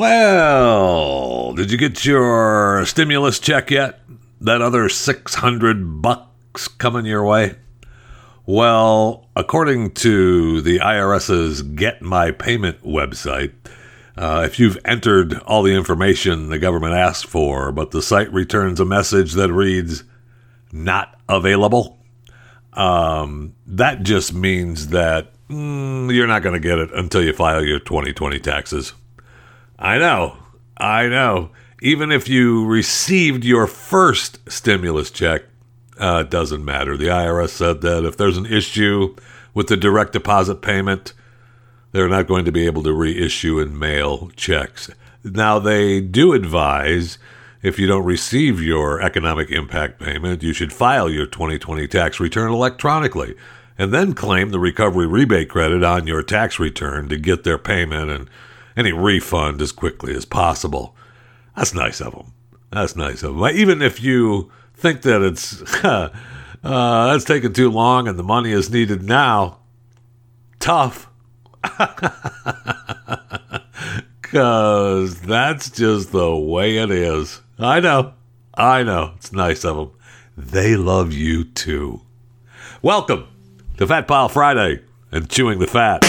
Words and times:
Well, 0.00 1.52
did 1.52 1.70
you 1.70 1.76
get 1.76 2.06
your 2.06 2.86
stimulus 2.86 3.38
check 3.38 3.70
yet? 3.70 4.00
That 4.40 4.62
other 4.62 4.88
600 4.88 6.00
bucks 6.00 6.68
coming 6.68 7.04
your 7.04 7.22
way? 7.22 7.56
Well, 8.46 9.28
according 9.36 9.90
to 9.96 10.62
the 10.62 10.78
IRS's 10.78 11.60
Get 11.60 12.00
My 12.00 12.30
Payment 12.30 12.82
website, 12.82 13.52
uh, 14.16 14.44
if 14.46 14.58
you've 14.58 14.78
entered 14.86 15.34
all 15.40 15.62
the 15.62 15.74
information 15.74 16.48
the 16.48 16.58
government 16.58 16.94
asked 16.94 17.26
for, 17.26 17.70
but 17.70 17.90
the 17.90 18.00
site 18.00 18.32
returns 18.32 18.80
a 18.80 18.86
message 18.86 19.34
that 19.34 19.52
reads, 19.52 20.04
not 20.72 21.20
available, 21.28 21.98
um, 22.72 23.54
that 23.66 24.02
just 24.02 24.32
means 24.32 24.88
that 24.88 25.34
mm, 25.50 26.10
you're 26.10 26.26
not 26.26 26.42
going 26.42 26.54
to 26.54 26.68
get 26.68 26.78
it 26.78 26.90
until 26.94 27.22
you 27.22 27.34
file 27.34 27.62
your 27.62 27.80
2020 27.80 28.38
taxes. 28.38 28.94
I 29.80 29.98
know, 29.98 30.36
I 30.76 31.06
know. 31.06 31.50
Even 31.80 32.12
if 32.12 32.28
you 32.28 32.66
received 32.66 33.44
your 33.44 33.66
first 33.66 34.38
stimulus 34.50 35.10
check, 35.10 35.44
uh, 35.98 36.24
it 36.26 36.30
doesn't 36.30 36.64
matter. 36.64 36.96
The 36.96 37.06
IRS 37.06 37.48
said 37.48 37.80
that 37.80 38.04
if 38.04 38.18
there's 38.18 38.36
an 38.36 38.44
issue 38.44 39.16
with 39.54 39.68
the 39.68 39.78
direct 39.78 40.12
deposit 40.12 40.56
payment, 40.56 41.14
they're 41.92 42.08
not 42.08 42.26
going 42.26 42.44
to 42.44 42.52
be 42.52 42.66
able 42.66 42.82
to 42.82 42.92
reissue 42.92 43.58
and 43.58 43.78
mail 43.78 44.30
checks. 44.36 44.90
Now, 45.24 45.58
they 45.58 46.02
do 46.02 46.34
advise 46.34 47.18
if 47.62 47.78
you 47.78 47.86
don't 47.86 48.04
receive 48.04 48.62
your 48.62 49.00
economic 49.00 49.50
impact 49.50 49.98
payment, 49.98 50.42
you 50.42 50.52
should 50.52 50.72
file 50.72 51.10
your 51.10 51.26
2020 51.26 51.88
tax 51.88 52.20
return 52.20 52.52
electronically 52.52 53.34
and 53.78 53.94
then 53.94 54.12
claim 54.12 54.50
the 54.50 54.58
recovery 54.58 55.06
rebate 55.06 55.48
credit 55.48 55.82
on 55.82 56.06
your 56.06 56.22
tax 56.22 56.58
return 56.58 57.08
to 57.08 57.16
get 57.16 57.44
their 57.44 57.58
payment 57.58 58.10
and 58.10 58.28
any 58.76 58.92
refund 58.92 59.60
as 59.60 59.72
quickly 59.72 60.14
as 60.14 60.24
possible. 60.24 60.96
That's 61.56 61.74
nice 61.74 62.00
of 62.00 62.12
them. 62.12 62.32
That's 62.70 62.96
nice 62.96 63.22
of 63.22 63.36
them. 63.36 63.46
Even 63.56 63.82
if 63.82 64.00
you 64.00 64.50
think 64.74 65.02
that 65.02 65.22
it's 65.22 65.62
uh, 65.84 66.10
that's 66.62 67.24
taking 67.24 67.52
too 67.52 67.70
long 67.70 68.08
and 68.08 68.18
the 68.18 68.22
money 68.22 68.52
is 68.52 68.70
needed 68.70 69.02
now, 69.02 69.58
tough. 70.58 71.08
Because 74.30 75.20
that's 75.22 75.70
just 75.70 76.12
the 76.12 76.36
way 76.36 76.76
it 76.76 76.92
is. 76.92 77.40
I 77.58 77.80
know. 77.80 78.14
I 78.54 78.84
know. 78.84 79.14
It's 79.16 79.32
nice 79.32 79.64
of 79.64 79.76
them. 79.76 79.90
They 80.36 80.76
love 80.76 81.12
you 81.12 81.42
too. 81.42 82.02
Welcome 82.80 83.26
to 83.78 83.88
Fat 83.88 84.06
Pile 84.06 84.28
Friday 84.28 84.84
and 85.10 85.28
Chewing 85.28 85.58
the 85.58 85.66
Fat. 85.66 86.04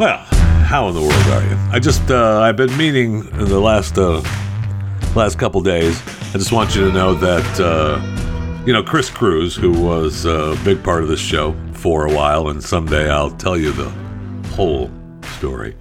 Well, 0.00 0.16
how 0.64 0.88
in 0.88 0.94
the 0.94 1.02
world 1.02 1.12
are 1.12 1.42
you? 1.46 1.58
I 1.70 1.78
just 1.78 2.10
uh, 2.10 2.40
I've 2.40 2.56
been 2.56 2.74
meaning 2.78 3.18
in 3.34 3.50
the 3.50 3.60
last 3.60 3.98
uh, 3.98 4.22
last 5.14 5.38
couple 5.38 5.60
days. 5.60 6.00
I 6.30 6.38
just 6.38 6.52
want 6.52 6.74
you 6.74 6.86
to 6.86 6.90
know 6.94 7.12
that 7.12 7.60
uh, 7.60 8.64
you 8.64 8.72
know 8.72 8.82
Kris 8.82 9.10
Cruz, 9.10 9.54
who 9.54 9.70
was 9.78 10.24
a 10.24 10.56
big 10.64 10.82
part 10.82 11.02
of 11.02 11.10
this 11.10 11.20
show 11.20 11.54
for 11.74 12.06
a 12.06 12.14
while, 12.14 12.48
and 12.48 12.64
someday 12.64 13.10
I'll 13.10 13.32
tell 13.32 13.58
you 13.58 13.72
the 13.72 13.90
whole 14.54 14.90
story. 15.36 15.76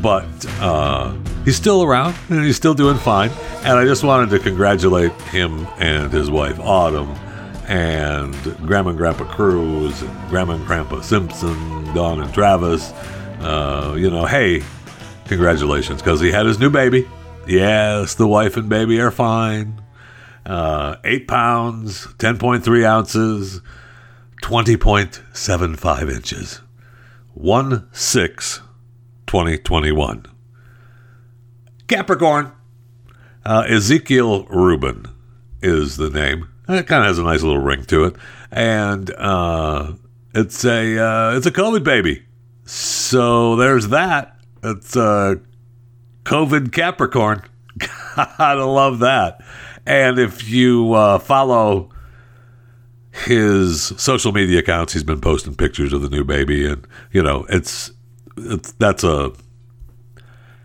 But 0.00 0.24
uh, 0.60 1.14
he's 1.44 1.56
still 1.56 1.82
around 1.82 2.14
and 2.30 2.42
he's 2.42 2.56
still 2.56 2.72
doing 2.72 2.96
fine. 2.96 3.28
And 3.64 3.78
I 3.78 3.84
just 3.84 4.02
wanted 4.02 4.30
to 4.30 4.38
congratulate 4.38 5.12
him 5.24 5.66
and 5.76 6.10
his 6.10 6.30
wife 6.30 6.58
Autumn 6.58 7.10
and 7.66 8.34
Grandma 8.66 8.88
and 8.88 8.98
Grandpa 8.98 9.24
Cruz, 9.24 10.00
and 10.00 10.30
Grandma 10.30 10.54
and 10.54 10.66
Grandpa 10.66 11.02
Simpson, 11.02 11.84
Don 11.92 12.22
and 12.22 12.32
Travis. 12.32 12.94
Uh, 13.40 13.94
you 13.96 14.10
know, 14.10 14.26
hey, 14.26 14.62
congratulations, 15.26 16.02
because 16.02 16.20
he 16.20 16.30
had 16.30 16.46
his 16.46 16.58
new 16.58 16.70
baby. 16.70 17.08
Yes, 17.46 18.14
the 18.14 18.26
wife 18.26 18.56
and 18.56 18.68
baby 18.68 19.00
are 19.00 19.10
fine. 19.10 19.82
Uh, 20.44 20.96
eight 21.04 21.28
pounds, 21.28 22.06
10.3 22.18 22.84
ounces, 22.84 23.60
20.75 24.42 26.14
inches. 26.14 26.60
1 27.34 27.88
6 27.92 28.60
2021. 29.28 30.26
Capricorn. 31.86 32.52
Uh, 33.44 33.64
Ezekiel 33.68 34.44
Rubin 34.46 35.06
is 35.62 35.96
the 35.96 36.10
name. 36.10 36.48
It 36.68 36.86
kind 36.86 37.02
of 37.02 37.08
has 37.08 37.18
a 37.18 37.22
nice 37.22 37.42
little 37.42 37.60
ring 37.60 37.84
to 37.84 38.04
it, 38.04 38.16
and 38.50 39.10
uh, 39.12 39.92
it's 40.34 40.64
a 40.64 40.98
uh, 40.98 41.36
it's 41.36 41.46
a 41.46 41.50
COVID 41.50 41.82
baby. 41.84 42.24
So 42.68 43.56
there's 43.56 43.88
that. 43.88 44.38
It's 44.62 44.94
a 44.94 45.40
COVID 46.24 46.70
Capricorn. 46.70 47.42
Gotta 48.14 48.66
love 48.66 48.98
that. 48.98 49.40
And 49.86 50.18
if 50.18 50.46
you 50.46 50.92
uh, 50.92 51.18
follow 51.18 51.88
his 53.10 53.94
social 53.96 54.32
media 54.32 54.58
accounts, 54.58 54.92
he's 54.92 55.02
been 55.02 55.22
posting 55.22 55.54
pictures 55.54 55.94
of 55.94 56.02
the 56.02 56.10
new 56.10 56.24
baby, 56.24 56.66
and 56.66 56.86
you 57.10 57.22
know 57.22 57.46
it's 57.48 57.90
it's 58.36 58.72
that's 58.72 59.02
a. 59.02 59.32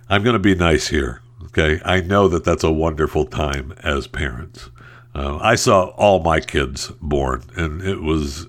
I'm 0.10 0.24
going 0.24 0.34
to 0.34 0.40
be 0.40 0.56
nice 0.56 0.90
here. 0.90 1.22
Okay, 1.46 1.80
I 1.86 2.02
know 2.02 2.28
that 2.28 2.44
that's 2.44 2.66
a 2.66 2.72
wonderful 2.72 3.26
time 3.26 3.76
as 3.82 4.08
parents. 4.08 4.70
Uh, 5.16 5.38
I 5.38 5.56
saw 5.56 5.86
all 5.92 6.22
my 6.22 6.42
kids 6.42 6.92
born, 7.02 7.44
and 7.56 7.82
it 7.82 8.02
was 8.02 8.48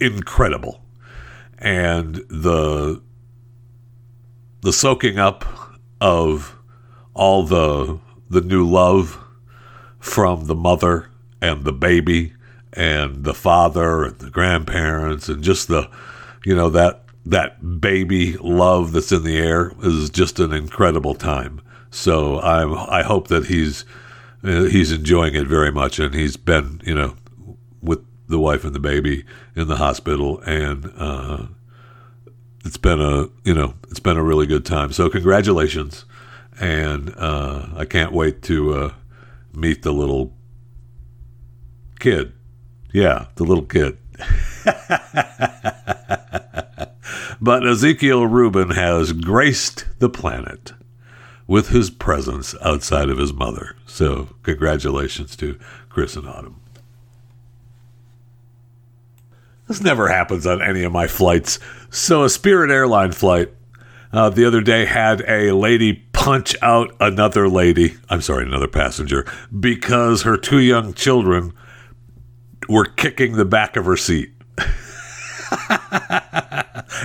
incredible. 0.00 0.82
And 1.58 2.16
the 2.28 3.02
the 4.60 4.72
soaking 4.72 5.18
up 5.18 5.44
of 6.00 6.56
all 7.14 7.44
the 7.44 7.98
the 8.28 8.40
new 8.40 8.68
love 8.68 9.18
from 9.98 10.46
the 10.46 10.54
mother 10.54 11.10
and 11.40 11.64
the 11.64 11.72
baby 11.72 12.34
and 12.72 13.24
the 13.24 13.34
father 13.34 14.04
and 14.04 14.18
the 14.18 14.30
grandparents 14.30 15.28
and 15.28 15.42
just 15.42 15.68
the 15.68 15.88
you 16.44 16.54
know 16.54 16.68
that 16.70 17.04
that 17.24 17.80
baby 17.80 18.36
love 18.36 18.92
that's 18.92 19.10
in 19.10 19.24
the 19.24 19.36
air 19.36 19.72
is 19.82 20.10
just 20.10 20.38
an 20.38 20.52
incredible 20.52 21.14
time. 21.14 21.60
So 21.90 22.36
I 22.36 23.00
I 23.00 23.02
hope 23.02 23.28
that 23.28 23.46
he's 23.46 23.84
uh, 24.44 24.64
he's 24.64 24.92
enjoying 24.92 25.34
it 25.34 25.46
very 25.46 25.72
much, 25.72 25.98
and 25.98 26.14
he's 26.14 26.36
been 26.36 26.80
you 26.84 26.94
know 26.94 27.16
the 28.28 28.38
wife 28.38 28.64
and 28.64 28.74
the 28.74 28.80
baby 28.80 29.24
in 29.54 29.68
the 29.68 29.76
hospital, 29.76 30.40
and 30.40 30.92
uh, 30.96 31.46
it's 32.64 32.76
been 32.76 33.00
a 33.00 33.28
you 33.44 33.54
know 33.54 33.74
it's 33.90 34.00
been 34.00 34.16
a 34.16 34.22
really 34.22 34.46
good 34.46 34.64
time. 34.64 34.92
So 34.92 35.08
congratulations, 35.08 36.04
and 36.60 37.14
uh, 37.16 37.68
I 37.76 37.84
can't 37.84 38.12
wait 38.12 38.42
to 38.42 38.74
uh, 38.74 38.92
meet 39.52 39.82
the 39.82 39.92
little 39.92 40.32
kid. 41.98 42.32
Yeah, 42.92 43.26
the 43.36 43.44
little 43.44 43.64
kid. 43.64 43.98
but 47.40 47.66
Ezekiel 47.66 48.26
Rubin 48.26 48.70
has 48.70 49.12
graced 49.12 49.86
the 49.98 50.08
planet 50.08 50.72
with 51.46 51.68
his 51.68 51.90
presence 51.90 52.54
outside 52.62 53.08
of 53.08 53.18
his 53.18 53.32
mother. 53.32 53.76
So, 53.86 54.30
congratulations 54.42 55.36
to 55.36 55.58
Kris 55.88 56.16
and 56.16 56.28
Autumn. 56.28 56.60
This 59.66 59.80
never 59.80 60.08
happens 60.08 60.46
on 60.46 60.62
any 60.62 60.84
of 60.84 60.92
my 60.92 61.06
flights. 61.06 61.58
So, 61.90 62.24
a 62.24 62.30
Spirit 62.30 62.70
airline 62.70 63.12
flight 63.12 63.52
uh, 64.12 64.30
the 64.30 64.44
other 64.44 64.60
day 64.60 64.84
had 64.84 65.22
a 65.28 65.52
lady 65.52 65.92
punch 66.12 66.56
out 66.62 66.94
another 67.00 67.48
lady, 67.48 67.96
I'm 68.08 68.22
sorry, 68.22 68.44
another 68.44 68.68
passenger, 68.68 69.26
because 69.58 70.22
her 70.22 70.36
two 70.36 70.60
young 70.60 70.94
children 70.94 71.52
were 72.68 72.84
kicking 72.84 73.36
the 73.36 73.44
back 73.44 73.76
of 73.76 73.84
her 73.84 73.96
seat. 73.96 74.32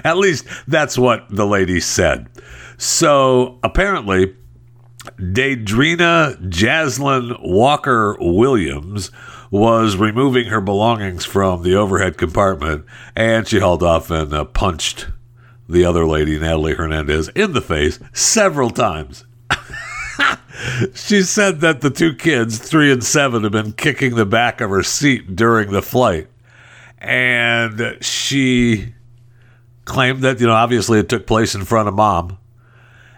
At 0.03 0.17
least 0.17 0.45
that's 0.67 0.97
what 0.97 1.25
the 1.29 1.45
lady 1.45 1.79
said. 1.79 2.29
So 2.77 3.59
apparently, 3.63 4.35
Daedrina 5.17 6.49
Jaslyn 6.49 7.37
Walker 7.41 8.15
Williams 8.19 9.11
was 9.51 9.97
removing 9.97 10.45
her 10.47 10.61
belongings 10.61 11.25
from 11.25 11.61
the 11.61 11.75
overhead 11.75 12.17
compartment 12.17 12.85
and 13.15 13.45
she 13.47 13.59
hauled 13.59 13.83
off 13.83 14.09
and 14.09 14.33
uh, 14.33 14.45
punched 14.45 15.09
the 15.67 15.85
other 15.85 16.05
lady, 16.05 16.39
Natalie 16.39 16.73
Hernandez, 16.73 17.27
in 17.29 17.51
the 17.51 17.61
face 17.61 17.99
several 18.13 18.69
times. 18.69 19.25
she 20.93 21.21
said 21.21 21.59
that 21.61 21.81
the 21.81 21.89
two 21.89 22.13
kids, 22.13 22.57
three 22.57 22.91
and 22.91 23.03
seven, 23.03 23.43
have 23.43 23.51
been 23.51 23.73
kicking 23.73 24.15
the 24.15 24.25
back 24.25 24.61
of 24.61 24.69
her 24.69 24.83
seat 24.83 25.35
during 25.35 25.71
the 25.71 25.81
flight. 25.81 26.27
And 26.97 27.97
she 28.01 28.93
claimed 29.85 30.21
that, 30.21 30.39
you 30.39 30.47
know, 30.47 30.53
obviously 30.53 30.99
it 30.99 31.09
took 31.09 31.27
place 31.27 31.55
in 31.55 31.65
front 31.65 31.89
of 31.89 31.95
mom. 31.95 32.37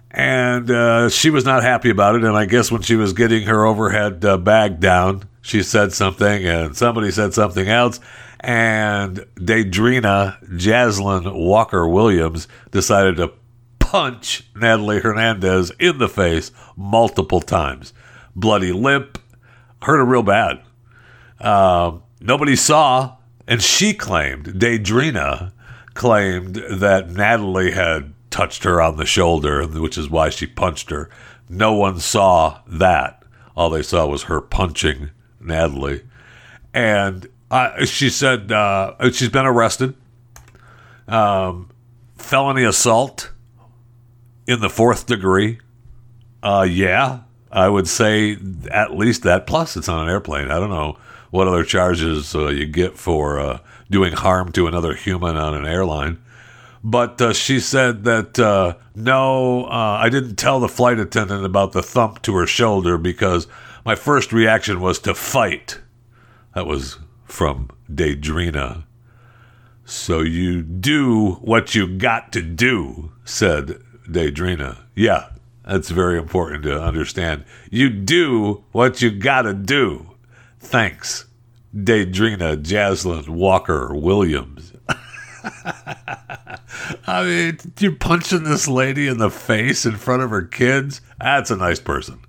And 0.09 0.69
uh, 0.69 1.09
she 1.09 1.31
was 1.31 1.43
not 1.43 1.63
happy 1.63 1.89
about 1.89 2.15
it. 2.15 2.23
And 2.23 2.37
I 2.37 2.45
guess 2.45 2.71
when 2.71 2.83
she 2.83 2.95
was 2.95 3.13
getting 3.13 3.43
her 3.43 3.65
overhead 3.65 4.23
uh, 4.23 4.37
bag 4.37 4.79
down, 4.79 5.27
she 5.43 5.61
said 5.61 5.93
something 5.93 6.45
and 6.45 6.75
somebody 6.75 7.11
said 7.11 7.33
something 7.35 7.67
else. 7.67 7.99
and 8.39 9.25
Daedrina 9.35 10.43
Jaslyn 10.49 11.31
Walker 11.33 11.87
Williams 11.87 12.47
decided 12.71 13.17
to 13.17 13.31
punch 13.79 14.47
Natalie 14.55 14.99
Hernandez 14.99 15.71
in 15.79 15.99
the 15.99 16.09
face 16.09 16.51
multiple 16.75 17.41
times. 17.41 17.93
Bloody 18.35 18.71
limp, 18.71 19.19
hurt 19.83 19.97
her 19.97 20.05
real 20.05 20.23
bad. 20.23 20.61
Uh, 21.39 21.97
nobody 22.19 22.55
saw, 22.55 23.17
and 23.47 23.61
she 23.61 23.93
claimed, 23.93 24.45
Daedrina 24.47 25.51
claimed 25.93 26.55
that 26.55 27.11
Natalie 27.11 27.71
had 27.71 28.13
touched 28.31 28.63
her 28.63 28.81
on 28.81 28.97
the 28.97 29.05
shoulder, 29.05 29.67
which 29.67 29.97
is 29.97 30.09
why 30.09 30.29
she 30.29 30.47
punched 30.47 30.89
her. 30.89 31.09
No 31.47 31.73
one 31.73 31.99
saw 31.99 32.61
that. 32.65 33.23
All 33.55 33.69
they 33.69 33.83
saw 33.83 34.07
was 34.07 34.23
her 34.23 34.41
punching 34.41 35.11
Natalie. 35.43 36.03
And 36.73 37.27
she 37.85 38.09
said 38.09 38.51
uh, 38.51 38.95
she's 39.11 39.29
been 39.29 39.45
arrested. 39.45 39.95
Um, 41.07 41.69
felony 42.17 42.63
assault 42.63 43.31
in 44.47 44.59
the 44.59 44.69
fourth 44.69 45.05
degree. 45.05 45.59
Uh, 46.41 46.65
yeah, 46.69 47.21
I 47.51 47.69
would 47.69 47.87
say 47.87 48.37
at 48.71 48.95
least 48.95 49.23
that. 49.23 49.45
Plus, 49.45 49.77
it's 49.77 49.87
on 49.87 50.03
an 50.03 50.09
airplane. 50.09 50.49
I 50.49 50.59
don't 50.59 50.69
know 50.69 50.97
what 51.29 51.47
other 51.47 51.63
charges 51.63 52.35
uh, 52.35 52.47
you 52.47 52.65
get 52.65 52.97
for 52.97 53.39
uh, 53.39 53.59
doing 53.89 54.13
harm 54.13 54.51
to 54.53 54.67
another 54.67 54.93
human 54.93 55.37
on 55.37 55.53
an 55.53 55.65
airline. 55.65 56.21
But 56.83 57.21
uh, 57.21 57.33
she 57.33 57.59
said 57.59 58.03
that 58.03 58.37
no, 58.95 59.65
I 59.65 60.09
didn't 60.09 60.35
tell 60.35 60.59
the 60.59 60.67
flight 60.67 60.99
attendant 60.99 61.45
about 61.45 61.71
the 61.71 61.83
thump 61.83 62.21
to 62.23 62.35
her 62.35 62.45
shoulder 62.45 62.97
because 62.97 63.47
my 63.85 63.95
first 63.95 64.31
reaction 64.33 64.79
was 64.79 64.99
to 64.99 65.13
fight. 65.13 65.79
That 66.55 66.67
was 66.67 66.99
from 67.25 67.69
Daedrina. 67.91 68.83
So 69.85 70.21
you 70.21 70.61
do 70.61 71.33
what 71.41 71.75
you 71.75 71.87
got 71.87 72.31
to 72.33 72.41
do, 72.41 73.11
said 73.25 73.79
Daedrina. 74.07 74.77
Yeah, 74.95 75.29
that's 75.65 75.89
very 75.89 76.17
important 76.17 76.63
to 76.63 76.81
understand. 76.81 77.45
You 77.69 77.89
do 77.89 78.63
what 78.71 79.01
you 79.01 79.11
gotta 79.11 79.53
do. 79.53 80.11
Thanks, 80.59 81.25
Daedrina 81.75 82.61
Jaslyn 82.61 83.29
Walker 83.29 83.93
Williams. 83.93 84.73
I 87.05 87.23
mean, 87.23 87.57
you're 87.79 87.95
punching 87.95 88.43
this 88.43 88.67
lady 88.67 89.07
in 89.07 89.17
the 89.17 89.29
face 89.29 89.85
in 89.85 89.97
front 89.97 90.23
of 90.23 90.29
her 90.29 90.43
kids. 90.43 91.01
That's 91.19 91.51
a 91.51 91.57
nice 91.57 91.79
person. 91.79 92.19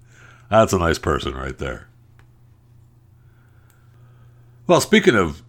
That's 0.51 0.73
a 0.73 0.79
nice 0.79 0.99
person 0.99 1.35
right 1.35 1.57
there. 1.57 1.89
Well, 4.67 4.81
speaking 4.81 5.15
of 5.15 5.43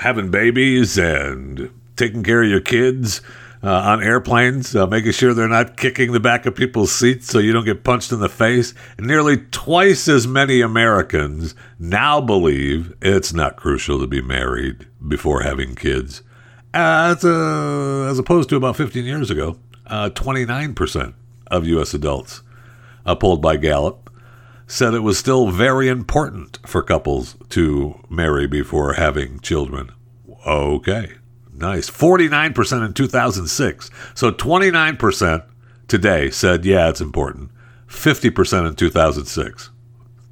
having 0.00 0.30
babies 0.30 0.98
and 0.98 1.70
taking 1.96 2.22
care 2.22 2.42
of 2.42 2.48
your 2.48 2.60
kids 2.60 3.20
uh, 3.62 3.70
on 3.70 4.02
airplanes, 4.02 4.74
uh, 4.74 4.86
making 4.86 5.12
sure 5.12 5.34
they're 5.34 5.48
not 5.48 5.76
kicking 5.76 6.12
the 6.12 6.20
back 6.20 6.46
of 6.46 6.54
people's 6.54 6.92
seats 6.94 7.26
so 7.26 7.38
you 7.38 7.52
don't 7.52 7.64
get 7.64 7.84
punched 7.84 8.12
in 8.12 8.20
the 8.20 8.28
face, 8.28 8.74
nearly 8.98 9.36
twice 9.50 10.08
as 10.08 10.26
many 10.26 10.60
Americans 10.60 11.54
now 11.78 12.20
believe 12.20 12.94
it's 13.02 13.32
not 13.32 13.56
crucial 13.56 13.98
to 13.98 14.06
be 14.06 14.22
married 14.22 14.86
before 15.06 15.42
having 15.42 15.74
kids 15.74 16.22
as, 16.72 17.24
uh, 17.24 18.08
as 18.10 18.18
opposed 18.18 18.48
to 18.50 18.56
about 18.56 18.76
15 18.76 19.04
years 19.04 19.30
ago, 19.30 19.58
uh, 19.86 20.10
29% 20.10 21.14
of 21.48 21.66
U.S. 21.66 21.94
adults, 21.94 22.42
uh, 23.06 23.14
polled 23.14 23.42
by 23.42 23.56
Gallup, 23.56 24.09
said 24.70 24.94
it 24.94 25.00
was 25.00 25.18
still 25.18 25.50
very 25.50 25.88
important 25.88 26.60
for 26.64 26.80
couples 26.80 27.36
to 27.48 27.98
marry 28.08 28.46
before 28.46 28.92
having 28.92 29.40
children. 29.40 29.90
Okay, 30.46 31.14
nice. 31.52 31.90
49% 31.90 32.86
in 32.86 32.94
2006. 32.94 33.90
So 34.14 34.30
29% 34.30 35.44
today 35.88 36.30
said, 36.30 36.64
yeah, 36.64 36.88
it's 36.88 37.00
important. 37.00 37.50
50% 37.88 38.68
in 38.68 38.76
2006. 38.76 39.70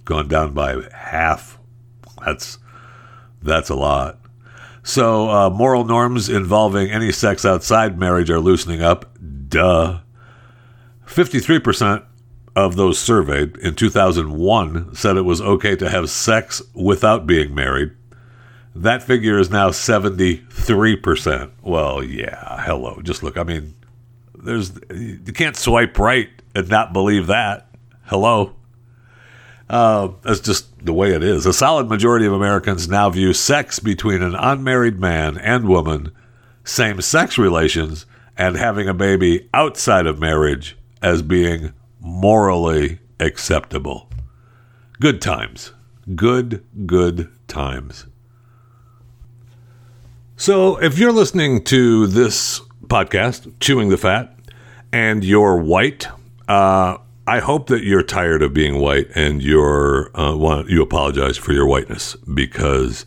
Gone 0.05 0.29
down 0.29 0.55
by 0.55 0.85
half. 0.95 1.59
That's 2.25 2.59
that's 3.43 3.71
a 3.71 3.75
lot. 3.75 4.21
So, 4.83 5.29
uh, 5.29 5.51
moral 5.51 5.85
norms 5.85 6.29
involving 6.29 6.91
any 6.91 7.13
sex 7.13 7.45
outside 7.45 7.99
marriage 7.99 8.31
are 8.31 8.41
loosening 8.41 8.83
up. 8.83 9.05
Duh. 9.49 10.01
53% 11.07 12.05
of 12.59 12.75
those 12.75 12.99
surveyed 12.99 13.57
in 13.59 13.77
2001 13.77 14.95
said 14.95 15.17
it 15.17 15.23
was 15.23 15.41
okay 15.41 15.77
to 15.77 15.89
have 15.89 16.11
sex 16.11 16.61
without 16.75 17.25
being 17.25 17.55
married. 17.55 17.93
That 18.75 19.03
figure 19.03 19.39
is 19.39 19.49
now 19.49 19.71
73%. 19.71 21.51
Well, 21.63 22.03
yeah, 22.03 22.65
hello. 22.65 23.01
Just 23.03 23.23
look. 23.23 23.39
I 23.39 23.45
mean, 23.45 23.75
there's 24.35 24.73
you 24.91 25.33
can't 25.33 25.57
swipe 25.57 25.97
right 25.99 26.29
and 26.53 26.69
not 26.69 26.93
believe 26.93 27.29
that. 27.29 27.69
Hello. 28.07 28.57
Uh, 29.71 30.09
that's 30.23 30.41
just 30.41 30.85
the 30.85 30.93
way 30.93 31.13
it 31.13 31.23
is. 31.23 31.47
A 31.47 31.53
solid 31.53 31.89
majority 31.89 32.27
of 32.27 32.33
Americans 32.33 32.89
now 32.89 33.09
view 33.09 33.33
sex 33.33 33.79
between 33.79 34.23
an 34.23 34.35
unmarried 34.35 34.99
man 34.99 35.39
and 35.39 35.69
woman, 35.69 36.11
same 36.65 37.01
sex 37.03 37.39
relations, 37.39 38.05
and 38.37 38.57
having 38.57 38.89
a 38.89 38.95
baby 38.95 39.49
outside 39.55 40.07
of 40.07 40.19
marriage 40.19 40.77
as 41.03 41.23
being 41.23 41.73
morally 42.01 42.99
acceptable. 43.21 44.09
Good 45.01 45.21
times. 45.21 45.73
Good, 46.15 46.65
good 46.87 47.31
times. 47.47 48.07
So, 50.37 50.77
if 50.77 50.99
you're 50.99 51.13
listening 51.13 51.65
to 51.65 52.07
this 52.07 52.61
podcast, 52.87 53.53
Chewing 53.61 53.89
the 53.89 53.97
Fat, 53.97 54.35
and 54.93 55.25
you're 55.25 55.57
white, 55.57 56.07
uh, 56.49 56.99
I 57.27 57.41
hope 57.41 57.67
that 57.67 57.85
you're 57.85 58.03
tired 58.03 58.43
of 58.43 58.55
being 58.55 58.81
white 58.81 59.09
and 59.15 59.43
you're 59.43 60.11
uh, 60.19 60.35
want, 60.35 60.71
you 60.71 60.81
apologize 60.81 61.37
for 61.37 61.53
your 61.53 61.67
whiteness 61.67 62.15
because 62.17 63.05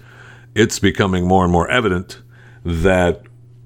it's 0.53 0.77
becoming 0.77 1.27
more 1.27 1.43
and 1.43 1.51
more 1.51 1.67
evident 1.69 2.21
that 2.63 3.23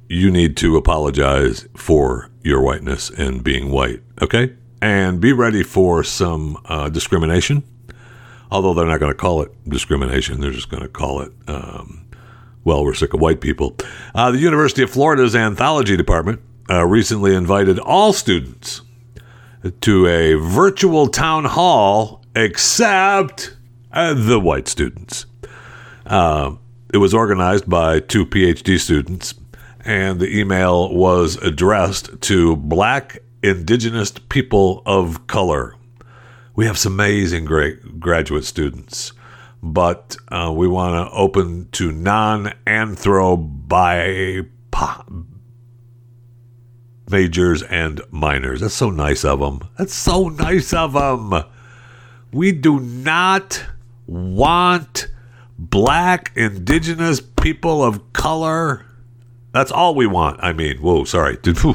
you 0.08 0.32
need 0.32 0.56
to 0.58 0.78
apologize 0.78 1.68
for 1.76 2.30
your 2.42 2.62
whiteness 2.62 3.10
and 3.10 3.44
being 3.44 3.72
white. 3.72 4.02
Okay, 4.22 4.54
and 4.82 5.20
be 5.20 5.34
ready 5.34 5.64
for 5.64 6.04
some 6.04 6.58
uh, 6.66 6.90
discrimination. 6.90 7.64
Although 8.52 8.74
they're 8.74 8.86
not 8.86 9.00
going 9.00 9.12
to 9.12 9.18
call 9.18 9.42
it 9.42 9.52
discrimination, 9.68 10.40
they're 10.40 10.52
just 10.52 10.70
going 10.70 10.84
to 10.84 10.90
call 10.90 11.22
it. 11.22 11.32
Um, 11.48 12.08
well, 12.64 12.84
we're 12.84 12.94
sick 12.94 13.14
of 13.14 13.22
white 13.22 13.42
people. 13.42 13.76
Uh, 14.14 14.32
the 14.32 14.40
University 14.40 14.82
of 14.84 14.90
Florida's 14.90 15.36
anthropology 15.36 15.98
department 15.98 16.42
uh, 16.70 16.86
recently 16.86 17.36
invited 17.36 17.80
all 17.80 18.14
students 18.14 18.82
to 19.82 20.08
a 20.08 20.34
virtual 20.36 21.08
town 21.08 21.46
hall, 21.46 22.24
except 22.36 23.56
uh, 23.92 24.14
the 24.14 24.40
white 24.40 24.68
students. 24.68 25.26
Uh, 26.06 26.56
it 26.94 26.98
was 26.98 27.14
organized 27.14 27.70
by 27.70 28.00
two 28.00 28.26
PhD 28.26 28.80
students, 28.80 29.34
and 29.84 30.20
the 30.20 30.38
email 30.38 30.94
was 30.94 31.36
addressed 31.38 32.22
to 32.22 32.56
black 32.56 33.20
indigenous 33.50 34.12
people 34.30 34.82
of 34.86 35.28
color. 35.28 35.76
We 36.56 36.66
have 36.66 36.78
some 36.78 36.94
amazing 36.94 37.46
great 37.46 38.00
graduate 38.00 38.46
students, 38.46 39.12
but 39.62 40.16
uh, 40.30 40.54
we 40.56 40.68
want 40.68 41.10
to 41.10 41.16
open 41.16 41.70
to 41.74 41.92
non 41.92 42.54
anthrobi 42.66 44.50
majors 47.10 47.64
and 47.64 48.02
minors. 48.12 48.62
That's 48.62 48.74
so 48.74 48.90
nice 48.90 49.24
of 49.24 49.40
them. 49.40 49.68
That's 49.78 49.94
so 49.94 50.30
nice 50.30 50.74
of 50.74 50.94
them. 50.94 51.44
We 52.32 52.52
do 52.52 52.80
not 52.80 53.64
want 54.08 55.08
black, 55.58 56.32
indigenous 56.36 57.22
people 57.22 57.84
of 57.84 58.14
color. 58.14 58.86
That's 59.56 59.72
all 59.72 59.96
we 59.96 60.06
want. 60.06 60.44
I 60.44 60.52
mean, 60.52 60.80
whoa, 60.80 61.06
sorry. 61.06 61.38
whoa, 61.46 61.74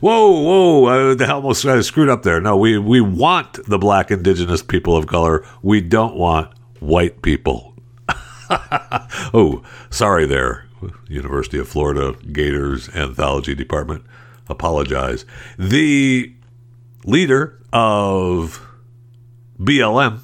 whoa, 0.00 0.84
uh, 0.86 1.14
the 1.14 1.26
hell 1.26 1.36
almost 1.36 1.62
uh, 1.66 1.82
screwed 1.82 2.08
up 2.08 2.22
there. 2.22 2.40
No, 2.40 2.56
we, 2.56 2.78
we 2.78 3.02
want 3.02 3.62
the 3.68 3.76
black, 3.76 4.10
indigenous 4.10 4.62
people 4.62 4.96
of 4.96 5.08
color. 5.08 5.44
We 5.60 5.82
don't 5.82 6.16
want 6.16 6.54
white 6.80 7.20
people. 7.20 7.74
oh, 9.34 9.62
sorry 9.90 10.24
there, 10.24 10.64
University 11.06 11.58
of 11.58 11.68
Florida 11.68 12.14
Gators 12.32 12.88
Anthropology 12.94 13.54
Department 13.54 14.06
apologize. 14.48 15.26
The 15.58 16.32
leader 17.04 17.60
of 17.74 18.66
BLM, 19.60 20.20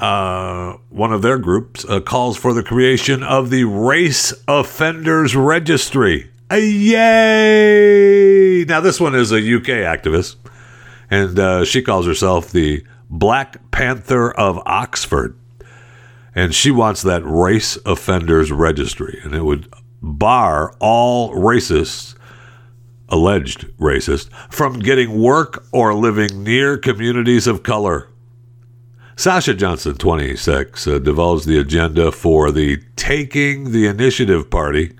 uh, 0.00 0.76
one 0.88 1.12
of 1.12 1.22
their 1.22 1.38
groups, 1.38 1.84
uh, 1.84 2.00
calls 2.00 2.36
for 2.36 2.52
the 2.54 2.62
creation 2.62 3.22
of 3.22 3.50
the 3.50 3.64
Race 3.64 4.32
Offenders 4.48 5.36
Registry. 5.36 6.30
Uh, 6.50 6.56
yay! 6.56 8.64
Now, 8.64 8.80
this 8.80 8.98
one 8.98 9.14
is 9.14 9.30
a 9.30 9.36
UK 9.36 9.84
activist, 9.86 10.36
and 11.10 11.38
uh, 11.38 11.64
she 11.64 11.82
calls 11.82 12.06
herself 12.06 12.50
the 12.50 12.84
Black 13.08 13.70
Panther 13.70 14.32
of 14.32 14.58
Oxford. 14.66 15.36
and 16.34 16.54
she 16.54 16.70
wants 16.70 17.02
that 17.02 17.22
race 17.24 17.76
offenders 17.84 18.52
registry, 18.52 19.20
and 19.24 19.34
it 19.34 19.44
would 19.44 19.68
bar 20.00 20.72
all 20.78 21.34
racists, 21.34 22.14
alleged 23.08 23.66
racists, 23.78 24.30
from 24.48 24.78
getting 24.78 25.20
work 25.20 25.64
or 25.72 25.92
living 25.92 26.44
near 26.44 26.78
communities 26.78 27.48
of 27.48 27.64
color. 27.64 28.06
Sasha 29.20 29.52
Johnson, 29.52 29.96
26, 29.96 30.86
uh, 30.86 30.98
the 30.98 31.58
agenda 31.60 32.10
for 32.10 32.50
the 32.50 32.78
Taking 32.96 33.70
the 33.70 33.86
Initiative 33.86 34.48
Party, 34.48 34.96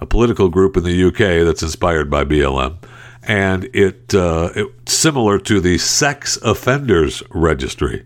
a 0.00 0.04
political 0.04 0.48
group 0.48 0.76
in 0.76 0.82
the 0.82 1.04
UK 1.04 1.46
that's 1.46 1.62
inspired 1.62 2.10
by 2.10 2.24
BLM, 2.24 2.78
and 3.22 3.70
it, 3.72 4.16
uh, 4.16 4.50
it's 4.56 4.92
similar 4.92 5.38
to 5.38 5.60
the 5.60 5.78
Sex 5.78 6.38
Offenders 6.38 7.22
Registry. 7.30 8.04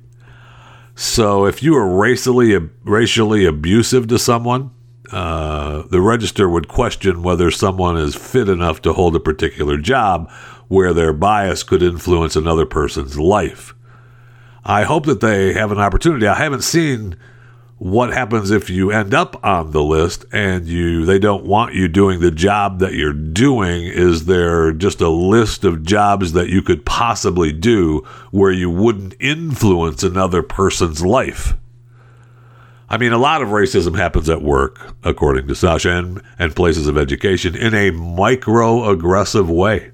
So 0.94 1.46
if 1.46 1.62
you 1.62 1.75
are 1.75 1.88
racially 1.88 2.54
racially 2.84 3.46
abusive 3.46 4.08
to 4.08 4.18
someone, 4.18 4.72
uh, 5.10 5.84
the 5.90 6.02
register 6.02 6.50
would 6.50 6.68
question 6.68 7.22
whether 7.22 7.50
someone 7.50 7.96
is 7.96 8.14
fit 8.14 8.50
enough 8.50 8.82
to 8.82 8.92
hold 8.92 9.16
a 9.16 9.20
particular 9.20 9.78
job 9.78 10.30
where 10.68 10.92
their 10.92 11.14
bias 11.14 11.62
could 11.62 11.82
influence 11.82 12.36
another 12.36 12.66
person's 12.66 13.18
life. 13.18 13.72
I 14.68 14.82
hope 14.82 15.06
that 15.06 15.20
they 15.20 15.52
have 15.52 15.70
an 15.70 15.78
opportunity. 15.78 16.26
I 16.26 16.35
haven't 16.35 16.64
seen 16.64 17.14
what 17.78 18.12
happens 18.12 18.50
if 18.50 18.68
you 18.68 18.90
end 18.90 19.14
up 19.14 19.44
on 19.44 19.70
the 19.70 19.82
list 19.82 20.25
and 20.32 20.66
you 20.66 21.06
they 21.06 21.20
don't 21.20 21.44
want 21.44 21.75
you 21.75 21.87
doing 21.87 22.18
the 22.18 22.32
job 22.32 22.80
that 22.80 22.94
you're 22.94 23.12
doing. 23.12 23.85
Is 23.85 24.26
there 24.26 24.73
just 24.73 25.00
a 25.00 25.08
list 25.08 25.64
of 25.64 25.85
jobs 25.85 26.32
that 26.32 26.49
you 26.49 26.62
could 26.62 26.85
possibly 26.85 27.52
do 27.52 27.99
where 28.32 28.50
you 28.50 28.68
wouldn't 28.68 29.14
influence 29.20 30.02
another 30.02 30.42
person's 30.42 31.04
life? 31.04 31.54
I 32.88 32.96
mean 32.96 33.12
a 33.12 33.18
lot 33.18 33.42
of 33.42 33.50
racism 33.50 33.96
happens 33.96 34.28
at 34.28 34.42
work 34.42 34.96
according 35.04 35.46
to 35.46 35.54
sasha 35.54 35.92
and, 35.92 36.20
and 36.40 36.56
places 36.56 36.88
of 36.88 36.99
education 36.99 37.54
in 37.54 37.73
a 37.73 37.92
microaggressive 37.92 39.46
way 39.46 39.92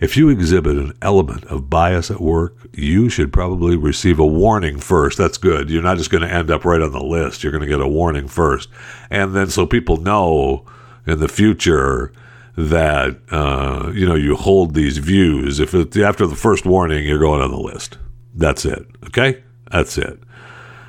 if 0.00 0.16
you 0.16 0.30
exhibit 0.30 0.78
an 0.78 0.94
element 1.02 1.44
of 1.44 1.68
bias 1.68 2.10
at 2.10 2.20
work, 2.20 2.56
you 2.72 3.10
should 3.10 3.32
probably 3.32 3.76
receive 3.76 4.18
a 4.18 4.26
warning 4.26 4.78
first. 4.78 5.18
That's 5.18 5.36
good. 5.36 5.68
You're 5.68 5.82
not 5.82 5.98
just 5.98 6.10
going 6.10 6.22
to 6.22 6.32
end 6.32 6.50
up 6.50 6.64
right 6.64 6.80
on 6.80 6.92
the 6.92 7.02
list. 7.04 7.42
You're 7.42 7.52
going 7.52 7.62
to 7.62 7.68
get 7.68 7.80
a 7.80 7.88
warning 7.88 8.26
first. 8.26 8.70
And 9.10 9.34
then 9.36 9.50
so 9.50 9.66
people 9.66 9.98
know 9.98 10.64
in 11.06 11.20
the 11.20 11.28
future 11.28 12.12
that, 12.56 13.18
uh, 13.30 13.92
you 13.94 14.06
know, 14.06 14.14
you 14.14 14.36
hold 14.36 14.74
these 14.74 14.98
views. 14.98 15.60
If 15.60 15.74
it, 15.74 15.94
after 15.98 16.26
the 16.26 16.36
first 16.36 16.64
warning, 16.64 17.06
you're 17.06 17.18
going 17.18 17.42
on 17.42 17.50
the 17.50 17.60
list. 17.60 17.98
That's 18.34 18.64
it. 18.64 18.86
Okay? 19.06 19.42
That's 19.70 19.98
it. 19.98 20.18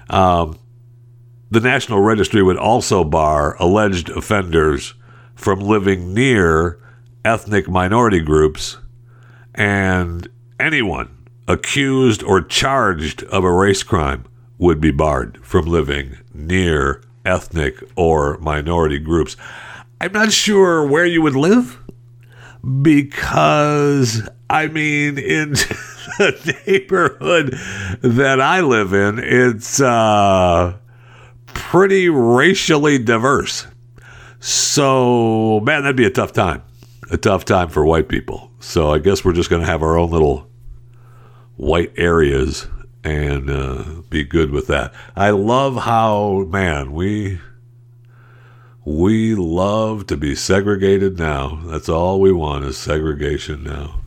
Um, 0.09 0.57
the 1.49 1.59
National 1.59 1.99
Registry 1.99 2.41
would 2.41 2.57
also 2.57 3.03
bar 3.03 3.57
alleged 3.59 4.09
offenders 4.09 4.93
from 5.35 5.59
living 5.59 6.13
near 6.13 6.79
ethnic 7.25 7.67
minority 7.67 8.21
groups 8.21 8.77
and 9.55 10.27
anyone 10.59 11.17
accused 11.47 12.23
or 12.23 12.41
charged 12.41 13.23
of 13.25 13.43
a 13.43 13.51
race 13.51 13.83
crime 13.83 14.25
would 14.57 14.79
be 14.79 14.91
barred 14.91 15.43
from 15.43 15.65
living 15.65 16.17
near 16.33 17.01
ethnic 17.25 17.83
or 17.95 18.37
minority 18.37 18.99
groups. 18.99 19.35
I'm 19.99 20.13
not 20.13 20.31
sure 20.31 20.85
where 20.85 21.05
you 21.05 21.21
would 21.21 21.35
live 21.35 21.79
because, 22.81 24.27
I 24.49 24.67
mean, 24.67 25.17
in 25.17 25.51
the 26.17 26.63
neighborhood 26.67 27.53
that 28.01 28.39
I 28.39 28.61
live 28.61 28.93
in, 28.93 29.19
it's 29.19 29.81
uh, 29.81 30.77
pretty 31.47 32.09
racially 32.09 32.97
diverse. 32.97 33.67
So, 34.39 35.59
man, 35.61 35.83
that'd 35.83 35.95
be 35.95 36.05
a 36.05 36.11
tough 36.11 36.33
time. 36.33 36.63
A 37.11 37.17
tough 37.17 37.45
time 37.45 37.69
for 37.69 37.85
white 37.85 38.07
people. 38.07 38.49
So 38.59 38.91
I 38.91 38.99
guess 38.99 39.23
we're 39.23 39.33
just 39.33 39.49
going 39.49 39.61
to 39.61 39.67
have 39.67 39.83
our 39.83 39.97
own 39.97 40.11
little 40.11 40.47
white 41.57 41.91
areas 41.97 42.67
and 43.03 43.49
uh, 43.49 43.83
be 44.09 44.23
good 44.23 44.51
with 44.51 44.67
that. 44.67 44.93
I 45.15 45.31
love 45.31 45.75
how 45.83 46.45
man 46.49 46.93
we 46.93 47.39
we 48.85 49.35
love 49.35 50.07
to 50.07 50.17
be 50.17 50.35
segregated 50.35 51.19
now. 51.19 51.61
That's 51.65 51.89
all 51.89 52.19
we 52.19 52.31
want 52.31 52.65
is 52.65 52.77
segregation 52.77 53.63
now. 53.63 54.01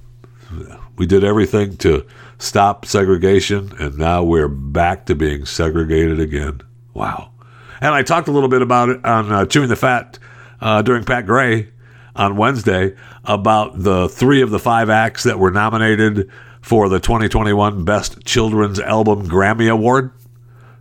We 0.97 1.07
did 1.07 1.25
everything 1.25 1.77
to 1.79 2.07
stop 2.39 2.87
segregation, 2.87 3.73
and 3.79 3.99
now 3.99 4.23
we're 4.23 4.49
back 4.49 5.07
to 5.07 5.15
being 5.15 5.45
segregated 5.45 6.21
again. 6.21 6.61
Wow. 6.93 7.33
And 7.81 7.95
I 7.95 8.03
talked 8.03 8.29
a 8.29 8.33
little 8.33 8.49
bit 8.49 8.63
about 8.63 8.89
it 8.89 9.05
on 9.05 9.31
uh, 9.31 9.47
Chewing 9.47 9.69
the 9.69 9.77
Fat 9.77 10.19
uh, 10.61 10.83
during 10.83 11.05
Pat 11.05 11.27
Gray 11.27 11.69
on 12.17 12.37
Wednesday 12.37 12.95
about 13.25 13.83
the 13.83 14.09
three 14.09 14.43
of 14.43 14.51
the 14.51 14.59
five 14.59 14.91
acts 14.91 15.25
that 15.25 15.39
were 15.39 15.51
nominated 15.51 16.31
for 16.61 16.89
the 16.89 17.01
2021 17.01 17.85
Best 17.85 18.25
Children's 18.25 18.81
Album 18.81 19.29
Grammy 19.29 19.71
Award. 19.71 20.13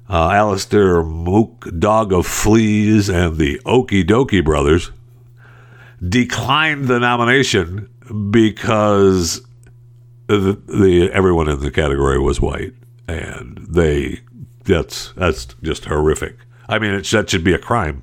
Uh, 0.09 0.29
Alastair 0.31 1.01
Moock, 1.01 1.65
Dog 1.79 2.11
on 2.13 2.23
Fleas, 2.23 3.09
and 3.09 3.37
the 3.37 3.59
Okee 3.65 4.03
Dokee 4.03 4.43
Brothers 4.43 4.91
declined 6.07 6.87
the 6.87 6.99
nomination 6.99 7.89
because 8.29 9.41
the, 10.27 10.61
the 10.67 11.09
everyone 11.13 11.49
in 11.49 11.59
the 11.61 11.71
category 11.71 12.19
was 12.19 12.41
white, 12.41 12.73
and 13.07 13.65
they 13.69 14.19
that's 14.65 15.13
that's 15.13 15.45
just 15.61 15.85
horrific. 15.85 16.35
I 16.67 16.79
mean, 16.79 16.93
it, 16.93 17.05
that 17.07 17.29
should 17.29 17.43
be 17.43 17.53
a 17.53 17.59
crime, 17.59 18.01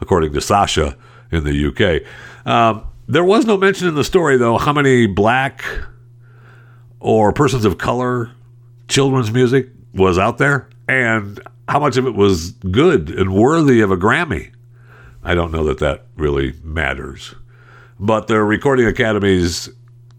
according 0.00 0.32
to 0.32 0.40
Sasha 0.40 0.96
in 1.30 1.44
the 1.44 1.66
UK. 1.66 2.02
Um, 2.46 2.86
there 3.08 3.24
was 3.24 3.44
no 3.44 3.56
mention 3.56 3.88
in 3.88 3.94
the 3.94 4.04
story, 4.04 4.36
though, 4.36 4.56
how 4.56 4.72
many 4.72 5.06
black 5.06 5.64
or 7.00 7.32
persons 7.32 7.64
of 7.64 7.76
color 7.78 8.30
children's 8.88 9.30
music 9.30 9.68
was 9.92 10.18
out 10.18 10.38
there 10.38 10.68
and 10.88 11.40
how 11.68 11.80
much 11.80 11.96
of 11.96 12.06
it 12.06 12.14
was 12.14 12.52
good 12.52 13.10
and 13.10 13.34
worthy 13.34 13.80
of 13.80 13.90
a 13.90 13.96
Grammy. 13.96 14.52
I 15.22 15.34
don't 15.34 15.50
know 15.50 15.64
that 15.64 15.78
that 15.80 16.06
really 16.16 16.54
matters. 16.62 17.34
But 17.98 18.28
the 18.28 18.42
Recording 18.42 18.86
Academy's 18.86 19.68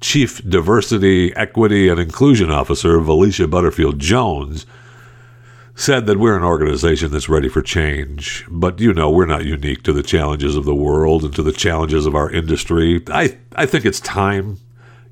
Chief 0.01 0.41
Diversity, 0.47 1.33
Equity, 1.35 1.87
and 1.87 1.99
Inclusion 1.99 2.51
Officer, 2.51 2.99
Valeisha 2.99 3.49
Butterfield 3.49 3.99
Jones, 3.99 4.65
said 5.77 6.07
that 6.07 6.17
we're 6.17 6.35
an 6.35 6.43
organization 6.43 7.11
that's 7.11 7.29
ready 7.29 7.47
for 7.47 7.61
change, 7.61 8.43
but 8.49 8.79
you 8.79 8.91
know, 8.91 9.11
we're 9.11 9.27
not 9.27 9.45
unique 9.45 9.83
to 9.83 9.93
the 9.93 10.01
challenges 10.01 10.55
of 10.55 10.65
the 10.65 10.73
world 10.73 11.23
and 11.23 11.35
to 11.35 11.43
the 11.43 11.51
challenges 11.51 12.07
of 12.07 12.15
our 12.15 12.31
industry. 12.31 12.99
I, 13.09 13.37
I 13.55 13.67
think 13.67 13.85
it's 13.85 13.99
time. 13.99 14.57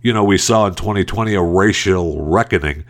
You 0.01 0.12
know, 0.12 0.24
we 0.24 0.39
saw 0.39 0.65
in 0.65 0.74
2020 0.74 1.36
a 1.36 1.41
racial 1.41 2.19
reckoning. 2.19 2.84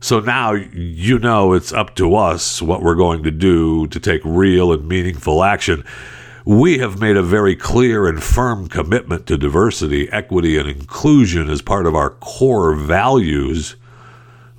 So 0.00 0.20
now 0.20 0.52
you 0.52 1.18
know 1.18 1.52
it's 1.52 1.74
up 1.74 1.94
to 1.96 2.14
us 2.16 2.62
what 2.62 2.82
we're 2.82 2.94
going 2.94 3.22
to 3.24 3.30
do 3.30 3.86
to 3.88 4.00
take 4.00 4.22
real 4.24 4.72
and 4.72 4.88
meaningful 4.88 5.44
action. 5.44 5.84
We 6.46 6.78
have 6.78 7.00
made 7.00 7.18
a 7.18 7.22
very 7.22 7.54
clear 7.54 8.08
and 8.08 8.22
firm 8.22 8.66
commitment 8.66 9.26
to 9.26 9.36
diversity, 9.36 10.10
equity, 10.10 10.56
and 10.56 10.66
inclusion 10.66 11.50
as 11.50 11.60
part 11.60 11.84
of 11.84 11.94
our 11.94 12.10
core 12.10 12.74
values 12.74 13.76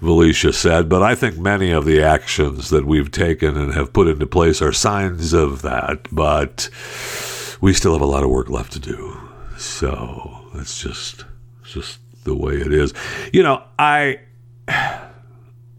Valeisha 0.01 0.53
said, 0.53 0.89
but 0.89 1.03
I 1.03 1.13
think 1.13 1.37
many 1.37 1.71
of 1.71 1.85
the 1.85 2.01
actions 2.01 2.69
that 2.71 2.85
we've 2.85 3.11
taken 3.11 3.55
and 3.55 3.73
have 3.73 3.93
put 3.93 4.07
into 4.07 4.25
place 4.25 4.61
are 4.61 4.73
signs 4.73 5.31
of 5.31 5.61
that. 5.61 6.07
But 6.11 6.69
we 7.61 7.73
still 7.73 7.93
have 7.93 8.01
a 8.01 8.05
lot 8.05 8.23
of 8.23 8.29
work 8.29 8.49
left 8.49 8.73
to 8.73 8.79
do. 8.79 9.17
So 9.57 10.47
that's 10.53 10.81
just 10.81 11.25
just 11.63 11.99
the 12.23 12.35
way 12.35 12.55
it 12.55 12.73
is. 12.73 12.93
You 13.31 13.43
know, 13.43 13.63
I 13.77 14.19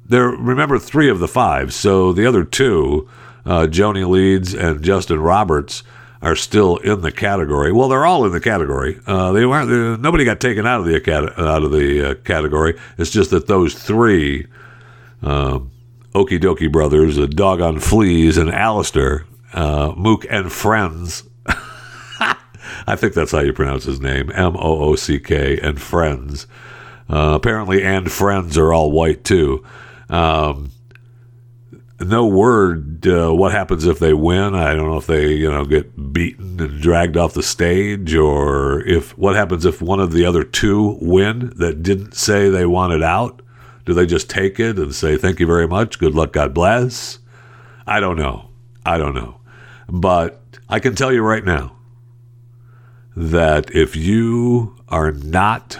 there 0.04 0.28
remember 0.28 0.78
three 0.78 1.08
of 1.08 1.18
the 1.18 1.28
five, 1.28 1.74
so 1.74 2.12
the 2.12 2.26
other 2.26 2.44
two, 2.44 3.08
uh, 3.44 3.66
Joanie 3.66 4.04
Leeds 4.04 4.54
and 4.54 4.82
Justin 4.82 5.20
Roberts, 5.20 5.82
are 6.22 6.36
still 6.36 6.76
in 6.78 7.00
the 7.00 7.10
category. 7.12 7.72
Well, 7.72 7.88
they're 7.88 8.06
all 8.06 8.24
in 8.24 8.32
the 8.32 8.40
category. 8.40 9.00
Uh, 9.06 9.32
they 9.32 9.44
weren't. 9.44 10.00
nobody 10.00 10.24
got 10.24 10.40
taken 10.40 10.66
out 10.66 10.80
of 10.80 10.86
the 10.86 11.12
out 11.38 11.64
of 11.64 11.72
the 11.72 12.10
uh, 12.10 12.14
category. 12.22 12.78
It's 12.96 13.10
just 13.10 13.30
that 13.32 13.48
those 13.48 13.74
three, 13.74 14.46
uh, 15.22 15.58
Okee 16.14 16.38
Dokee 16.38 16.70
Brothers, 16.70 17.18
a 17.18 17.26
Dog 17.26 17.60
on 17.60 17.80
Fleas, 17.80 18.38
and 18.38 18.50
Alastair 18.50 19.26
uh, 19.52 19.92
Moock 19.96 20.24
and 20.30 20.50
Friends. 20.52 21.24
I 21.46 22.96
think 22.96 23.14
that's 23.14 23.32
how 23.32 23.40
you 23.40 23.52
pronounce 23.52 23.84
his 23.84 24.00
name. 24.00 24.30
M 24.32 24.56
O 24.56 24.80
O 24.84 24.96
C 24.96 25.18
K 25.18 25.58
and 25.58 25.80
Friends. 25.80 26.46
Uh, 27.10 27.32
apparently, 27.34 27.82
and 27.82 28.10
Friends 28.10 28.56
are 28.56 28.72
all 28.72 28.92
white 28.92 29.24
too. 29.24 29.64
Um, 30.08 30.70
no 32.04 32.26
word 32.26 33.06
uh, 33.06 33.32
what 33.32 33.52
happens 33.52 33.86
if 33.86 33.98
they 33.98 34.12
win. 34.12 34.54
I 34.54 34.74
don't 34.74 34.88
know 34.88 34.96
if 34.96 35.06
they 35.06 35.32
you 35.32 35.50
know 35.50 35.64
get 35.64 36.12
beaten 36.12 36.60
and 36.60 36.80
dragged 36.80 37.16
off 37.16 37.34
the 37.34 37.42
stage, 37.42 38.14
or 38.14 38.80
if 38.86 39.16
what 39.16 39.36
happens 39.36 39.64
if 39.64 39.82
one 39.82 40.00
of 40.00 40.12
the 40.12 40.24
other 40.24 40.44
two 40.44 40.98
win 41.00 41.52
that 41.56 41.82
didn't 41.82 42.14
say 42.14 42.48
they 42.48 42.66
wanted 42.66 43.02
out. 43.02 43.40
Do 43.84 43.94
they 43.94 44.06
just 44.06 44.30
take 44.30 44.60
it 44.60 44.78
and 44.78 44.94
say 44.94 45.16
thank 45.16 45.40
you 45.40 45.46
very 45.46 45.66
much, 45.66 45.98
good 45.98 46.14
luck, 46.14 46.32
God 46.32 46.54
bless? 46.54 47.18
I 47.86 47.98
don't 47.98 48.16
know. 48.16 48.50
I 48.86 48.96
don't 48.96 49.14
know. 49.14 49.40
But 49.88 50.40
I 50.68 50.78
can 50.78 50.94
tell 50.94 51.12
you 51.12 51.22
right 51.22 51.44
now 51.44 51.76
that 53.16 53.74
if 53.74 53.96
you 53.96 54.76
are 54.88 55.12
not 55.12 55.78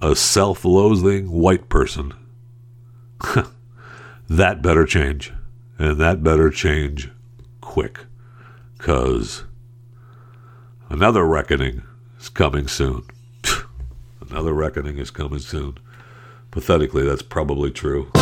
a 0.00 0.16
self 0.16 0.64
loathing 0.64 1.30
white 1.30 1.68
person, 1.68 2.14
that 4.28 4.62
better 4.62 4.84
change. 4.86 5.32
And 5.82 5.98
that 5.98 6.22
better 6.22 6.48
change 6.48 7.10
quick. 7.60 7.98
Because 8.78 9.42
another 10.88 11.26
reckoning 11.26 11.82
is 12.20 12.28
coming 12.28 12.68
soon. 12.68 13.02
another 14.30 14.52
reckoning 14.52 14.98
is 14.98 15.10
coming 15.10 15.40
soon. 15.40 15.78
Pathetically, 16.52 17.04
that's 17.04 17.22
probably 17.22 17.72
true. 17.72 18.12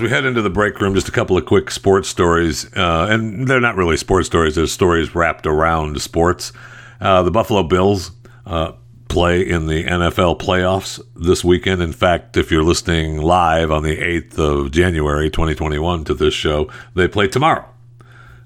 As 0.00 0.02
we 0.02 0.08
head 0.08 0.24
into 0.24 0.40
the 0.40 0.48
break 0.48 0.80
room, 0.80 0.94
just 0.94 1.10
a 1.10 1.12
couple 1.12 1.36
of 1.36 1.44
quick 1.44 1.70
sports 1.70 2.08
stories, 2.08 2.64
uh, 2.74 3.08
and 3.10 3.46
they're 3.46 3.60
not 3.60 3.76
really 3.76 3.98
sports 3.98 4.26
stories. 4.26 4.54
They're 4.54 4.66
stories 4.66 5.14
wrapped 5.14 5.46
around 5.46 6.00
sports. 6.00 6.54
Uh, 7.02 7.22
the 7.22 7.30
Buffalo 7.30 7.62
Bills 7.64 8.10
uh, 8.46 8.72
play 9.10 9.46
in 9.46 9.66
the 9.66 9.84
NFL 9.84 10.38
playoffs 10.38 11.02
this 11.14 11.44
weekend. 11.44 11.82
In 11.82 11.92
fact, 11.92 12.38
if 12.38 12.50
you're 12.50 12.62
listening 12.62 13.20
live 13.20 13.70
on 13.70 13.82
the 13.82 13.98
8th 13.98 14.38
of 14.38 14.70
January, 14.70 15.28
2021, 15.28 16.04
to 16.04 16.14
this 16.14 16.32
show, 16.32 16.70
they 16.94 17.06
play 17.06 17.28
tomorrow. 17.28 17.66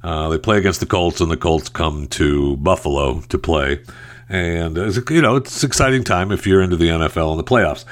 Uh, 0.02 0.30
they 0.30 0.38
play 0.38 0.58
against 0.58 0.80
the 0.80 0.87
Colts, 0.87 1.20
and 1.20 1.30
the 1.30 1.37
Colts 1.37 1.68
come 1.68 2.08
to 2.08 2.56
Buffalo 2.56 3.20
to 3.20 3.38
play. 3.38 3.80
And, 4.28 4.76
you 5.08 5.23
know, 5.23 5.37
it's 5.37 5.62
an 5.62 5.68
exciting 5.68 6.02
time 6.02 6.32
if 6.32 6.49
you're 6.49 6.62
into 6.62 6.76
the 6.76 6.88
NFL 6.88 7.30
and 7.30 7.38
the 7.38 7.44
playoffs. 7.44 7.84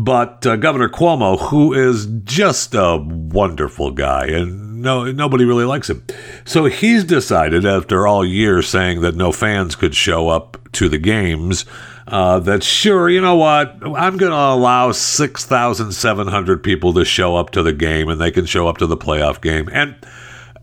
But 0.00 0.46
uh, 0.46 0.54
Governor 0.54 0.88
Cuomo, 0.88 1.40
who 1.48 1.72
is 1.72 2.06
just 2.22 2.72
a 2.72 2.98
wonderful 3.04 3.90
guy, 3.90 4.26
and 4.26 4.80
no 4.80 5.10
nobody 5.10 5.44
really 5.44 5.64
likes 5.64 5.90
him, 5.90 6.06
so 6.44 6.66
he's 6.66 7.02
decided 7.02 7.66
after 7.66 8.06
all 8.06 8.24
year 8.24 8.62
saying 8.62 9.00
that 9.00 9.16
no 9.16 9.32
fans 9.32 9.74
could 9.74 9.96
show 9.96 10.28
up 10.28 10.56
to 10.74 10.88
the 10.88 10.98
games. 10.98 11.64
Uh, 12.06 12.38
that 12.38 12.62
sure, 12.62 13.10
you 13.10 13.20
know 13.20 13.34
what? 13.34 13.74
I'm 13.82 14.16
going 14.16 14.30
to 14.30 14.38
allow 14.38 14.92
6,700 14.92 16.62
people 16.62 16.92
to 16.94 17.04
show 17.04 17.34
up 17.34 17.50
to 17.50 17.62
the 17.64 17.72
game 17.72 18.08
and 18.08 18.20
they 18.20 18.30
can 18.30 18.46
show 18.46 18.68
up 18.68 18.78
to 18.78 18.86
the 18.86 18.96
playoff 18.96 19.42
game. 19.42 19.68
And, 19.70 19.94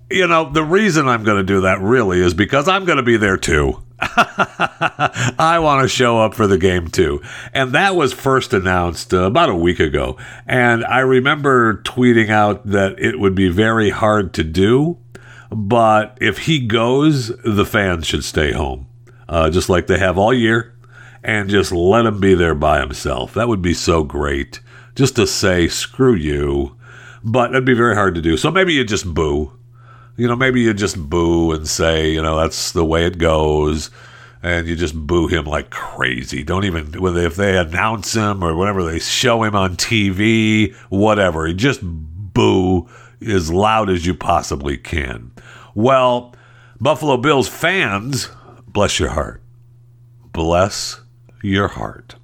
you 0.09 0.25
know, 0.25 0.49
the 0.49 0.63
reason 0.63 1.07
I'm 1.07 1.23
going 1.23 1.37
to 1.37 1.43
do 1.43 1.61
that 1.61 1.81
really 1.81 2.19
is 2.19 2.33
because 2.33 2.67
I'm 2.67 2.85
going 2.85 2.97
to 2.97 3.03
be 3.03 3.17
there 3.17 3.37
too. 3.37 3.84
I 3.99 5.57
want 5.61 5.83
to 5.83 5.87
show 5.87 6.19
up 6.19 6.33
for 6.33 6.47
the 6.47 6.57
game 6.57 6.89
too. 6.89 7.21
And 7.53 7.73
that 7.73 7.95
was 7.95 8.13
first 8.13 8.53
announced 8.53 9.13
uh, 9.13 9.23
about 9.23 9.49
a 9.49 9.55
week 9.55 9.79
ago. 9.79 10.17
And 10.45 10.83
I 10.85 10.99
remember 10.99 11.81
tweeting 11.83 12.29
out 12.29 12.65
that 12.65 12.99
it 12.99 13.19
would 13.19 13.35
be 13.35 13.49
very 13.49 13.89
hard 13.89 14.33
to 14.33 14.43
do, 14.43 14.97
but 15.49 16.17
if 16.19 16.39
he 16.39 16.65
goes, 16.65 17.31
the 17.43 17.65
fans 17.65 18.05
should 18.05 18.23
stay 18.23 18.51
home, 18.51 18.87
uh, 19.29 19.49
just 19.49 19.69
like 19.69 19.87
they 19.87 19.99
have 19.99 20.17
all 20.17 20.33
year, 20.33 20.75
and 21.23 21.49
just 21.49 21.71
let 21.71 22.05
him 22.05 22.19
be 22.19 22.33
there 22.35 22.55
by 22.55 22.79
himself. 22.79 23.33
That 23.33 23.47
would 23.47 23.61
be 23.61 23.73
so 23.73 24.03
great. 24.03 24.59
Just 24.95 25.15
to 25.17 25.27
say, 25.27 25.67
screw 25.67 26.15
you. 26.15 26.75
But 27.23 27.51
it'd 27.51 27.65
be 27.65 27.73
very 27.73 27.95
hard 27.95 28.13
to 28.15 28.21
do. 28.21 28.37
So 28.37 28.51
maybe 28.51 28.73
you 28.73 28.83
just 28.83 29.11
boo 29.11 29.54
you 30.17 30.27
know, 30.27 30.35
maybe 30.35 30.61
you 30.61 30.73
just 30.73 30.97
boo 30.97 31.51
and 31.51 31.67
say, 31.67 32.11
you 32.11 32.21
know, 32.21 32.37
that's 32.37 32.71
the 32.71 32.85
way 32.85 33.05
it 33.05 33.17
goes. 33.17 33.89
And 34.41 34.67
you 34.67 34.75
just 34.75 34.95
boo 34.95 35.27
him 35.27 35.45
like 35.45 35.71
crazy. 35.71 36.43
Don't 36.43 36.65
even, 36.65 36.93
if 36.93 37.35
they 37.35 37.57
announce 37.57 38.13
him 38.13 38.43
or 38.43 38.55
whatever, 38.55 38.83
they 38.83 38.99
show 38.99 39.43
him 39.43 39.55
on 39.55 39.75
TV, 39.75 40.75
whatever. 40.89 41.47
You 41.47 41.55
just 41.55 41.79
boo 41.83 42.87
as 43.25 43.51
loud 43.51 43.89
as 43.89 44.05
you 44.05 44.13
possibly 44.13 44.77
can. 44.77 45.31
Well, 45.73 46.35
Buffalo 46.79 47.17
Bills 47.17 47.47
fans, 47.47 48.29
bless 48.67 48.99
your 48.99 49.09
heart, 49.09 49.41
bless 50.31 51.01
your 51.41 51.69
heart, 51.69 52.15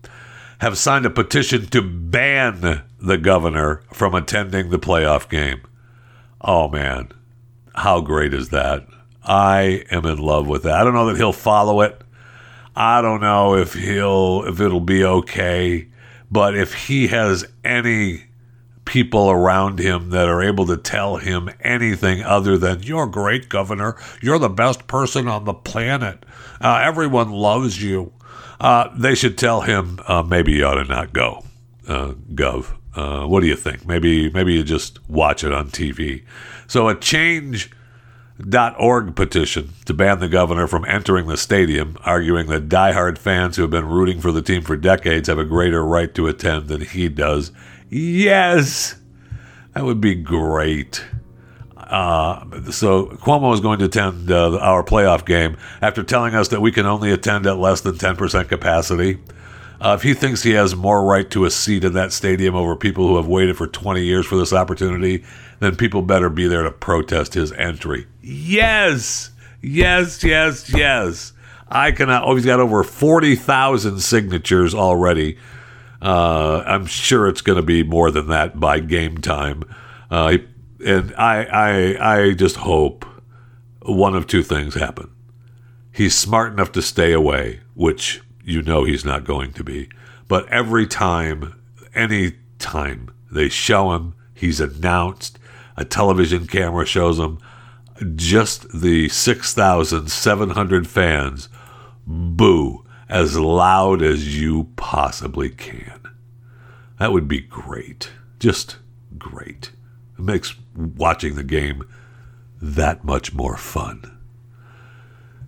have 0.59 0.77
signed 0.77 1.07
a 1.07 1.09
petition 1.09 1.65
to 1.67 1.81
ban 1.81 2.83
the 3.01 3.17
governor 3.17 3.81
from 3.91 4.13
attending 4.13 4.69
the 4.69 4.79
playoff 4.79 5.27
game. 5.27 5.61
Oh, 6.39 6.69
man 6.69 7.11
how 7.73 8.01
great 8.01 8.33
is 8.33 8.49
that? 8.49 8.85
I 9.23 9.85
am 9.91 10.05
in 10.05 10.17
love 10.17 10.47
with 10.47 10.63
that. 10.63 10.75
I 10.75 10.83
don't 10.83 10.93
know 10.93 11.07
that 11.07 11.17
he'll 11.17 11.33
follow 11.33 11.81
it. 11.81 12.01
I 12.75 13.01
don't 13.01 13.21
know 13.21 13.55
if 13.55 13.73
he'll 13.73 14.43
if 14.45 14.59
it'll 14.59 14.79
be 14.79 15.03
okay, 15.03 15.87
but 16.31 16.57
if 16.57 16.73
he 16.73 17.07
has 17.07 17.45
any 17.63 18.23
people 18.85 19.29
around 19.29 19.79
him 19.79 20.09
that 20.09 20.27
are 20.27 20.41
able 20.41 20.65
to 20.65 20.77
tell 20.77 21.17
him 21.17 21.49
anything 21.61 22.23
other 22.23 22.57
than 22.57 22.81
you're 22.83 23.07
great 23.07 23.49
governor, 23.49 23.95
you're 24.21 24.39
the 24.39 24.49
best 24.49 24.87
person 24.87 25.27
on 25.27 25.45
the 25.45 25.53
planet, 25.53 26.25
uh, 26.61 26.81
everyone 26.83 27.29
loves 27.31 27.81
you, 27.81 28.11
uh, 28.59 28.89
they 28.95 29.15
should 29.15 29.37
tell 29.37 29.61
him 29.61 29.99
uh, 30.07 30.23
maybe 30.23 30.53
you 30.53 30.65
ought 30.65 30.75
to 30.75 30.83
not 30.85 31.13
go, 31.13 31.43
uh, 31.87 32.13
Gov. 32.33 32.73
Uh, 32.93 33.25
what 33.25 33.39
do 33.39 33.47
you 33.47 33.55
think? 33.55 33.87
Maybe 33.87 34.29
maybe 34.29 34.53
you 34.53 34.63
just 34.63 34.99
watch 35.09 35.45
it 35.45 35.53
on 35.53 35.69
TV. 35.69 36.23
So 36.71 36.87
a 36.87 36.95
change.org 36.97 37.75
petition 39.13 39.73
to 39.83 39.93
ban 39.93 40.19
the 40.21 40.29
governor 40.29 40.67
from 40.67 40.85
entering 40.85 41.27
the 41.27 41.35
stadium, 41.35 41.97
arguing 42.05 42.47
that 42.47 42.69
diehard 42.69 43.17
fans 43.17 43.57
who 43.57 43.63
have 43.63 43.71
been 43.71 43.89
rooting 43.89 44.21
for 44.21 44.31
the 44.31 44.41
team 44.41 44.61
for 44.61 44.77
decades 44.77 45.27
have 45.27 45.37
a 45.37 45.43
greater 45.43 45.83
right 45.83 46.15
to 46.15 46.27
attend 46.27 46.69
than 46.69 46.79
he 46.79 47.09
does. 47.09 47.51
Yes, 47.89 48.95
that 49.73 49.83
would 49.83 49.99
be 49.99 50.15
great. 50.15 51.03
Uh, 51.75 52.45
so 52.71 53.07
Cuomo 53.17 53.53
is 53.53 53.59
going 53.59 53.79
to 53.79 53.85
attend 53.85 54.31
uh, 54.31 54.57
our 54.59 54.81
playoff 54.81 55.25
game 55.25 55.57
after 55.81 56.03
telling 56.03 56.35
us 56.35 56.47
that 56.47 56.61
we 56.61 56.71
can 56.71 56.85
only 56.85 57.11
attend 57.11 57.47
at 57.47 57.57
less 57.57 57.81
than 57.81 57.95
10% 57.95 58.47
capacity. 58.47 59.19
Uh, 59.81 59.95
if 59.95 60.03
he 60.03 60.13
thinks 60.13 60.43
he 60.43 60.51
has 60.51 60.75
more 60.75 61.03
right 61.03 61.27
to 61.31 61.43
a 61.43 61.49
seat 61.49 61.83
in 61.83 61.93
that 61.93 62.13
stadium 62.13 62.55
over 62.55 62.75
people 62.75 63.07
who 63.07 63.15
have 63.15 63.25
waited 63.25 63.57
for 63.57 63.65
20 63.65 64.03
years 64.03 64.27
for 64.27 64.35
this 64.37 64.53
opportunity, 64.53 65.23
then 65.59 65.75
people 65.75 66.03
better 66.03 66.29
be 66.29 66.47
there 66.47 66.61
to 66.61 66.69
protest 66.69 67.33
his 67.33 67.51
entry. 67.53 68.05
Yes, 68.21 69.31
yes, 69.59 70.23
yes, 70.23 70.71
yes. 70.71 71.33
I 71.67 71.91
cannot. 71.93 72.23
Oh, 72.25 72.35
he's 72.35 72.45
got 72.45 72.59
over 72.59 72.83
40,000 72.83 73.99
signatures 73.99 74.75
already. 74.75 75.39
Uh, 75.99 76.63
I'm 76.67 76.85
sure 76.85 77.27
it's 77.27 77.41
going 77.41 77.55
to 77.55 77.63
be 77.63 77.81
more 77.81 78.11
than 78.11 78.27
that 78.27 78.59
by 78.59 78.81
game 78.81 79.17
time. 79.17 79.63
Uh, 80.11 80.37
and 80.85 81.15
I, 81.15 81.45
I, 81.45 82.17
I 82.17 82.33
just 82.33 82.57
hope 82.57 83.03
one 83.81 84.15
of 84.15 84.27
two 84.27 84.43
things 84.43 84.75
happen. 84.75 85.09
He's 85.91 86.13
smart 86.13 86.53
enough 86.53 86.71
to 86.73 86.83
stay 86.83 87.13
away, 87.13 87.61
which 87.73 88.21
you 88.51 88.61
know 88.61 88.83
he's 88.83 89.05
not 89.05 89.23
going 89.23 89.53
to 89.53 89.63
be. 89.63 89.89
But 90.27 90.47
every 90.49 90.87
time, 90.87 91.59
any 91.95 92.33
time 92.59 93.09
they 93.31 93.49
show 93.49 93.91
him, 93.93 94.15
he's 94.33 94.59
announced, 94.59 95.39
a 95.77 95.85
television 95.85 96.47
camera 96.47 96.85
shows 96.85 97.19
him, 97.19 97.39
just 98.15 98.79
the 98.79 99.09
6,700 99.09 100.87
fans 100.87 101.49
boo 102.07 102.85
as 103.09 103.37
loud 103.37 104.01
as 104.01 104.39
you 104.39 104.69
possibly 104.75 105.49
can. 105.49 106.01
That 106.97 107.11
would 107.11 107.27
be 107.27 107.41
great. 107.41 108.11
Just 108.39 108.77
great. 109.17 109.71
It 110.17 110.21
makes 110.21 110.55
watching 110.75 111.35
the 111.35 111.43
game 111.43 111.83
that 112.61 113.03
much 113.03 113.33
more 113.33 113.57
fun. 113.57 114.17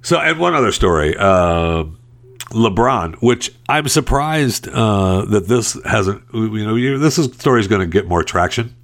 So, 0.02 0.20
and 0.20 0.40
one 0.40 0.54
other 0.54 0.72
story. 0.72 1.16
Uh, 1.18 1.86
LeBron, 2.54 3.16
which 3.16 3.54
I'm 3.68 3.88
surprised 3.88 4.68
uh, 4.68 5.26
that 5.26 5.48
this 5.48 5.78
hasn't. 5.84 6.24
You 6.34 6.66
know, 6.66 6.98
this 6.98 7.18
is, 7.18 7.34
story 7.34 7.60
is 7.60 7.68
going 7.68 7.82
to 7.82 7.88
get 7.88 8.08
more 8.08 8.24
traction 8.24 8.76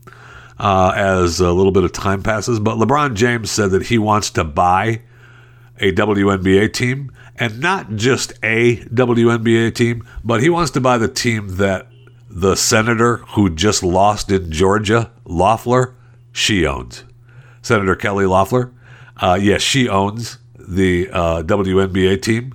uh, 0.58 0.92
as 0.96 1.40
a 1.40 1.52
little 1.52 1.72
bit 1.72 1.84
of 1.84 1.92
time 1.92 2.24
passes. 2.24 2.60
But 2.60 2.78
LeBron 2.78 3.16
James 3.16 3.50
said 3.52 3.72
that 3.72 3.84
he 3.84 3.98
wants 3.98 4.30
to 4.32 4.44
buy 4.44 5.02
a 5.80 5.94
WNBA 5.94 6.74
team, 6.74 7.12
and 7.38 7.60
not 7.60 7.96
just 7.96 8.34
a 8.44 8.78
WNBA 8.78 9.74
team, 9.74 10.06
but 10.24 10.42
he 10.42 10.50
wants 10.50 10.72
to 10.72 10.82
buy 10.82 10.98
the 10.98 11.08
team 11.08 11.56
that 11.56 11.88
the 12.30 12.56
senator 12.56 13.18
who 13.18 13.50
just 13.50 13.82
lost 13.82 14.30
in 14.30 14.52
Georgia, 14.52 15.12
Loeffler, 15.26 15.96
she 16.32 16.66
owns. 16.66 17.06
Senator 17.62 17.96
Kelly 17.96 18.26
Loeffler, 18.26 18.72
uh, 19.18 19.38
yes, 19.42 19.62
she 19.62 19.88
owns 19.88 20.38
the 20.58 21.10
uh, 21.12 21.44
WNBA 21.44 22.22
team 22.22 22.54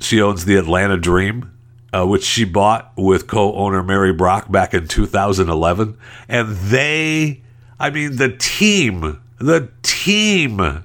she 0.00 0.20
owns 0.20 0.44
the 0.44 0.56
Atlanta 0.56 0.96
Dream, 0.96 1.52
uh, 1.92 2.06
which 2.06 2.24
she 2.24 2.44
bought 2.44 2.92
with 2.96 3.26
co 3.26 3.54
owner 3.54 3.82
Mary 3.82 4.12
Brock 4.12 4.50
back 4.50 4.74
in 4.74 4.88
2011. 4.88 5.96
And 6.28 6.56
they, 6.56 7.42
I 7.78 7.90
mean, 7.90 8.16
the 8.16 8.30
team 8.30 9.20
The 9.38 9.70
team 9.82 10.84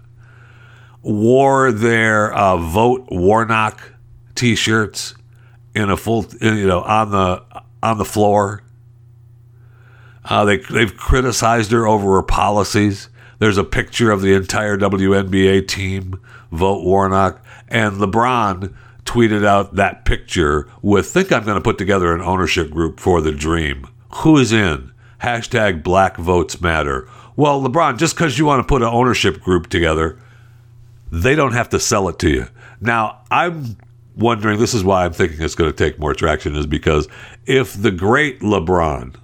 wore 1.01 1.71
their 1.71 2.33
uh, 2.33 2.57
vote 2.57 3.07
Warnock 3.11 3.91
T-shirts 4.33 5.13
in 5.75 5.89
a 5.89 5.97
full, 5.97 6.25
you 6.41 6.65
know, 6.67 6.81
on 6.81 7.11
the 7.11 7.43
on 7.83 7.97
the 7.97 8.05
floor. 8.05 8.63
Uh, 10.23 10.45
they 10.45 10.57
they've 10.57 10.95
criticized 10.95 11.71
her 11.71 11.85
over 11.85 12.15
her 12.15 12.23
policies. 12.23 13.09
There's 13.39 13.57
a 13.57 13.63
picture 13.63 14.09
of 14.09 14.21
the 14.21 14.33
entire 14.33 14.77
WNBA 14.77 15.67
team 15.67 16.19
vote 16.51 16.83
Warnock, 16.83 17.43
and 17.67 17.97
LeBron 17.97 18.73
tweeted 19.05 19.45
out 19.45 19.75
that 19.75 20.03
picture 20.03 20.67
with 20.81 21.07
"Think 21.07 21.31
I'm 21.31 21.45
going 21.45 21.55
to 21.55 21.61
put 21.61 21.77
together 21.77 22.13
an 22.13 22.21
ownership 22.21 22.71
group 22.71 22.99
for 22.99 23.21
the 23.21 23.31
Dream. 23.31 23.87
Who 24.15 24.37
is 24.37 24.51
in? 24.51 24.91
Hashtag 25.21 25.83
Black 25.83 26.17
Votes 26.17 26.59
Matter." 26.59 27.07
Well, 27.35 27.61
LeBron, 27.61 27.97
just 27.97 28.15
because 28.15 28.39
you 28.39 28.45
want 28.45 28.61
to 28.61 28.67
put 28.67 28.81
an 28.81 28.87
ownership 28.87 29.41
group 29.41 29.67
together, 29.67 30.17
they 31.11 31.35
don't 31.35 31.53
have 31.53 31.69
to 31.69 31.79
sell 31.79 32.09
it 32.09 32.17
to 32.19 32.29
you. 32.29 32.47
Now, 32.81 33.21
I'm 33.29 33.77
wondering. 34.15 34.59
This 34.59 34.73
is 34.73 34.83
why 34.83 35.05
I'm 35.05 35.13
thinking 35.13 35.41
it's 35.41 35.55
going 35.55 35.71
to 35.71 35.77
take 35.77 35.99
more 35.99 36.13
traction, 36.13 36.55
is 36.55 36.65
because 36.65 37.07
if 37.45 37.73
the 37.73 37.91
great 37.91 38.39
LeBron 38.39 39.15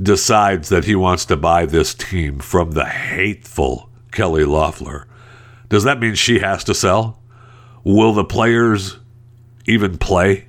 decides 0.00 0.70
that 0.70 0.84
he 0.84 0.94
wants 0.94 1.24
to 1.26 1.36
buy 1.36 1.66
this 1.66 1.94
team 1.94 2.38
from 2.38 2.72
the 2.72 2.84
hateful 2.84 3.90
Kelly 4.12 4.44
Loeffler, 4.44 5.06
does 5.68 5.84
that 5.84 6.00
mean 6.00 6.14
she 6.14 6.38
has 6.38 6.64
to 6.64 6.74
sell? 6.74 7.20
Will 7.84 8.14
the 8.14 8.24
players 8.24 8.96
even 9.66 9.98
play? 9.98 10.46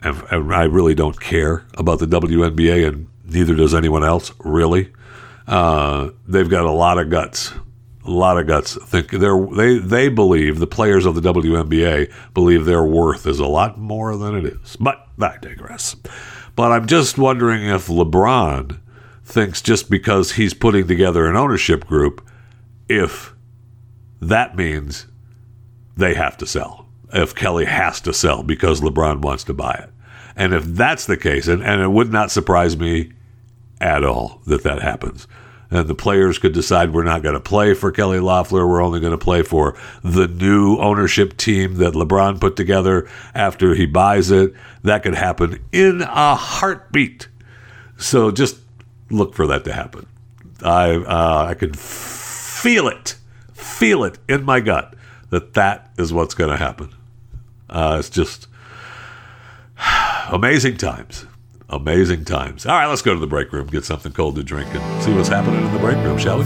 And, 0.00 0.22
and 0.30 0.54
I 0.54 0.64
really 0.64 0.94
don't 0.94 1.20
care 1.20 1.66
about 1.74 1.98
the 1.98 2.06
WNBA, 2.06 2.88
and 2.88 3.08
neither 3.24 3.54
does 3.54 3.74
anyone 3.74 4.04
else, 4.04 4.32
really. 4.38 4.92
Uh, 5.46 6.10
they've 6.26 6.48
got 6.48 6.64
a 6.64 6.70
lot 6.70 6.98
of 6.98 7.10
guts. 7.10 7.52
A 8.04 8.10
lot 8.10 8.38
of 8.38 8.48
guts. 8.48 8.76
Think 8.84 9.10
they're 9.10 9.46
they 9.46 9.78
they 9.78 10.08
believe 10.08 10.58
the 10.58 10.66
players 10.66 11.06
of 11.06 11.14
the 11.14 11.20
WNBA 11.20 12.12
believe 12.34 12.64
their 12.64 12.82
worth 12.82 13.26
is 13.26 13.38
a 13.38 13.46
lot 13.46 13.78
more 13.78 14.16
than 14.16 14.34
it 14.34 14.44
is. 14.44 14.76
But 14.76 15.06
I 15.20 15.36
digress. 15.40 15.94
But 16.56 16.72
I'm 16.72 16.86
just 16.86 17.16
wondering 17.16 17.64
if 17.64 17.86
LeBron 17.86 18.80
thinks 19.24 19.62
just 19.62 19.88
because 19.88 20.32
he's 20.32 20.52
putting 20.52 20.88
together 20.88 21.26
an 21.26 21.36
ownership 21.36 21.86
group, 21.86 22.26
if 22.88 23.34
that 24.20 24.56
means 24.56 25.06
they 25.96 26.14
have 26.14 26.36
to 26.38 26.46
sell. 26.46 26.86
If 27.12 27.34
Kelly 27.34 27.66
has 27.66 28.00
to 28.02 28.14
sell 28.14 28.42
because 28.42 28.80
LeBron 28.80 29.20
wants 29.20 29.44
to 29.44 29.54
buy 29.54 29.74
it. 29.74 29.90
And 30.34 30.54
if 30.54 30.64
that's 30.64 31.06
the 31.06 31.16
case, 31.16 31.46
and, 31.46 31.62
and 31.62 31.80
it 31.82 31.90
would 31.90 32.10
not 32.10 32.30
surprise 32.30 32.76
me 32.76 33.12
at 33.80 34.04
all 34.04 34.40
that 34.46 34.62
that 34.62 34.80
happens. 34.80 35.26
And 35.70 35.88
the 35.88 35.94
players 35.94 36.38
could 36.38 36.52
decide 36.52 36.92
we're 36.92 37.02
not 37.02 37.22
going 37.22 37.34
to 37.34 37.40
play 37.40 37.74
for 37.74 37.90
Kelly 37.90 38.20
Loeffler. 38.20 38.66
We're 38.66 38.82
only 38.82 39.00
going 39.00 39.12
to 39.12 39.18
play 39.18 39.42
for 39.42 39.76
the 40.02 40.28
new 40.28 40.76
ownership 40.78 41.36
team 41.36 41.76
that 41.76 41.94
LeBron 41.94 42.40
put 42.40 42.56
together 42.56 43.08
after 43.34 43.74
he 43.74 43.86
buys 43.86 44.30
it. 44.30 44.54
That 44.82 45.02
could 45.02 45.14
happen 45.14 45.64
in 45.72 46.02
a 46.02 46.34
heartbeat. 46.34 47.28
So 47.96 48.30
just 48.30 48.58
look 49.10 49.34
for 49.34 49.46
that 49.46 49.64
to 49.64 49.72
happen. 49.72 50.06
I 50.62 50.90
uh, 50.90 51.46
I 51.48 51.54
can 51.54 51.72
feel 51.72 52.88
it, 52.88 53.16
feel 53.54 54.04
it 54.04 54.18
in 54.28 54.44
my 54.44 54.60
gut 54.60 54.94
that 55.32 55.54
that 55.54 55.90
is 55.96 56.12
what's 56.12 56.34
going 56.34 56.50
to 56.50 56.58
happen. 56.58 56.90
Uh, 57.70 57.96
it's 57.98 58.10
just 58.10 58.48
amazing 60.30 60.76
times. 60.76 61.24
Amazing 61.70 62.26
times. 62.26 62.66
All 62.66 62.74
right, 62.74 62.86
let's 62.86 63.00
go 63.00 63.14
to 63.14 63.18
the 63.18 63.26
break 63.26 63.50
room, 63.50 63.66
get 63.66 63.86
something 63.86 64.12
cold 64.12 64.36
to 64.36 64.42
drink, 64.42 64.68
and 64.74 65.02
see 65.02 65.10
what's 65.14 65.30
happening 65.30 65.64
in 65.64 65.72
the 65.72 65.78
break 65.78 65.96
room, 65.96 66.18
shall 66.18 66.36
we? 66.36 66.44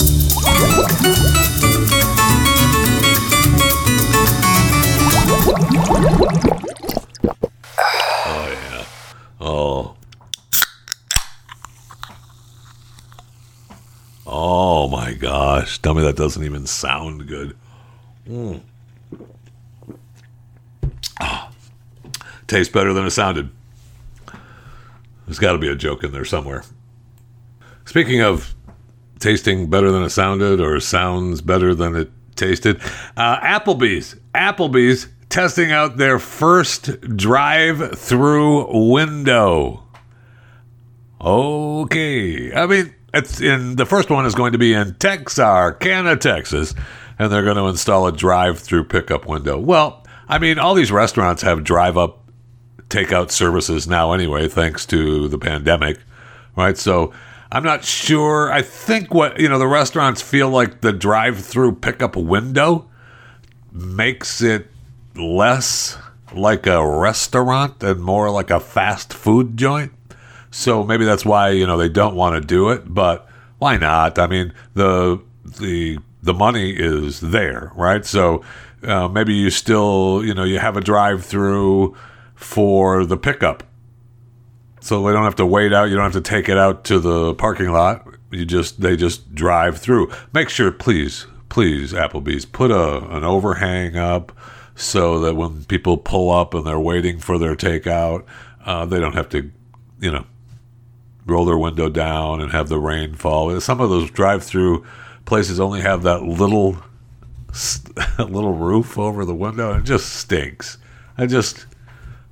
Oh, 8.28 8.48
yeah. 8.52 8.84
Oh. 9.40 9.96
Oh, 14.24 14.88
my 14.88 15.12
gosh. 15.12 15.82
Tell 15.82 15.94
me 15.94 16.04
that 16.04 16.14
doesn't 16.14 16.44
even 16.44 16.68
sound 16.68 17.26
good. 17.26 17.56
Mm. 18.28 18.60
Ah. 21.20 21.50
Tastes 22.46 22.72
better 22.72 22.92
than 22.92 23.04
it 23.06 23.10
sounded. 23.10 23.50
There's 25.26 25.38
got 25.38 25.52
to 25.52 25.58
be 25.58 25.68
a 25.68 25.74
joke 25.74 26.04
in 26.04 26.12
there 26.12 26.24
somewhere. 26.24 26.62
Speaking 27.84 28.20
of 28.20 28.54
tasting 29.18 29.68
better 29.68 29.90
than 29.90 30.02
it 30.02 30.10
sounded 30.10 30.60
or 30.60 30.78
sounds 30.78 31.40
better 31.40 31.74
than 31.74 31.96
it 31.96 32.10
tasted, 32.36 32.80
uh, 33.16 33.40
Applebee's. 33.40 34.16
Applebee's 34.34 35.08
testing 35.28 35.72
out 35.72 35.96
their 35.96 36.18
first 36.18 37.00
drive 37.16 37.98
through 37.98 38.90
window. 38.90 39.82
Okay. 41.20 42.54
I 42.54 42.66
mean, 42.66 42.94
it's 43.12 43.40
in 43.40 43.76
the 43.76 43.86
first 43.86 44.10
one 44.10 44.26
is 44.26 44.34
going 44.34 44.52
to 44.52 44.58
be 44.58 44.72
in 44.74 44.94
Texarkana, 44.94 46.16
Texas, 46.16 46.74
and 47.18 47.32
they're 47.32 47.42
going 47.44 47.56
to 47.56 47.66
install 47.66 48.06
a 48.06 48.12
drive 48.12 48.60
through 48.60 48.84
pickup 48.84 49.26
window. 49.26 49.58
Well, 49.58 50.05
I 50.28 50.38
mean, 50.38 50.58
all 50.58 50.74
these 50.74 50.92
restaurants 50.92 51.42
have 51.42 51.64
drive 51.64 51.96
up 51.96 52.24
takeout 52.88 53.30
services 53.30 53.86
now 53.86 54.12
anyway, 54.12 54.48
thanks 54.48 54.86
to 54.86 55.28
the 55.28 55.38
pandemic, 55.38 55.98
right? 56.56 56.76
So 56.76 57.12
I'm 57.50 57.62
not 57.62 57.84
sure. 57.84 58.52
I 58.52 58.62
think 58.62 59.14
what, 59.14 59.38
you 59.40 59.48
know, 59.48 59.58
the 59.58 59.66
restaurants 59.66 60.22
feel 60.22 60.48
like 60.48 60.80
the 60.80 60.92
drive 60.92 61.38
through 61.44 61.76
pickup 61.76 62.16
window 62.16 62.88
makes 63.72 64.42
it 64.42 64.68
less 65.14 65.98
like 66.34 66.66
a 66.66 66.86
restaurant 66.86 67.82
and 67.82 68.00
more 68.00 68.30
like 68.30 68.50
a 68.50 68.60
fast 68.60 69.12
food 69.12 69.56
joint. 69.56 69.92
So 70.50 70.84
maybe 70.84 71.04
that's 71.04 71.24
why, 71.24 71.50
you 71.50 71.66
know, 71.66 71.76
they 71.76 71.88
don't 71.88 72.14
want 72.14 72.40
to 72.40 72.46
do 72.46 72.70
it, 72.70 72.82
but 72.92 73.28
why 73.58 73.76
not? 73.76 74.18
I 74.18 74.26
mean, 74.26 74.52
the 74.74 75.20
the 75.44 75.98
the 76.26 76.34
money 76.34 76.72
is 76.72 77.20
there, 77.20 77.72
right? 77.74 78.04
So 78.04 78.44
uh, 78.82 79.08
maybe 79.08 79.34
you 79.34 79.50
still, 79.50 80.22
you 80.24 80.34
know, 80.34 80.44
you 80.44 80.58
have 80.58 80.76
a 80.76 80.80
drive 80.80 81.24
through 81.24 81.96
for 82.34 83.06
the 83.06 83.16
pickup. 83.16 83.62
So 84.80 85.02
they 85.02 85.12
don't 85.12 85.24
have 85.24 85.36
to 85.36 85.46
wait 85.46 85.72
out. 85.72 85.88
You 85.88 85.96
don't 85.96 86.12
have 86.12 86.22
to 86.22 86.30
take 86.30 86.48
it 86.48 86.58
out 86.58 86.84
to 86.84 86.98
the 86.98 87.34
parking 87.34 87.72
lot. 87.72 88.06
You 88.30 88.44
just 88.44 88.80
they 88.80 88.96
just 88.96 89.34
drive 89.34 89.78
through. 89.78 90.12
Make 90.32 90.48
sure, 90.48 90.70
please, 90.70 91.26
please, 91.48 91.92
Applebee's 91.92 92.44
put 92.44 92.70
a 92.70 92.98
an 93.08 93.24
overhang 93.24 93.96
up 93.96 94.32
so 94.74 95.20
that 95.20 95.34
when 95.34 95.64
people 95.64 95.96
pull 95.96 96.30
up 96.30 96.54
and 96.54 96.66
they're 96.66 96.78
waiting 96.78 97.18
for 97.18 97.38
their 97.38 97.56
takeout, 97.56 98.24
uh, 98.64 98.84
they 98.84 99.00
don't 99.00 99.14
have 99.14 99.28
to, 99.30 99.50
you 100.00 100.10
know, 100.10 100.26
roll 101.24 101.44
their 101.44 101.58
window 101.58 101.88
down 101.88 102.40
and 102.40 102.52
have 102.52 102.68
the 102.68 102.78
rain 102.78 103.14
fall. 103.14 103.58
Some 103.60 103.80
of 103.80 103.90
those 103.90 104.10
drive-through 104.10 104.84
places 105.26 105.60
only 105.60 105.82
have 105.82 106.02
that 106.04 106.22
little 106.22 106.78
little 108.18 108.54
roof 108.54 108.98
over 108.98 109.24
the 109.24 109.34
window, 109.34 109.78
it 109.78 109.84
just 109.84 110.14
stinks. 110.14 110.78
I 111.18 111.26
just 111.26 111.66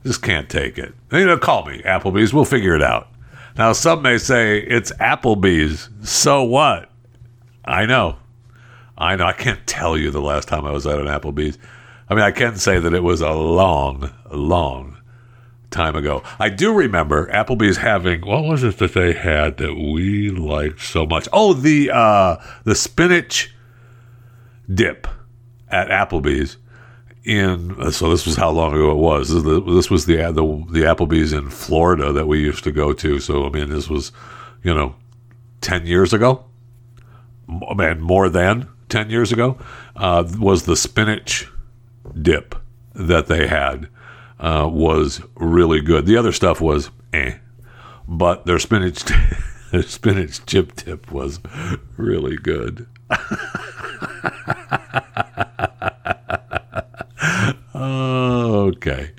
just 0.05 0.23
can't 0.23 0.49
take 0.49 0.79
it. 0.79 0.95
You 1.13 1.27
know, 1.27 1.39
call 1.39 1.67
me, 1.67 1.83
Applebee's. 1.83 2.33
We'll 2.33 2.45
figure 2.45 2.75
it 2.75 2.83
out. 2.83 3.09
Now, 3.57 3.73
some 3.73 4.03
may 4.03 4.19
say 4.19 4.59
it's 4.59 4.93
Applebee's. 4.93 5.89
So 6.03 6.43
what? 6.43 6.91
I 7.65 7.87
know. 7.87 8.17
I 8.99 9.17
know. 9.17 9.27
I 9.27 9.33
can't 9.33 9.67
tell 9.67 9.97
you 9.97 10.11
the 10.11 10.21
last 10.21 10.49
time 10.49 10.67
I 10.67 10.73
was 10.73 10.87
at 10.87 10.99
an 10.99 11.07
Applebee's. 11.07 11.59
I 12.09 12.15
mean, 12.15 12.25
I 12.25 12.33
can 12.33 12.57
say 12.57 12.79
that 12.79 12.93
it 12.93 13.03
was 13.03 13.21
a 13.21 13.31
long, 13.31 14.11
long 14.31 14.99
time 15.75 15.97
ago. 15.97 16.23
I 16.39 16.49
do 16.49 16.73
remember 16.73 17.27
Applebee's 17.27 17.77
having 17.79 18.27
what 18.27 18.45
was 18.45 18.65
it 18.65 18.79
that 18.79 18.95
they 18.95 19.13
had 19.13 19.59
that 19.59 19.75
we 19.75 20.31
liked 20.31 20.81
so 20.81 21.05
much? 21.05 21.29
Oh, 21.33 21.53
the 21.53 21.91
uh, 21.91 22.37
the 22.65 22.75
spinach 22.75 23.55
dip 24.73 25.07
at 25.69 25.89
Applebee's 25.89 26.57
in 27.25 27.73
uh, 27.81 27.91
so 27.91 28.11
this 28.11 28.27
was 28.27 28.37
how 28.37 28.51
long 28.51 28.75
ago 28.75 28.93
it 28.93 28.99
was. 28.99 29.29
This 29.29 29.91
was 29.91 30.07
the 30.07 30.17
the 30.17 30.65
the 30.71 30.87
Applebee's 30.87 31.33
in 31.33 31.51
Florida 31.51 32.13
that 32.13 32.27
we 32.27 32.41
used 32.41 32.65
to 32.65 32.73
go 32.73 32.93
to. 32.93 33.19
So 33.19 33.47
I 33.47 33.51
mean, 33.51 33.71
this 33.71 33.89
was 33.89 34.13
you 34.63 34.73
know 34.73 34.95
ten 35.61 35.87
years 35.87 36.13
ago, 36.13 36.45
man, 37.49 38.01
more 38.01 38.29
than 38.29 38.69
ten 38.89 39.11
years 39.11 39.33
ago. 39.33 39.59
Uh, 39.97 40.25
was 40.39 40.65
the 40.65 40.77
spinach 40.77 41.51
dip 42.21 42.55
that 42.95 43.27
they 43.27 43.47
had 43.49 43.89
uh, 44.41 44.69
was 44.71 45.23
really 45.37 45.81
good. 45.81 46.07
The 46.07 46.17
other 46.17 46.33
stuff 46.33 46.61
was 46.61 46.91
eh, 47.13 47.37
but 48.07 48.47
their 48.47 48.59
spinach 48.59 49.05
their 49.73 49.83
spinach 49.83 50.45
chip 50.47 50.75
dip 50.77 51.11
was 51.11 51.41
really 51.97 52.37
good. 52.37 52.87
okay. 57.75 59.11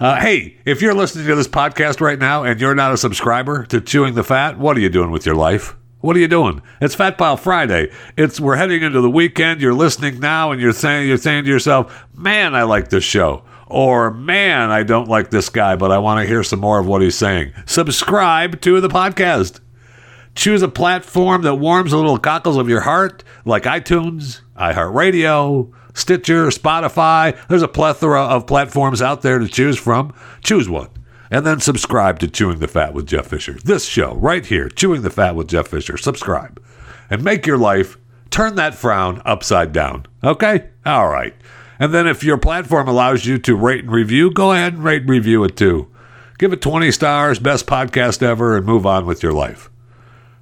Uh, 0.00 0.20
hey, 0.20 0.56
if 0.64 0.82
you're 0.82 0.94
listening 0.94 1.26
to 1.26 1.36
this 1.36 1.48
podcast 1.48 2.00
right 2.00 2.18
now 2.18 2.42
and 2.42 2.60
you're 2.60 2.74
not 2.74 2.92
a 2.92 2.96
subscriber 2.96 3.64
to 3.66 3.80
Chewing 3.80 4.14
the 4.14 4.24
Fat, 4.24 4.58
what 4.58 4.76
are 4.76 4.80
you 4.80 4.88
doing 4.88 5.10
with 5.10 5.24
your 5.24 5.36
life? 5.36 5.76
What 6.00 6.16
are 6.16 6.20
you 6.20 6.28
doing? 6.28 6.60
It's 6.82 6.94
Fat 6.94 7.16
Pile 7.16 7.38
Friday. 7.38 7.90
It's 8.16 8.38
we're 8.38 8.56
heading 8.56 8.82
into 8.82 9.00
the 9.00 9.08
weekend. 9.08 9.62
You're 9.62 9.72
listening 9.72 10.20
now, 10.20 10.50
and 10.50 10.60
you're 10.60 10.74
saying 10.74 11.08
you're 11.08 11.16
saying 11.16 11.44
to 11.44 11.50
yourself, 11.50 12.04
"Man, 12.14 12.54
I 12.54 12.64
like 12.64 12.90
this 12.90 13.04
show," 13.04 13.42
or 13.66 14.10
"Man, 14.10 14.70
I 14.70 14.82
don't 14.82 15.08
like 15.08 15.30
this 15.30 15.48
guy, 15.48 15.76
but 15.76 15.90
I 15.90 15.98
want 15.98 16.20
to 16.20 16.26
hear 16.26 16.42
some 16.42 16.60
more 16.60 16.78
of 16.78 16.86
what 16.86 17.02
he's 17.02 17.16
saying." 17.16 17.52
Subscribe 17.66 18.60
to 18.62 18.80
the 18.80 18.88
podcast. 18.88 19.60
Choose 20.34 20.62
a 20.62 20.68
platform 20.68 21.42
that 21.42 21.56
warms 21.56 21.92
the 21.92 21.96
little 21.96 22.18
cockles 22.18 22.56
of 22.56 22.68
your 22.68 22.80
heart, 22.80 23.22
like 23.44 23.64
iTunes, 23.64 24.40
iHeartRadio, 24.58 25.70
Stitcher, 25.94 26.48
Spotify. 26.48 27.36
There's 27.48 27.62
a 27.62 27.68
plethora 27.68 28.20
of 28.20 28.46
platforms 28.46 29.00
out 29.00 29.22
there 29.22 29.38
to 29.38 29.46
choose 29.48 29.78
from. 29.78 30.12
Choose 30.42 30.68
one. 30.68 30.88
And 31.30 31.46
then 31.46 31.60
subscribe 31.60 32.18
to 32.18 32.28
Chewing 32.28 32.58
the 32.58 32.68
Fat 32.68 32.94
with 32.94 33.06
Jeff 33.06 33.28
Fisher. 33.28 33.56
This 33.64 33.86
show, 33.86 34.14
right 34.16 34.44
here, 34.44 34.68
Chewing 34.68 35.02
the 35.02 35.10
Fat 35.10 35.34
with 35.34 35.48
Jeff 35.48 35.68
Fisher. 35.68 35.96
Subscribe. 35.96 36.62
And 37.08 37.24
make 37.24 37.46
your 37.46 37.58
life 37.58 37.96
turn 38.30 38.56
that 38.56 38.74
frown 38.74 39.22
upside 39.24 39.72
down. 39.72 40.06
Okay? 40.22 40.68
All 40.84 41.08
right. 41.08 41.34
And 41.78 41.92
then 41.92 42.06
if 42.06 42.22
your 42.22 42.38
platform 42.38 42.88
allows 42.88 43.26
you 43.26 43.38
to 43.38 43.56
rate 43.56 43.84
and 43.84 43.92
review, 43.92 44.30
go 44.30 44.52
ahead 44.52 44.74
and 44.74 44.84
rate 44.84 45.02
and 45.02 45.10
review 45.10 45.42
it 45.44 45.56
too. 45.56 45.88
Give 46.38 46.52
it 46.52 46.60
20 46.60 46.90
stars, 46.92 47.38
best 47.38 47.66
podcast 47.66 48.22
ever, 48.22 48.56
and 48.56 48.66
move 48.66 48.86
on 48.86 49.06
with 49.06 49.22
your 49.22 49.32
life 49.32 49.70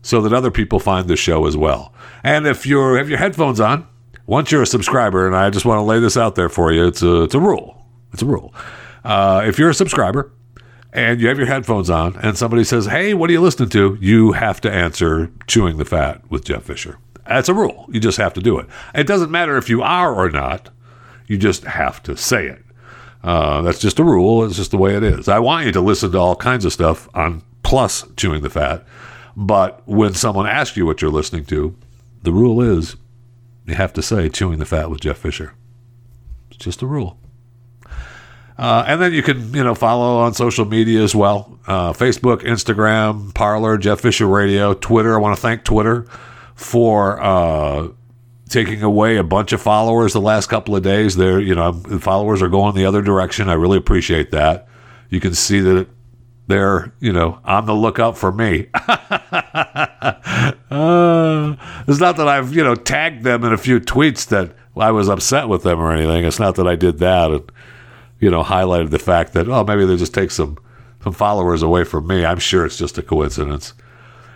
so 0.03 0.21
that 0.23 0.33
other 0.33 0.51
people 0.51 0.79
find 0.79 1.09
the 1.09 1.17
show 1.17 1.47
as 1.47 1.57
well. 1.57 1.95
And 2.25 2.47
if 2.47 2.67
you 2.67 2.79
have 2.95 3.09
your 3.09 3.19
headphones 3.19 3.61
on, 3.61 3.87
once 4.27 4.51
you're 4.51 4.63
a 4.63 4.67
subscriber, 4.67 5.27
and 5.27 5.37
I 5.37 5.51
just 5.51 5.65
want 5.65 5.79
to 5.79 5.83
lay 5.83 6.01
this 6.01 6.17
out 6.17 6.35
there 6.35 6.49
for 6.49 6.73
you, 6.73 6.87
it's 6.87 7.03
a, 7.03 7.23
it's 7.23 7.35
a 7.35 7.41
rule. 7.41 7.85
It's 8.13 8.23
a 8.23 8.27
rule. 8.27 8.55
Uh, 9.05 9.43
if 9.47 9.59
you're 9.59 9.71
a 9.71 9.75
subscriber 9.75 10.33
and 10.93 11.21
you 11.21 11.29
have 11.29 11.39
your 11.39 11.47
headphones 11.47 11.91
on 11.91 12.17
and 12.17 12.37
somebody 12.37 12.65
says, 12.65 12.87
Hey, 12.87 13.15
what 13.15 13.31
are 13.31 13.33
you 13.33 13.41
listening 13.41 13.71
to? 13.71 13.97
You 14.01 14.33
have 14.33 14.61
to 14.63 14.71
answer 14.71 15.31
Chewing 15.47 15.79
the 15.79 15.85
Fat 15.85 16.31
with 16.31 16.45
Jeff 16.45 16.65
Fisher. 16.65 16.99
That's 17.27 17.49
a 17.49 17.55
rule. 17.55 17.87
You 17.91 18.01
just 18.01 18.19
have 18.19 18.35
to 18.35 18.41
do 18.41 18.59
it. 18.59 18.67
It 18.95 19.07
doesn't 19.07 19.31
matter 19.31 19.57
if 19.57 19.69
you 19.69 19.83
are 19.83 20.15
or 20.15 20.31
not, 20.31 20.71
you 21.27 21.39
just 21.39 21.65
have 21.65 22.03
to 22.05 22.17
say 22.17 22.47
it. 22.47 22.63
Uh, 23.23 23.63
that's 23.63 23.79
just 23.79 23.99
a 23.99 24.05
rule. 24.05 24.45
It's 24.45 24.57
just 24.57 24.73
the 24.73 24.79
way 24.79 24.97
it 24.97 25.03
is. 25.03 25.29
I 25.29 25.39
want 25.39 25.67
you 25.67 25.73
to 25.73 25.81
listen 25.81 26.11
to 26.13 26.19
all 26.19 26.37
kinds 26.37 26.65
of 26.65 26.73
stuff 26.73 27.09
on 27.15 27.43
plus 27.63 28.05
Chewing 28.17 28.43
the 28.43 28.51
Fat. 28.51 28.85
But 29.37 29.87
when 29.87 30.15
someone 30.15 30.47
asks 30.47 30.77
you 30.77 30.85
what 30.85 31.01
you're 31.01 31.11
listening 31.11 31.45
to, 31.47 31.75
the 32.23 32.33
rule 32.33 32.61
is 32.61 32.97
you 33.67 33.75
have 33.75 33.93
to 33.95 34.03
say 34.03 34.29
chewing 34.29 34.59
the 34.59 34.67
fat 34.67 34.91
with 34.91 35.01
Jeff 35.01 35.19
Fisher. 35.19 35.55
It's 36.51 36.59
just 36.59 36.83
a 36.83 36.87
rule. 36.87 37.19
Uh, 38.59 38.85
and 38.87 39.01
then 39.01 39.13
you 39.13 39.23
can, 39.23 39.55
you 39.55 39.65
know, 39.65 39.75
follow 39.75 40.19
on 40.19 40.35
social 40.35 40.65
media 40.65 41.03
as 41.03 41.15
well. 41.15 41.59
Uh, 41.67 41.93
Facebook, 41.93 42.43
Instagram, 42.43 43.33
Parler, 43.35 43.79
Jeff 43.79 44.01
Fisher 44.01 44.27
Radio, 44.27 44.75
Twitter. 44.75 45.15
I 45.15 45.19
want 45.19 45.35
to 45.35 45.41
thank 45.41 45.65
Twitter 45.65 46.07
for 46.55 47.21
uh, 47.21 47.89
taking 48.53 48.83
away 48.83 49.17
a 49.17 49.25
bunch 49.25 49.53
of 49.53 49.63
followers 49.63 50.13
the 50.13 50.21
last 50.21 50.49
couple 50.49 50.77
of 50.77 50.83
days. 50.83 51.17
There, 51.17 51.41
you 51.41 51.55
know, 51.55 51.73
followers 51.73 52.43
are 52.43 52.49
going 52.49 52.75
the 52.75 52.85
other 52.85 53.03
direction. 53.03 53.49
I 53.49 53.55
really 53.55 53.79
appreciate 53.79 54.31
that. 54.33 54.69
You 55.09 55.21
can 55.21 55.35
see 55.35 55.61
that 55.61 55.89
they're, 56.47 56.93
you 57.01 57.13
know, 57.13 57.41
on 57.45 57.67
the 57.67 57.75
lookout 57.75 58.19
for 58.19 58.31
me. 58.31 58.69
uh, 58.75 58.97
it's 61.89 62.01
not 62.01 62.17
that 62.17 62.29
I've, 62.29 62.55
you 62.55 62.63
know, 62.63 62.75
tagged 62.75 63.25
them 63.25 63.45
in 63.45 63.53
a 63.53 63.59
few 63.59 63.81
tweets 63.81 64.27
that 64.29 64.55
I 64.77 64.91
was 64.91 65.09
upset 65.09 65.49
with 65.49 65.63
them 65.63 65.81
or 65.81 65.93
anything. 65.93 66.25
It's 66.25 66.41
not 66.41 66.57
that 66.57 66.69
I 66.69 66.77
did 66.77 66.99
that 66.99 67.31
and, 67.31 67.51
you 68.21 68.31
know, 68.31 68.43
highlighted 68.43 68.91
the 68.91 68.99
fact 68.99 69.33
that, 69.33 69.49
oh, 69.49 69.65
maybe 69.65 69.87
they 69.87 69.97
just 69.97 70.15
take 70.15 70.31
some, 70.31 70.59
some 71.03 71.15
followers 71.15 71.63
away 71.63 71.85
from 71.85 72.07
me. 72.07 72.25
I'm 72.25 72.39
sure 72.39 72.67
it's 72.67 72.79
just 72.79 72.99
a 72.99 73.03
coincidence. 73.03 73.73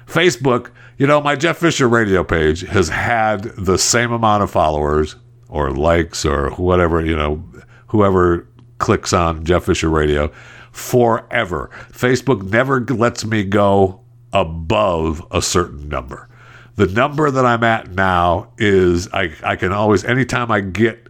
Facebook, 0.07 0.71
you 0.99 1.07
know, 1.07 1.21
my 1.21 1.37
Jeff 1.37 1.59
Fisher 1.59 1.88
radio 1.88 2.25
page 2.25 2.62
has 2.62 2.88
had 2.88 3.42
the 3.57 3.77
same 3.77 4.12
amount 4.12 4.42
of 4.42 4.51
followers 4.51 5.16
or 5.49 5.71
likes 5.71 6.25
or 6.25 6.51
whatever, 6.51 7.05
you 7.05 7.16
know, 7.16 7.45
whoever 7.88 8.49
clicks 8.79 9.12
on 9.12 9.45
Jeff 9.45 9.64
Fisher 9.64 9.90
radio 9.90 10.29
forever. 10.71 11.71
Facebook 11.90 12.49
never 12.51 12.81
lets 12.81 13.25
me 13.25 13.45
go 13.45 14.01
above 14.33 15.27
a 15.31 15.40
certain 15.42 15.88
number. 15.88 16.29
The 16.77 16.87
number 16.87 17.31
that 17.31 17.47
I'm 17.47 17.64
at 17.64 17.90
now 17.90 18.53
is 18.59 19.09
I, 19.12 19.33
I 19.42 19.57
can 19.57 19.73
always, 19.73 20.05
anytime 20.05 20.51
I 20.51 20.61
get 20.61 21.09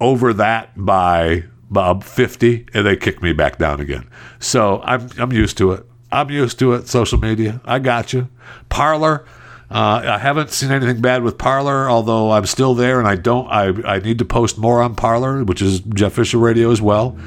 over 0.00 0.32
that 0.34 0.72
by, 0.76 1.44
by 1.70 2.00
50, 2.00 2.66
and 2.74 2.84
they 2.84 2.96
kick 2.96 3.22
me 3.22 3.32
back 3.32 3.58
down 3.58 3.80
again. 3.80 4.08
So 4.40 4.80
I'm, 4.82 5.08
I'm 5.18 5.32
used 5.32 5.56
to 5.58 5.72
it. 5.72 5.87
I'm 6.10 6.30
used 6.30 6.58
to 6.60 6.72
it. 6.74 6.88
Social 6.88 7.18
media. 7.18 7.60
I 7.64 7.78
got 7.78 8.12
you. 8.12 8.28
Parler. 8.68 9.24
Uh, 9.70 10.00
I 10.04 10.18
haven't 10.18 10.50
seen 10.50 10.70
anything 10.70 11.02
bad 11.02 11.22
with 11.22 11.36
Parler, 11.36 11.90
although 11.90 12.30
I'm 12.30 12.46
still 12.46 12.74
there, 12.74 12.98
and 12.98 13.06
I 13.06 13.16
don't. 13.16 13.46
I 13.48 13.96
I 13.96 13.98
need 13.98 14.18
to 14.18 14.24
post 14.24 14.56
more 14.56 14.80
on 14.80 14.94
Parler, 14.94 15.44
which 15.44 15.60
is 15.60 15.80
Jeff 15.80 16.14
Fisher 16.14 16.38
Radio 16.38 16.70
as 16.70 16.80
well 16.80 17.18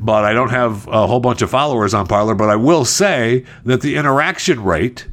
but 0.00 0.24
I 0.24 0.32
don't 0.32 0.50
have 0.50 0.86
a 0.86 1.06
whole 1.06 1.20
bunch 1.20 1.42
of 1.42 1.50
followers 1.50 1.94
on 1.94 2.06
Parler. 2.06 2.34
But 2.34 2.50
I 2.50 2.56
will 2.56 2.84
say 2.84 3.44
that 3.64 3.80
the 3.80 3.96
interaction 3.96 4.62
rate 4.62 5.06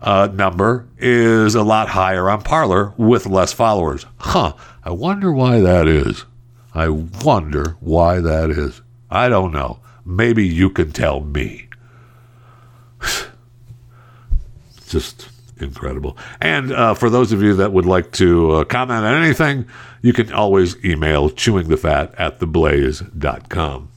uh, 0.00 0.28
number 0.32 0.88
is 0.98 1.54
a 1.54 1.62
lot 1.62 1.88
higher 1.88 2.30
on 2.30 2.42
Parler 2.42 2.92
with 2.96 3.26
less 3.26 3.52
followers. 3.52 4.06
Huh. 4.18 4.54
I 4.84 4.90
wonder 4.90 5.32
why 5.32 5.60
that 5.60 5.88
is. 5.88 6.24
I 6.74 6.88
wonder 6.88 7.76
why 7.80 8.20
that 8.20 8.50
is. 8.50 8.80
I 9.10 9.28
don't 9.28 9.52
know. 9.52 9.80
Maybe 10.04 10.46
you 10.46 10.70
can 10.70 10.92
tell 10.92 11.20
me. 11.20 11.67
Just 14.88 15.28
incredible. 15.60 16.16
And 16.40 16.72
uh, 16.72 16.94
for 16.94 17.10
those 17.10 17.32
of 17.32 17.42
you 17.42 17.54
that 17.54 17.72
would 17.72 17.86
like 17.86 18.12
to 18.12 18.52
uh, 18.52 18.64
comment 18.64 19.04
on 19.04 19.22
anything, 19.22 19.66
you 20.02 20.12
can 20.12 20.32
always 20.32 20.82
email 20.84 21.30
chewingthefat 21.30 22.14
at 22.18 22.38
theblaze.com. 22.38 23.90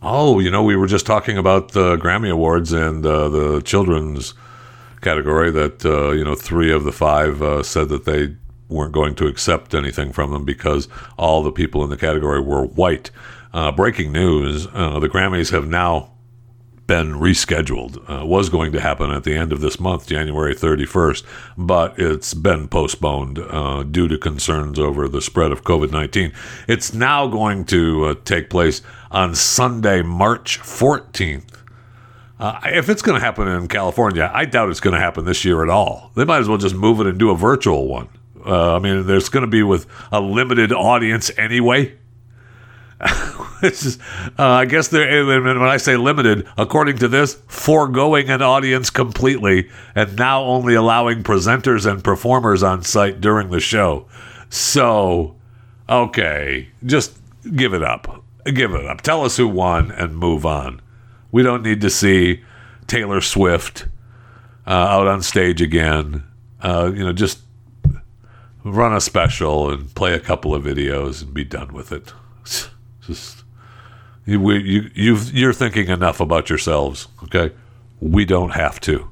Oh, 0.00 0.38
you 0.38 0.50
know, 0.50 0.62
we 0.62 0.76
were 0.76 0.86
just 0.86 1.06
talking 1.06 1.38
about 1.38 1.72
the 1.72 1.96
Grammy 1.96 2.30
Awards 2.30 2.72
and 2.72 3.04
uh, 3.04 3.28
the 3.28 3.60
children's 3.62 4.34
category 5.00 5.50
that, 5.50 5.84
uh, 5.84 6.10
you 6.10 6.24
know, 6.24 6.36
three 6.36 6.72
of 6.72 6.84
the 6.84 6.92
five 6.92 7.42
uh, 7.42 7.62
said 7.62 7.88
that 7.88 8.04
they 8.04 8.36
weren't 8.68 8.92
going 8.92 9.14
to 9.16 9.26
accept 9.26 9.74
anything 9.74 10.12
from 10.12 10.30
them 10.30 10.44
because 10.44 10.88
all 11.16 11.42
the 11.42 11.50
people 11.50 11.82
in 11.82 11.90
the 11.90 11.96
category 11.96 12.40
were 12.40 12.64
white. 12.64 13.10
Uh, 13.52 13.72
breaking 13.72 14.12
news 14.12 14.64
the 14.66 15.10
Grammys 15.10 15.50
have 15.50 15.66
now 15.66 16.12
been 16.88 17.12
rescheduled. 17.12 18.02
Uh, 18.10 18.26
was 18.26 18.48
going 18.48 18.72
to 18.72 18.80
happen 18.80 19.12
at 19.12 19.22
the 19.22 19.36
end 19.36 19.52
of 19.52 19.60
this 19.60 19.78
month, 19.78 20.08
January 20.08 20.54
31st, 20.54 21.22
but 21.56 21.96
it's 21.96 22.34
been 22.34 22.66
postponed 22.66 23.38
uh, 23.38 23.84
due 23.84 24.08
to 24.08 24.18
concerns 24.18 24.80
over 24.80 25.06
the 25.06 25.22
spread 25.22 25.52
of 25.52 25.62
COVID 25.62 25.92
19. 25.92 26.32
It's 26.66 26.92
now 26.92 27.28
going 27.28 27.64
to 27.66 28.06
uh, 28.06 28.14
take 28.24 28.50
place 28.50 28.82
on 29.12 29.36
Sunday, 29.36 30.02
March 30.02 30.58
14th. 30.58 31.54
Uh, 32.40 32.58
if 32.64 32.88
it's 32.88 33.02
going 33.02 33.18
to 33.18 33.24
happen 33.24 33.46
in 33.46 33.68
California, 33.68 34.30
I 34.32 34.46
doubt 34.46 34.70
it's 34.70 34.80
going 34.80 34.94
to 34.94 35.00
happen 35.00 35.24
this 35.24 35.44
year 35.44 35.62
at 35.62 35.68
all. 35.68 36.10
They 36.14 36.24
might 36.24 36.38
as 36.38 36.48
well 36.48 36.58
just 36.58 36.74
move 36.74 37.00
it 37.00 37.06
and 37.06 37.18
do 37.18 37.30
a 37.30 37.36
virtual 37.36 37.86
one. 37.86 38.08
Uh, 38.46 38.76
I 38.76 38.78
mean, 38.78 39.06
there's 39.06 39.28
going 39.28 39.42
to 39.42 39.50
be 39.50 39.62
with 39.62 39.86
a 40.10 40.20
limited 40.20 40.72
audience 40.72 41.30
anyway. 41.36 41.98
just, 43.60 44.00
uh, 44.38 44.44
I 44.44 44.64
guess 44.64 44.90
when 44.90 45.62
I 45.62 45.76
say 45.76 45.96
limited, 45.96 46.48
according 46.56 46.98
to 46.98 47.08
this, 47.08 47.34
foregoing 47.46 48.28
an 48.28 48.42
audience 48.42 48.90
completely 48.90 49.68
and 49.94 50.16
now 50.16 50.42
only 50.42 50.74
allowing 50.74 51.22
presenters 51.22 51.90
and 51.90 52.02
performers 52.02 52.62
on 52.62 52.82
site 52.82 53.20
during 53.20 53.50
the 53.50 53.60
show. 53.60 54.06
So, 54.50 55.36
okay, 55.88 56.68
just 56.84 57.18
give 57.54 57.72
it 57.72 57.82
up. 57.82 58.24
Give 58.44 58.72
it 58.72 58.86
up. 58.86 59.02
Tell 59.02 59.24
us 59.24 59.36
who 59.36 59.46
won 59.46 59.90
and 59.92 60.16
move 60.16 60.44
on. 60.44 60.80
We 61.30 61.42
don't 61.42 61.62
need 61.62 61.80
to 61.82 61.90
see 61.90 62.42
Taylor 62.86 63.20
Swift 63.20 63.86
uh, 64.66 64.70
out 64.70 65.06
on 65.06 65.22
stage 65.22 65.60
again. 65.60 66.24
Uh, 66.60 66.90
you 66.92 67.04
know, 67.04 67.12
just 67.12 67.40
run 68.64 68.94
a 68.94 69.00
special 69.00 69.70
and 69.70 69.94
play 69.94 70.14
a 70.14 70.20
couple 70.20 70.54
of 70.54 70.64
videos 70.64 71.22
and 71.22 71.32
be 71.32 71.44
done 71.44 71.72
with 71.72 71.92
it. 71.92 72.12
Just 73.08 73.42
you, 74.26 74.38
we, 74.38 74.58
you, 74.58 74.90
you've, 74.94 75.32
you're 75.32 75.54
thinking 75.54 75.88
enough 75.88 76.20
about 76.20 76.50
yourselves. 76.50 77.08
Okay, 77.24 77.54
we 77.98 78.26
don't 78.26 78.50
have 78.50 78.78
to. 78.80 79.08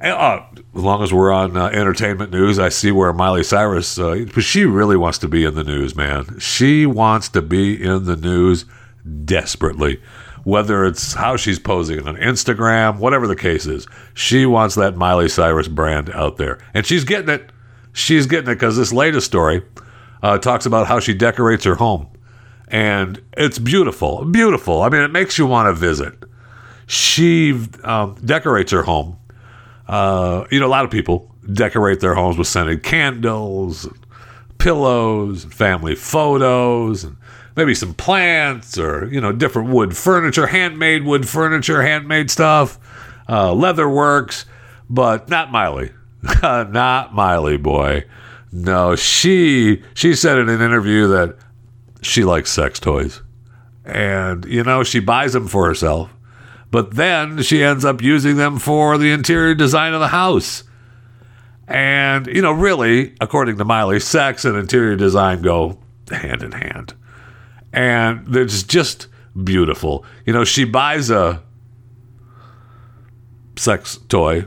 And, 0.00 0.12
uh, 0.12 0.44
as 0.74 0.82
long 0.82 1.04
as 1.04 1.12
we're 1.12 1.30
on 1.30 1.56
uh, 1.56 1.66
entertainment 1.66 2.32
news, 2.32 2.58
I 2.58 2.68
see 2.70 2.90
where 2.90 3.12
Miley 3.12 3.44
Cyrus, 3.44 3.96
uh, 4.00 4.26
she 4.40 4.64
really 4.64 4.96
wants 4.96 5.18
to 5.18 5.28
be 5.28 5.44
in 5.44 5.54
the 5.54 5.62
news, 5.62 5.94
man. 5.94 6.40
She 6.40 6.86
wants 6.86 7.28
to 7.28 7.40
be 7.42 7.80
in 7.80 8.06
the 8.06 8.16
news 8.16 8.64
desperately. 9.24 10.02
Whether 10.42 10.84
it's 10.86 11.12
how 11.12 11.36
she's 11.36 11.60
posing 11.60 12.08
on 12.08 12.16
Instagram, 12.16 12.98
whatever 12.98 13.28
the 13.28 13.36
case 13.36 13.66
is, 13.66 13.86
she 14.14 14.44
wants 14.44 14.74
that 14.74 14.96
Miley 14.96 15.28
Cyrus 15.28 15.68
brand 15.68 16.10
out 16.10 16.36
there. 16.36 16.58
And 16.74 16.84
she's 16.84 17.04
getting 17.04 17.28
it. 17.28 17.52
She's 17.92 18.26
getting 18.26 18.50
it 18.50 18.54
because 18.54 18.76
this 18.76 18.92
latest 18.92 19.26
story 19.26 19.62
uh, 20.20 20.38
talks 20.38 20.66
about 20.66 20.88
how 20.88 20.98
she 20.98 21.14
decorates 21.14 21.64
her 21.64 21.76
home 21.76 22.08
and 22.70 23.20
it's 23.36 23.58
beautiful, 23.58 24.24
beautiful. 24.24 24.82
I 24.82 24.88
mean, 24.88 25.02
it 25.02 25.10
makes 25.12 25.38
you 25.38 25.46
want 25.46 25.66
to 25.68 25.72
visit. 25.72 26.14
She 26.86 27.58
um, 27.84 28.16
decorates 28.24 28.72
her 28.72 28.82
home 28.82 29.16
Uh, 29.88 30.44
you 30.50 30.60
know, 30.60 30.66
a 30.66 30.68
lot 30.68 30.84
of 30.84 30.90
people 30.90 31.34
decorate 31.52 32.00
their 32.00 32.14
homes 32.14 32.36
with 32.38 32.46
scented 32.46 32.82
candles, 32.82 33.84
and 33.84 33.98
pillows, 34.58 35.44
and 35.44 35.52
family 35.54 35.94
photos, 35.96 37.02
and 37.04 37.16
maybe 37.56 37.74
some 37.74 37.94
plants 37.94 38.78
or, 38.78 39.08
you 39.12 39.20
know, 39.20 39.32
different 39.32 39.68
wood 39.70 39.96
furniture, 39.96 40.46
handmade 40.46 41.04
wood 41.04 41.28
furniture, 41.28 41.82
handmade 41.82 42.30
stuff, 42.30 42.78
uh, 43.28 43.52
leather 43.52 43.88
works, 43.88 44.44
but 44.88 45.28
not 45.28 45.50
Miley. 45.50 45.90
not 46.42 47.14
Miley, 47.14 47.56
boy. 47.56 48.04
No, 48.52 48.96
she 48.96 49.82
she 49.94 50.14
said 50.14 50.38
in 50.38 50.48
an 50.48 50.60
interview 50.60 51.08
that 51.08 51.36
she 52.02 52.24
likes 52.24 52.50
sex 52.50 52.80
toys. 52.80 53.22
And, 53.84 54.44
you 54.44 54.62
know, 54.62 54.82
she 54.84 55.00
buys 55.00 55.32
them 55.32 55.48
for 55.48 55.66
herself. 55.66 56.14
But 56.70 56.94
then 56.94 57.42
she 57.42 57.64
ends 57.64 57.84
up 57.84 58.00
using 58.00 58.36
them 58.36 58.58
for 58.58 58.96
the 58.98 59.10
interior 59.10 59.54
design 59.54 59.92
of 59.92 60.00
the 60.00 60.08
house. 60.08 60.62
And, 61.66 62.26
you 62.26 62.42
know, 62.42 62.52
really, 62.52 63.14
according 63.20 63.58
to 63.58 63.64
Miley, 63.64 64.00
sex 64.00 64.44
and 64.44 64.56
interior 64.56 64.96
design 64.96 65.42
go 65.42 65.78
hand 66.10 66.42
in 66.42 66.52
hand. 66.52 66.94
And 67.72 68.34
it's 68.34 68.62
just 68.62 69.08
beautiful. 69.42 70.04
You 70.26 70.32
know, 70.32 70.44
she 70.44 70.64
buys 70.64 71.10
a 71.10 71.42
sex 73.56 73.98
toy, 74.08 74.46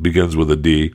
begins 0.00 0.36
with 0.36 0.50
a 0.50 0.56
D. 0.56 0.94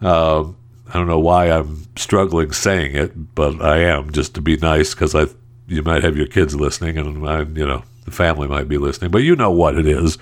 Uh, 0.00 0.44
I 0.88 0.92
don't 0.92 1.08
know 1.08 1.20
why 1.20 1.50
I'm 1.50 1.84
struggling 1.96 2.52
saying 2.52 2.96
it, 2.96 3.34
but 3.34 3.60
I 3.60 3.80
am 3.80 4.12
just 4.12 4.34
to 4.36 4.40
be 4.40 4.56
nice 4.56 4.94
because 4.94 5.14
I 5.14 5.26
you 5.68 5.82
might 5.82 6.02
have 6.02 6.16
your 6.16 6.26
kids 6.26 6.54
listening, 6.56 6.98
and 6.98 7.28
I, 7.28 7.40
you 7.42 7.66
know 7.66 7.84
the 8.04 8.10
family 8.10 8.48
might 8.48 8.68
be 8.68 8.78
listening, 8.78 9.10
but 9.10 9.18
you 9.18 9.36
know 9.36 9.50
what 9.50 9.78
it 9.78 9.86
is. 9.86 10.18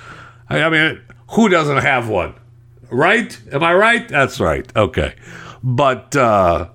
I, 0.49 0.63
I 0.63 0.69
mean, 0.69 1.01
who 1.31 1.49
doesn't 1.49 1.79
have 1.79 2.09
one, 2.09 2.35
right? 2.91 3.39
Am 3.53 3.63
I 3.63 3.75
right? 3.75 4.09
That's 4.09 4.41
right. 4.41 4.71
Okay, 4.77 5.15
but 5.63 6.15
uh, 6.17 6.69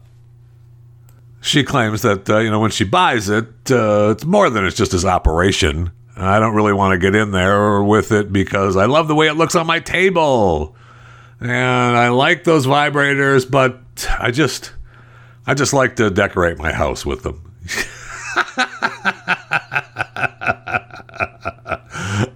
she 1.42 1.64
claims 1.64 2.02
that 2.04 2.30
uh, 2.30 2.38
you 2.40 2.50
know 2.50 2.60
when 2.60 2.72
she 2.72 2.86
buys 2.86 3.30
it, 3.30 3.48
uh, 3.70 4.12
it's 4.12 4.26
more 4.26 4.50
than 4.50 4.66
it's 4.66 4.78
just 4.78 4.94
his 4.94 5.06
operation. 5.06 5.92
I 6.16 6.40
don't 6.40 6.56
really 6.56 6.74
want 6.74 6.94
to 6.94 7.00
get 7.00 7.16
in 7.16 7.32
there 7.32 7.82
with 7.84 8.12
it 8.12 8.32
because 8.32 8.78
I 8.78 8.86
love 8.86 9.08
the 9.08 9.16
way 9.16 9.28
it 9.28 9.34
looks 9.34 9.56
on 9.56 9.68
my 9.68 9.80
table, 9.80 10.76
and 11.40 11.52
I 11.52 12.10
like 12.10 12.46
those 12.46 12.66
vibrators, 12.66 13.50
but 13.50 13.82
I 14.18 14.32
just 14.32 14.72
I 15.46 15.56
just 15.56 15.74
like 15.74 15.98
to 15.98 16.10
decorate 16.10 16.58
my 16.58 16.72
house 16.72 17.06
with 17.06 17.24
them. 17.24 17.54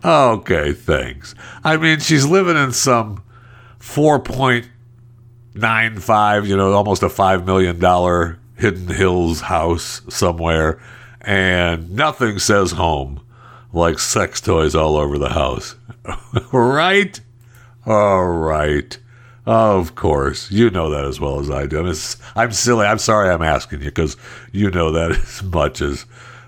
okay, 0.05 0.73
thanks. 0.73 1.35
I 1.63 1.77
mean, 1.77 1.99
she's 1.99 2.25
living 2.25 2.57
in 2.57 2.71
some 2.71 3.23
4.95, 3.79 6.47
you 6.47 6.57
know, 6.57 6.73
almost 6.73 7.03
a 7.03 7.07
$5 7.07 7.45
million 7.45 7.79
Hidden 8.57 8.87
Hills 8.95 9.41
house 9.41 10.01
somewhere, 10.09 10.81
and 11.21 11.91
nothing 11.91 12.39
says 12.39 12.71
home 12.71 13.21
like 13.73 13.99
sex 13.99 14.41
toys 14.41 14.75
all 14.75 14.95
over 14.95 15.17
the 15.17 15.29
house. 15.29 15.75
right? 16.51 17.19
All 17.85 18.25
right. 18.25 18.97
Of 19.45 19.93
course, 19.93 20.49
you 20.49 20.71
know 20.71 20.89
that 20.89 21.05
as 21.05 21.19
well 21.19 21.39
as 21.39 21.51
I 21.51 21.67
do. 21.67 21.93
I'm 22.35 22.51
silly. 22.51 22.85
I'm 22.85 22.97
sorry. 22.97 23.29
I'm 23.29 23.43
asking 23.43 23.79
you 23.79 23.85
because 23.85 24.17
you 24.51 24.71
know 24.71 24.91
that 24.91 25.11
as 25.23 25.43
much 25.43 25.81
as 25.81 26.05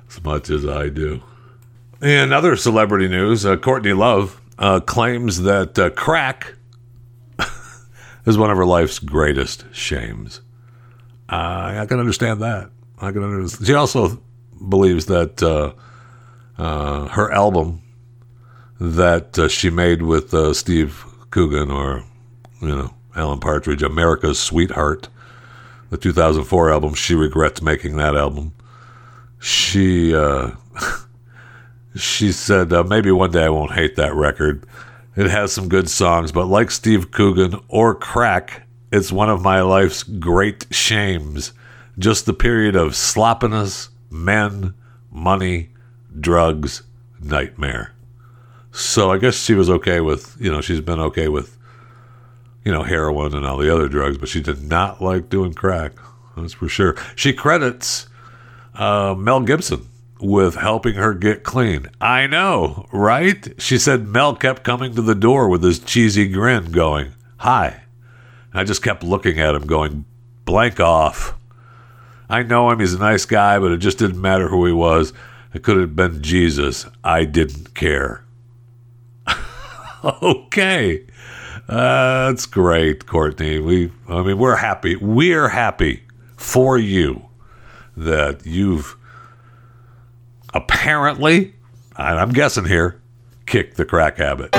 as 0.09 0.23
much 0.23 0.49
as 0.49 0.65
I 0.65 0.89
do. 0.89 1.21
In 2.01 2.33
other 2.33 2.55
celebrity 2.55 3.07
news, 3.07 3.45
uh, 3.45 3.57
Courtney 3.57 3.93
Love 3.93 4.39
uh, 4.57 4.79
claims 4.79 5.41
that 5.41 5.77
uh, 5.77 5.89
crack 5.91 6.55
is 8.25 8.37
one 8.37 8.49
of 8.49 8.57
her 8.57 8.65
life's 8.65 8.99
greatest 8.99 9.65
shames. 9.71 10.41
I 11.29 11.85
can 11.87 11.99
understand 11.99 12.41
that. 12.41 12.69
I 12.99 13.11
can 13.11 13.23
understand. 13.23 13.67
She 13.67 13.73
also 13.73 14.21
believes 14.69 15.05
that 15.07 15.43
uh, 15.43 15.73
uh, 16.57 17.07
her 17.09 17.31
album 17.31 17.81
that 18.79 19.37
uh, 19.37 19.47
she 19.47 19.69
made 19.69 20.01
with 20.01 20.33
Steve 20.55 21.05
Coogan 21.31 21.69
or 21.69 22.03
you 22.61 22.67
know, 22.69 22.93
Alan 23.15 23.39
Partridge, 23.39 23.83
America's 23.83 24.39
Sweetheart, 24.39 25.09
the 25.89 25.97
2004 25.97 26.71
album. 26.71 26.93
She 26.93 27.15
regrets 27.15 27.61
making 27.61 27.97
that 27.97 28.15
album. 28.15 28.53
She 29.39 30.15
uh, 30.15 30.51
she 31.95 32.31
said 32.31 32.73
uh, 32.73 32.83
maybe 32.83 33.11
one 33.11 33.31
day 33.31 33.45
I 33.45 33.49
won't 33.49 33.73
hate 33.73 33.95
that 33.95 34.13
record. 34.13 34.65
It 35.15 35.29
has 35.29 35.51
some 35.51 35.67
good 35.67 35.89
songs, 35.89 36.31
but 36.31 36.45
like 36.45 36.69
Steve 36.69 37.09
Coogan 37.09 37.59
or 37.67 37.95
Crack, 37.95 38.67
it's 38.91 39.11
one 39.11 39.29
of 39.29 39.41
my 39.41 39.61
life's 39.61 40.03
great 40.03 40.67
shames. 40.69 41.53
Just 41.97 42.27
the 42.27 42.33
period 42.33 42.75
of 42.75 42.95
sloppiness, 42.95 43.89
men, 44.11 44.75
money, 45.11 45.69
drugs, 46.19 46.83
nightmare. 47.19 47.93
So 48.71 49.11
I 49.11 49.17
guess 49.17 49.33
she 49.35 49.55
was 49.55 49.71
okay 49.71 50.01
with, 50.01 50.37
you 50.39 50.51
know, 50.51 50.61
she's 50.61 50.81
been 50.81 50.99
okay 50.99 51.27
with 51.27 51.56
you 52.67 52.73
know, 52.73 52.83
heroin 52.83 53.33
and 53.33 53.45
all 53.45 53.57
the 53.57 53.73
other 53.73 53.87
drugs, 53.87 54.17
but 54.17 54.27
she 54.27 54.41
did 54.41 54.61
not 54.61 55.01
like 55.01 55.29
doing 55.29 55.53
crack. 55.53 55.93
That's 56.35 56.51
for 56.51 56.67
sure. 56.67 56.97
She 57.15 57.31
credits 57.31 58.07
uh, 58.75 59.15
Mel 59.17 59.39
Gibson 59.39 59.87
with 60.19 60.55
helping 60.55 60.95
her 60.95 61.13
get 61.13 61.43
clean. 61.45 61.87
I 62.01 62.27
know, 62.27 62.85
right? 62.91 63.53
She 63.57 63.77
said 63.77 64.09
Mel 64.09 64.35
kept 64.35 64.65
coming 64.65 64.93
to 64.95 65.01
the 65.01 65.15
door 65.15 65.47
with 65.47 65.63
his 65.63 65.79
cheesy 65.79 66.27
grin, 66.27 66.73
going, 66.73 67.13
Hi. 67.37 67.83
I 68.53 68.65
just 68.65 68.83
kept 68.83 69.01
looking 69.01 69.39
at 69.39 69.55
him, 69.55 69.65
going, 69.65 70.03
Blank 70.43 70.81
off. 70.81 71.35
I 72.29 72.43
know 72.43 72.69
him. 72.69 72.81
He's 72.81 72.95
a 72.95 72.99
nice 72.99 73.23
guy, 73.23 73.59
but 73.59 73.71
it 73.71 73.77
just 73.77 73.97
didn't 73.97 74.19
matter 74.19 74.49
who 74.49 74.65
he 74.65 74.73
was. 74.73 75.13
It 75.53 75.63
could 75.63 75.77
have 75.77 75.95
been 75.95 76.21
Jesus. 76.21 76.85
I 77.01 77.23
didn't 77.23 77.75
care. 77.75 78.25
okay. 80.03 81.06
That's 81.67 82.45
great, 82.45 83.05
Courtney. 83.05 83.59
We, 83.59 83.91
I 84.07 84.21
mean, 84.23 84.37
we're 84.37 84.55
happy. 84.55 84.95
We're 84.95 85.49
happy 85.49 86.03
for 86.37 86.77
you 86.77 87.27
that 87.97 88.45
you've 88.45 88.95
apparently, 90.53 91.55
I'm 91.95 92.29
guessing 92.31 92.65
here, 92.65 93.01
kicked 93.45 93.75
the 93.77 93.85
crack 93.85 94.17
habit. 94.17 94.55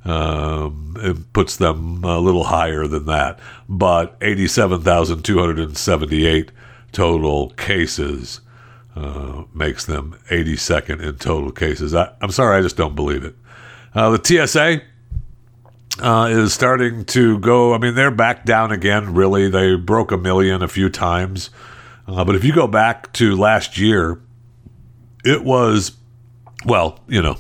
Um, 0.05 0.97
it 1.01 1.33
puts 1.33 1.57
them 1.57 2.05
a 2.05 2.21
little 2.21 2.45
higher 2.45 2.87
than 2.87 3.07
that, 3.07 3.41
but 3.69 4.17
87,278 4.21 6.53
total 6.93 7.51
cases 7.51 8.41
uh, 8.95 9.43
makes 9.53 9.85
them 9.85 10.17
82nd 10.31 11.03
in 11.03 11.17
total 11.17 11.51
cases. 11.51 11.93
I, 11.93 12.13
am 12.23 12.31
sorry, 12.31 12.59
I 12.59 12.63
just 12.63 12.77
don't 12.77 12.95
believe 12.95 13.25
it. 13.25 13.35
Uh, 13.95 14.17
the 14.17 14.47
TSA 14.47 14.83
uh, 16.01 16.29
is 16.31 16.53
starting 16.53 17.05
to 17.07 17.39
go. 17.39 17.75
I 17.75 17.79
mean, 17.79 17.95
they're 17.95 18.11
back 18.11 18.45
down 18.45 18.73
again. 18.73 19.15
Really, 19.15 19.49
they 19.49 19.77
broke 19.77 20.13
a 20.13 20.19
million 20.19 20.63
a 20.63 20.69
few 20.69 20.89
times, 20.89 21.51
uh, 22.07 22.25
but 22.25 22.35
if 22.35 22.45
you 22.45 22.55
go 22.55 22.67
back 22.67 23.13
to 23.15 23.37
last 23.37 23.79
year, 23.79 24.21
it 25.25 25.45
was 25.45 25.97
well, 26.67 26.99
you 27.07 27.23
know, 27.23 27.37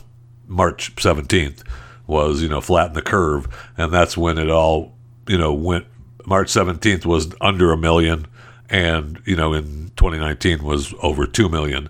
March 0.46 0.94
17th 0.96 1.62
was, 2.06 2.42
you 2.42 2.48
know, 2.48 2.60
flatten 2.60 2.94
the 2.94 3.02
curve. 3.02 3.48
And 3.76 3.92
that's 3.92 4.16
when 4.16 4.38
it 4.38 4.50
all, 4.50 4.94
you 5.26 5.36
know, 5.36 5.52
went. 5.52 5.86
March 6.24 6.48
17th 6.48 7.04
was 7.04 7.28
under 7.40 7.72
a 7.72 7.76
million. 7.76 8.26
And, 8.68 9.20
you 9.24 9.36
know, 9.36 9.52
in 9.52 9.92
2019 9.96 10.64
was 10.64 10.94
over 11.02 11.26
2 11.26 11.48
million 11.48 11.88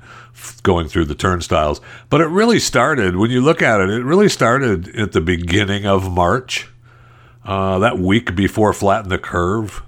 going 0.63 0.89
through 0.89 1.07
the 1.07 1.15
turnstiles. 1.15 1.81
But 2.11 2.21
it 2.21 2.27
really 2.27 2.59
started, 2.59 3.17
when 3.17 3.31
you 3.31 3.41
look 3.41 3.63
at 3.63 3.81
it, 3.81 3.91
it 3.91 4.05
really 4.05 4.29
started 4.29 4.95
at 4.97 5.13
the 5.13 5.21
beginning 5.21 5.87
of 5.87 6.11
March, 6.11 6.69
uh, 7.45 7.79
that 7.79 7.99
week 7.99 8.35
before 8.35 8.73
Flatten 8.73 9.09
the 9.09 9.19
Curve. 9.19 9.83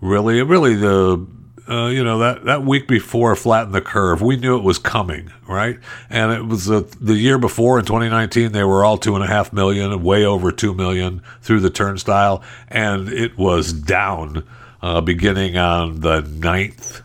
Really, 0.00 0.42
really 0.42 0.74
the 0.74 1.26
uh, 1.68 1.86
you 1.86 2.02
know 2.02 2.18
that 2.18 2.44
that 2.44 2.64
week 2.64 2.88
before 2.88 3.36
flatten 3.36 3.72
the 3.72 3.80
curve 3.80 4.20
we 4.20 4.36
knew 4.36 4.56
it 4.56 4.64
was 4.64 4.78
coming 4.78 5.30
right 5.46 5.78
and 6.10 6.32
it 6.32 6.44
was 6.44 6.70
uh, 6.70 6.82
the 7.00 7.14
year 7.14 7.38
before 7.38 7.78
in 7.78 7.84
2019 7.84 8.52
they 8.52 8.64
were 8.64 8.84
all 8.84 8.98
two 8.98 9.14
and 9.14 9.22
a 9.22 9.26
half 9.26 9.52
million 9.52 10.02
way 10.02 10.24
over 10.24 10.50
two 10.50 10.74
million 10.74 11.22
through 11.40 11.60
the 11.60 11.70
turnstile 11.70 12.42
and 12.68 13.08
it 13.08 13.38
was 13.38 13.72
down 13.72 14.44
uh, 14.82 15.00
beginning 15.00 15.56
on 15.56 16.00
the 16.00 16.22
9th 16.22 17.02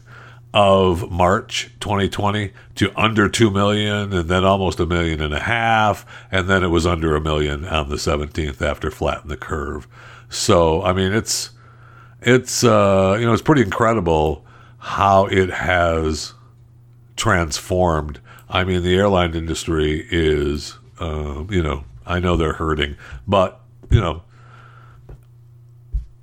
of 0.54 1.12
march 1.12 1.72
2020 1.80 2.52
to 2.76 3.00
under 3.00 3.28
2 3.28 3.52
million 3.52 4.14
and 4.14 4.30
then 4.30 4.44
almost 4.44 4.80
a 4.80 4.86
million 4.86 5.22
and 5.22 5.34
a 5.34 5.40
half 5.40 6.06
and 6.32 6.48
then 6.48 6.64
it 6.64 6.68
was 6.68 6.86
under 6.86 7.16
a 7.16 7.22
million 7.22 7.66
on 7.66 7.90
the 7.90 7.96
17th 7.96 8.62
after 8.62 8.90
flatten 8.90 9.30
the 9.30 9.38
curve 9.38 9.88
so 10.30 10.82
i 10.84 10.94
mean 10.94 11.14
it's 11.14 11.52
it's 12.22 12.64
uh, 12.64 13.16
you 13.20 13.26
know 13.26 13.34
it's 13.34 13.42
pretty 13.42 13.62
incredible 13.62 14.46
how 14.80 15.26
it 15.26 15.50
has 15.50 16.34
transformed. 17.18 18.22
I 18.48 18.64
mean, 18.64 18.82
the 18.84 18.96
airline 18.96 19.36
industry 19.36 20.08
is, 20.10 20.78
uh, 21.02 21.44
you 21.50 21.62
know, 21.62 21.84
I 22.06 22.20
know 22.20 22.38
they're 22.38 22.54
hurting, 22.54 22.96
but, 23.28 23.60
you 23.90 24.00
know, 24.00 24.24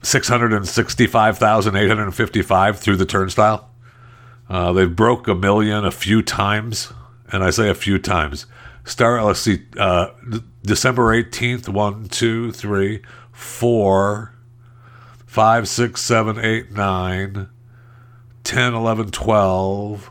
665,855 0.03 2.79
through 2.79 2.97
the 2.97 3.05
turnstile. 3.05 3.69
Uh, 4.49 4.73
they've 4.73 4.95
broke 4.95 5.27
a 5.29 5.35
million 5.35 5.85
a 5.85 5.91
few 5.91 6.23
times, 6.23 6.93
and 7.33 7.43
I 7.43 7.51
say 7.51 7.69
a 7.69 7.75
few 7.75 7.99
times. 7.99 8.47
Start, 8.85 9.25
let's 9.25 9.41
see, 9.41 9.63
uh, 9.79 10.09
December 10.63 11.15
18th, 11.23 11.69
one, 11.69 12.07
two, 12.09 12.53
three, 12.53 13.03
four, 13.33 14.35
five, 15.27 15.69
six, 15.69 16.03
seven, 16.03 16.39
eight, 16.39 16.71
nine, 16.71 17.49
10, 18.45 18.75
11, 18.75 19.11
12, 19.11 20.11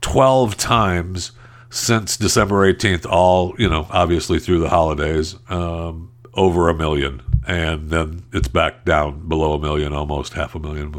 12 0.00 0.56
times 0.56 1.32
since 1.68 2.16
December 2.16 2.72
18th, 2.72 3.04
all, 3.06 3.54
you 3.58 3.68
know, 3.68 3.86
obviously 3.90 4.38
through 4.38 4.60
the 4.60 4.68
holidays, 4.68 5.36
um, 5.48 6.12
over 6.34 6.68
a 6.68 6.74
million. 6.74 7.22
And 7.46 7.90
then 7.90 8.22
it's 8.32 8.48
back 8.48 8.84
down 8.84 9.28
below 9.28 9.54
a 9.54 9.58
million, 9.58 9.92
almost 9.92 10.34
half 10.34 10.54
a 10.54 10.60
million. 10.60 10.94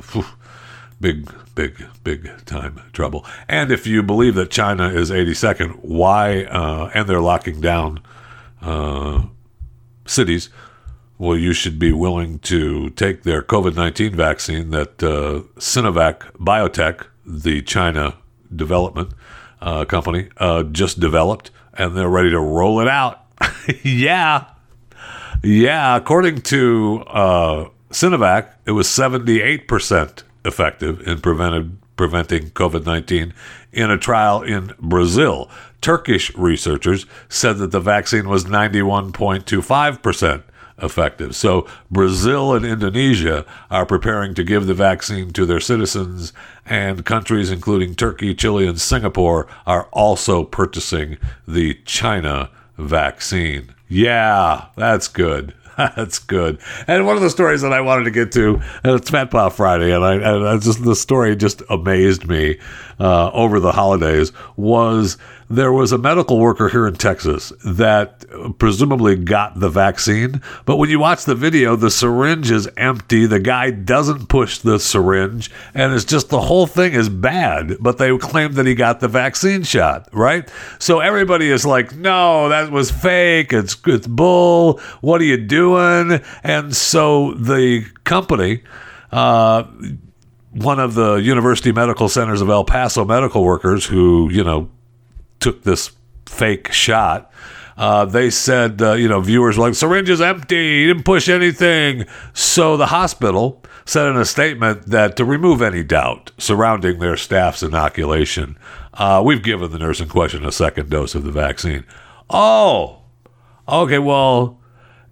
Big, 1.03 1.29
big, 1.53 1.85
big 2.05 2.31
time 2.45 2.81
trouble. 2.93 3.25
And 3.49 3.73
if 3.73 3.85
you 3.85 4.01
believe 4.01 4.35
that 4.35 4.49
China 4.49 4.87
is 4.87 5.11
82nd, 5.11 5.79
why, 5.81 6.45
uh, 6.45 6.91
and 6.93 7.09
they're 7.09 7.19
locking 7.19 7.59
down 7.59 7.99
uh, 8.61 9.23
cities, 10.05 10.49
well, 11.17 11.35
you 11.35 11.51
should 11.51 11.77
be 11.77 11.91
willing 11.91 12.39
to 12.39 12.89
take 12.91 13.23
their 13.23 13.41
COVID 13.41 13.75
19 13.75 14.15
vaccine 14.15 14.69
that 14.69 15.03
uh, 15.03 15.43
Sinovac 15.59 16.19
Biotech, 16.37 17.05
the 17.25 17.61
China 17.61 18.15
development 18.55 19.13
uh, 19.59 19.83
company, 19.83 20.29
uh, 20.37 20.63
just 20.63 21.01
developed, 21.01 21.51
and 21.73 21.97
they're 21.97 22.07
ready 22.07 22.29
to 22.29 22.39
roll 22.39 22.79
it 22.79 22.87
out. 22.87 23.25
yeah. 23.83 24.45
Yeah. 25.43 25.97
According 25.97 26.43
to 26.43 27.03
uh, 27.07 27.69
Sinovac, 27.89 28.53
it 28.65 28.71
was 28.71 28.87
78% 28.87 30.23
effective 30.45 31.05
in 31.07 31.19
prevented, 31.21 31.77
preventing 31.95 32.49
COVID 32.51 32.85
19 32.85 33.33
in 33.71 33.91
a 33.91 33.97
trial 33.97 34.41
in 34.41 34.73
Brazil. 34.79 35.49
Turkish 35.81 36.33
researchers 36.35 37.05
said 37.27 37.57
that 37.57 37.71
the 37.71 37.79
vaccine 37.79 38.29
was 38.29 38.45
91.25% 38.45 40.43
effective. 40.81 41.35
So 41.35 41.67
Brazil 41.91 42.53
and 42.53 42.65
Indonesia 42.65 43.45
are 43.69 43.85
preparing 43.85 44.33
to 44.35 44.43
give 44.43 44.65
the 44.67 44.73
vaccine 44.73 45.31
to 45.33 45.45
their 45.45 45.59
citizens, 45.59 46.33
and 46.65 47.05
countries 47.05 47.51
including 47.51 47.95
Turkey, 47.95 48.33
Chile, 48.33 48.67
and 48.67 48.79
Singapore 48.79 49.47
are 49.65 49.87
also 49.91 50.43
purchasing 50.43 51.17
the 51.47 51.75
China 51.85 52.49
vaccine. 52.77 53.73
Yeah, 53.87 54.65
that's 54.75 55.07
good. 55.07 55.53
That's 55.77 56.19
good. 56.19 56.59
And 56.87 57.05
one 57.05 57.15
of 57.15 57.21
the 57.21 57.29
stories 57.29 57.61
that 57.61 57.73
I 57.73 57.81
wanted 57.81 58.05
to 58.05 58.11
get 58.11 58.31
to, 58.33 58.61
and 58.83 58.95
it's 58.95 59.09
Fat 59.09 59.31
Friday, 59.53 59.93
and 59.93 60.03
I, 60.03 60.13
and 60.15 60.47
I 60.47 60.57
just 60.57 60.83
the 60.83 60.95
story 60.95 61.35
just 61.35 61.61
amazed 61.69 62.27
me 62.27 62.59
uh, 62.99 63.31
over 63.31 63.59
the 63.59 63.71
holidays 63.71 64.31
was 64.55 65.17
there 65.55 65.71
was 65.71 65.91
a 65.91 65.97
medical 65.97 66.39
worker 66.39 66.69
here 66.69 66.87
in 66.87 66.95
Texas 66.95 67.53
that 67.63 68.25
presumably 68.57 69.15
got 69.15 69.59
the 69.59 69.69
vaccine. 69.69 70.41
But 70.65 70.77
when 70.77 70.89
you 70.89 70.99
watch 70.99 71.25
the 71.25 71.35
video, 71.35 71.75
the 71.75 71.91
syringe 71.91 72.49
is 72.49 72.67
empty. 72.75 73.25
The 73.25 73.39
guy 73.39 73.69
doesn't 73.69 74.29
push 74.29 74.57
the 74.59 74.79
syringe, 74.79 75.51
and 75.73 75.93
it's 75.93 76.05
just 76.05 76.29
the 76.29 76.41
whole 76.41 76.65
thing 76.65 76.93
is 76.93 77.07
bad. 77.07 77.77
But 77.79 77.97
they 77.97 78.17
claim 78.17 78.53
that 78.53 78.65
he 78.65 78.73
got 78.73 78.99
the 78.99 79.07
vaccine 79.07 79.63
shot, 79.63 80.09
right? 80.11 80.49
So 80.79 80.99
everybody 80.99 81.49
is 81.49 81.65
like, 81.65 81.95
no, 81.95 82.49
that 82.49 82.71
was 82.71 82.89
fake. 82.89 83.53
It's, 83.53 83.77
it's 83.85 84.07
bull. 84.07 84.79
What 85.01 85.21
are 85.21 85.25
you 85.25 85.37
doing? 85.37 86.21
And 86.43 86.75
so 86.75 87.33
the 87.33 87.85
company, 88.03 88.63
uh, 89.11 89.63
one 90.51 90.79
of 90.79 90.93
the 90.95 91.15
University 91.15 91.71
Medical 91.71 92.09
Centers 92.09 92.41
of 92.41 92.49
El 92.49 92.63
Paso 92.63 93.05
medical 93.05 93.43
workers 93.43 93.85
who, 93.85 94.29
you 94.31 94.43
know, 94.43 94.69
took 95.43 95.63
this 95.63 95.91
fake 96.25 96.71
shot. 96.71 97.31
Uh, 97.75 98.05
they 98.05 98.29
said, 98.29 98.81
uh, 98.81 98.93
you 98.93 99.09
know, 99.09 99.19
viewers 99.19 99.57
were 99.57 99.65
like, 99.65 99.75
syringe 99.75 100.09
is 100.09 100.21
empty, 100.21 100.81
he 100.81 100.87
didn't 100.87 101.03
push 101.03 101.27
anything. 101.27 102.05
So 102.33 102.77
the 102.77 102.87
hospital 102.87 103.61
said 103.85 104.07
in 104.07 104.15
a 104.15 104.25
statement 104.25 104.85
that 104.85 105.17
to 105.17 105.25
remove 105.25 105.61
any 105.61 105.83
doubt 105.83 106.31
surrounding 106.37 106.99
their 106.99 107.17
staff's 107.17 107.61
inoculation, 107.61 108.57
uh, 108.93 109.21
we've 109.25 109.43
given 109.43 109.71
the 109.71 109.79
nurse 109.79 109.99
in 109.99 110.07
question 110.07 110.45
a 110.45 110.51
second 110.51 110.89
dose 110.89 111.13
of 111.13 111.23
the 111.23 111.31
vaccine. 111.31 111.83
Oh, 112.29 113.01
okay, 113.67 113.99
well, 113.99 114.59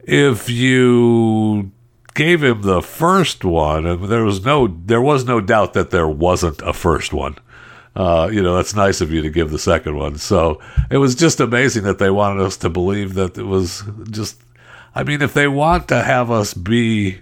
if 0.03 0.49
you 0.49 1.71
gave 2.13 2.43
him 2.43 2.61
the 2.61 2.81
first 2.81 3.43
one, 3.43 4.07
there 4.07 4.23
was 4.23 4.45
no 4.45 4.67
there 4.67 5.01
was 5.01 5.25
no 5.25 5.41
doubt 5.41 5.73
that 5.73 5.89
there 5.89 6.07
wasn't 6.07 6.61
a 6.61 6.73
first 6.73 7.11
one 7.11 7.37
uh, 7.95 8.29
you 8.31 8.41
know, 8.41 8.55
that's 8.55 8.73
nice 8.73 9.01
of 9.01 9.11
you 9.11 9.21
to 9.21 9.29
give 9.29 9.51
the 9.51 9.59
second 9.59 9.97
one. 9.97 10.17
So 10.17 10.61
it 10.89 10.97
was 10.97 11.13
just 11.15 11.39
amazing 11.39 11.83
that 11.83 11.99
they 11.99 12.09
wanted 12.09 12.43
us 12.43 12.57
to 12.57 12.69
believe 12.69 13.15
that 13.15 13.37
it 13.37 13.43
was 13.43 13.83
just. 14.09 14.41
I 14.93 15.03
mean, 15.03 15.21
if 15.21 15.33
they 15.33 15.47
want 15.47 15.87
to 15.89 16.03
have 16.03 16.29
us 16.31 16.53
be 16.53 17.19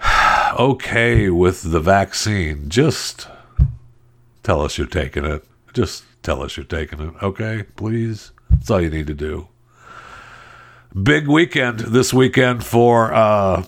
okay 0.58 1.30
with 1.30 1.70
the 1.70 1.80
vaccine, 1.80 2.68
just 2.68 3.28
tell 4.42 4.60
us 4.60 4.78
you're 4.78 4.86
taking 4.86 5.24
it. 5.24 5.44
Just 5.72 6.04
tell 6.22 6.42
us 6.42 6.56
you're 6.56 6.66
taking 6.66 7.00
it, 7.00 7.14
okay? 7.22 7.64
Please. 7.76 8.32
That's 8.50 8.70
all 8.70 8.80
you 8.80 8.90
need 8.90 9.06
to 9.08 9.14
do. 9.14 9.48
Big 11.00 11.28
weekend 11.28 11.80
this 11.80 12.14
weekend 12.14 12.64
for 12.64 13.12
uh, 13.12 13.64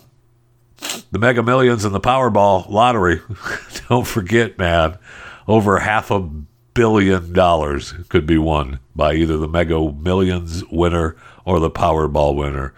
the 1.11 1.18
Mega 1.18 1.42
Millions 1.42 1.84
and 1.84 1.94
the 1.94 2.01
Powerball 2.01 2.68
lottery. 2.68 3.20
Don't 3.88 4.07
forget, 4.07 4.59
man 4.59 4.98
over 5.49 5.80
half 5.80 6.11
a 6.11 6.20
billion 6.74 7.32
dollars 7.32 7.95
could 8.09 8.26
be 8.26 8.38
won 8.38 8.80
by 8.95 9.14
either 9.14 9.36
the 9.36 9.49
Mega 9.49 9.93
Millions 9.93 10.64
winner 10.70 11.16
or 11.45 11.61
the 11.61 11.70
Powerball 11.70 12.36
winner. 12.36 12.72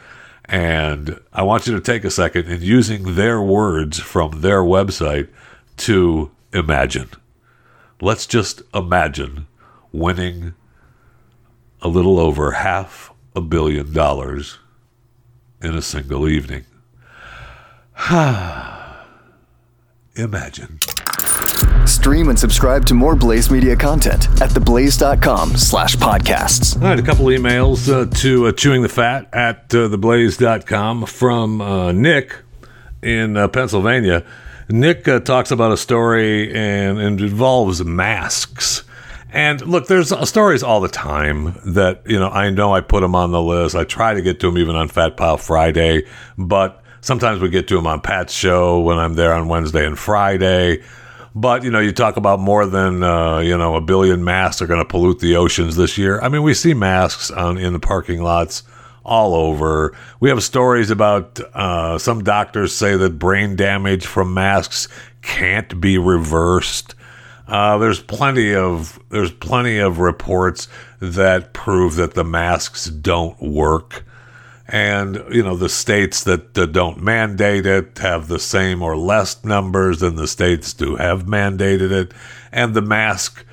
And 0.45 1.21
I 1.33 1.43
want 1.43 1.67
you 1.67 1.75
to 1.75 1.81
take 1.81 2.05
a 2.05 2.11
second 2.11 2.49
and 2.49 2.63
using 2.63 3.15
their 3.15 3.41
words 3.41 3.99
from 3.99 4.41
their 4.41 4.63
website 4.63 5.29
to 5.79 6.31
imagine. 6.53 7.09
Let's 8.01 8.27
just 8.27 8.63
imagine 8.75 9.47
winning 9.93 10.55
a 11.81 11.89
little 11.89 12.19
over 12.19 12.53
half 12.53 13.13
a 13.35 13.41
billion 13.41 13.93
dollars 13.93 14.59
in 15.63 15.75
a 15.75 15.83
single 15.83 16.29
evening. 16.29 16.65
imagine. 20.17 20.79
Stream 21.87 22.29
and 22.29 22.39
subscribe 22.39 22.85
to 22.87 22.95
more 22.95 23.15
Blaze 23.15 23.51
Media 23.51 23.77
content 23.77 24.29
at 24.41 24.51
theblaze.com 24.51 25.57
slash 25.57 25.97
podcasts. 25.97 26.77
All 26.77 26.83
right, 26.89 26.99
a 26.99 27.03
couple 27.03 27.27
emails 27.27 27.93
uh, 27.93 28.07
to 28.21 28.47
uh, 28.47 28.53
Chewing 28.53 28.83
the 28.83 28.89
Fat 28.89 29.29
at 29.33 29.75
uh, 29.75 29.89
theblaze.com 29.89 31.07
from 31.07 31.61
uh, 31.61 31.93
Nick 31.93 32.37
in 33.03 33.37
uh, 33.37 33.49
Pennsylvania. 33.49 34.25
Nick 34.69 35.07
uh, 35.09 35.21
talks 35.21 35.51
about 35.51 35.73
a 35.73 35.77
story 35.77 36.53
and, 36.55 36.99
and 36.99 37.21
involves 37.21 37.85
masks. 37.85 38.85
And 39.33 39.61
look, 39.67 39.87
there's 39.87 40.13
uh, 40.13 40.25
stories 40.25 40.63
all 40.63 40.81
the 40.81 40.89
time 40.89 41.55
that, 41.65 42.03
you 42.07 42.19
know, 42.19 42.29
I 42.29 42.51
know 42.51 42.75
I 42.75 42.81
put 42.81 43.01
them 43.01 43.15
on 43.15 43.33
the 43.33 43.43
list. 43.43 43.75
I 43.75 43.85
try 43.85 44.15
to 44.15 44.23
get 44.23 44.41
to 44.41 44.47
them 44.47 44.59
even 44.59 44.77
on 44.77 44.89
Fat 44.89 45.17
Pile 45.17 45.39
Friday, 45.39 46.05
but 46.37 46.83
sometimes 47.01 47.41
we 47.41 47.49
get 47.49 47.69
to 47.69 47.77
them 47.77 47.87
on 47.87 48.01
Pat's 48.01 48.33
show 48.33 48.81
when 48.81 48.99
I'm 48.99 49.15
there 49.15 49.33
on 49.33 49.49
Wednesday 49.49 49.87
and 49.87 49.99
Friday. 49.99 50.83
But 51.35 51.65
you 51.65 51.71
know, 51.71 51.81
you 51.81 51.93
talk 51.93 52.17
about 52.17 52.41
more 52.41 52.67
than 52.67 53.03
uh, 53.03 53.39
you 53.39 53.57
know 53.57 53.77
a 53.77 53.81
billion 53.81 54.25
masks 54.25 54.61
are 54.61 54.67
going 54.67 54.81
to 54.81 54.85
pollute 54.85 55.21
the 55.21 55.37
oceans 55.37 55.77
this 55.77 55.97
year. 55.97 56.21
I 56.21 56.29
mean, 56.29 56.43
we 56.43 56.55
see 56.55 56.75
masks 56.75 57.31
on 57.31 57.59
in 57.59 57.73
the 57.73 57.81
parking 57.81 58.23
lots 58.23 58.63
all 59.05 59.35
over. 59.35 59.97
We 60.21 60.29
have 60.29 60.43
stories 60.43 60.91
about 60.91 61.41
uh, 61.55 61.99
some 61.99 62.23
doctors 62.23 62.75
say 62.75 62.97
that 62.97 63.19
brain 63.19 63.57
damage 63.57 64.07
from 64.07 64.35
masks 64.35 64.89
can't 65.23 65.81
be 65.81 65.99
reversed. 65.99 66.95
Uh, 67.49 67.79
there's 67.79 68.01
plenty 68.01 68.55
of 68.55 68.99
there's 69.09 69.33
plenty 69.33 69.79
of 69.79 69.99
reports 69.99 70.69
that 71.01 71.53
prove 71.53 71.97
that 71.97 72.15
the 72.15 72.25
masks 72.25 72.87
don't 72.87 73.41
work 73.43 74.05
and 74.73 75.23
you 75.31 75.43
know 75.43 75.55
the 75.55 75.69
states 75.69 76.25
that 76.25 76.55
don't 76.73 77.03
mandate 77.03 77.67
it 77.67 77.99
have 77.99 78.27
the 78.27 78.39
same 78.39 78.83
or 78.83 78.97
less 78.97 79.45
numbers 79.45 80.01
than 80.01 80.17
the 80.17 80.27
states 80.27 80.73
do 80.73 80.97
have 80.97 81.25
mandated 81.25 81.93
it. 81.93 82.13
And 82.51 82.73
the 82.73 82.81
mask 82.81 83.45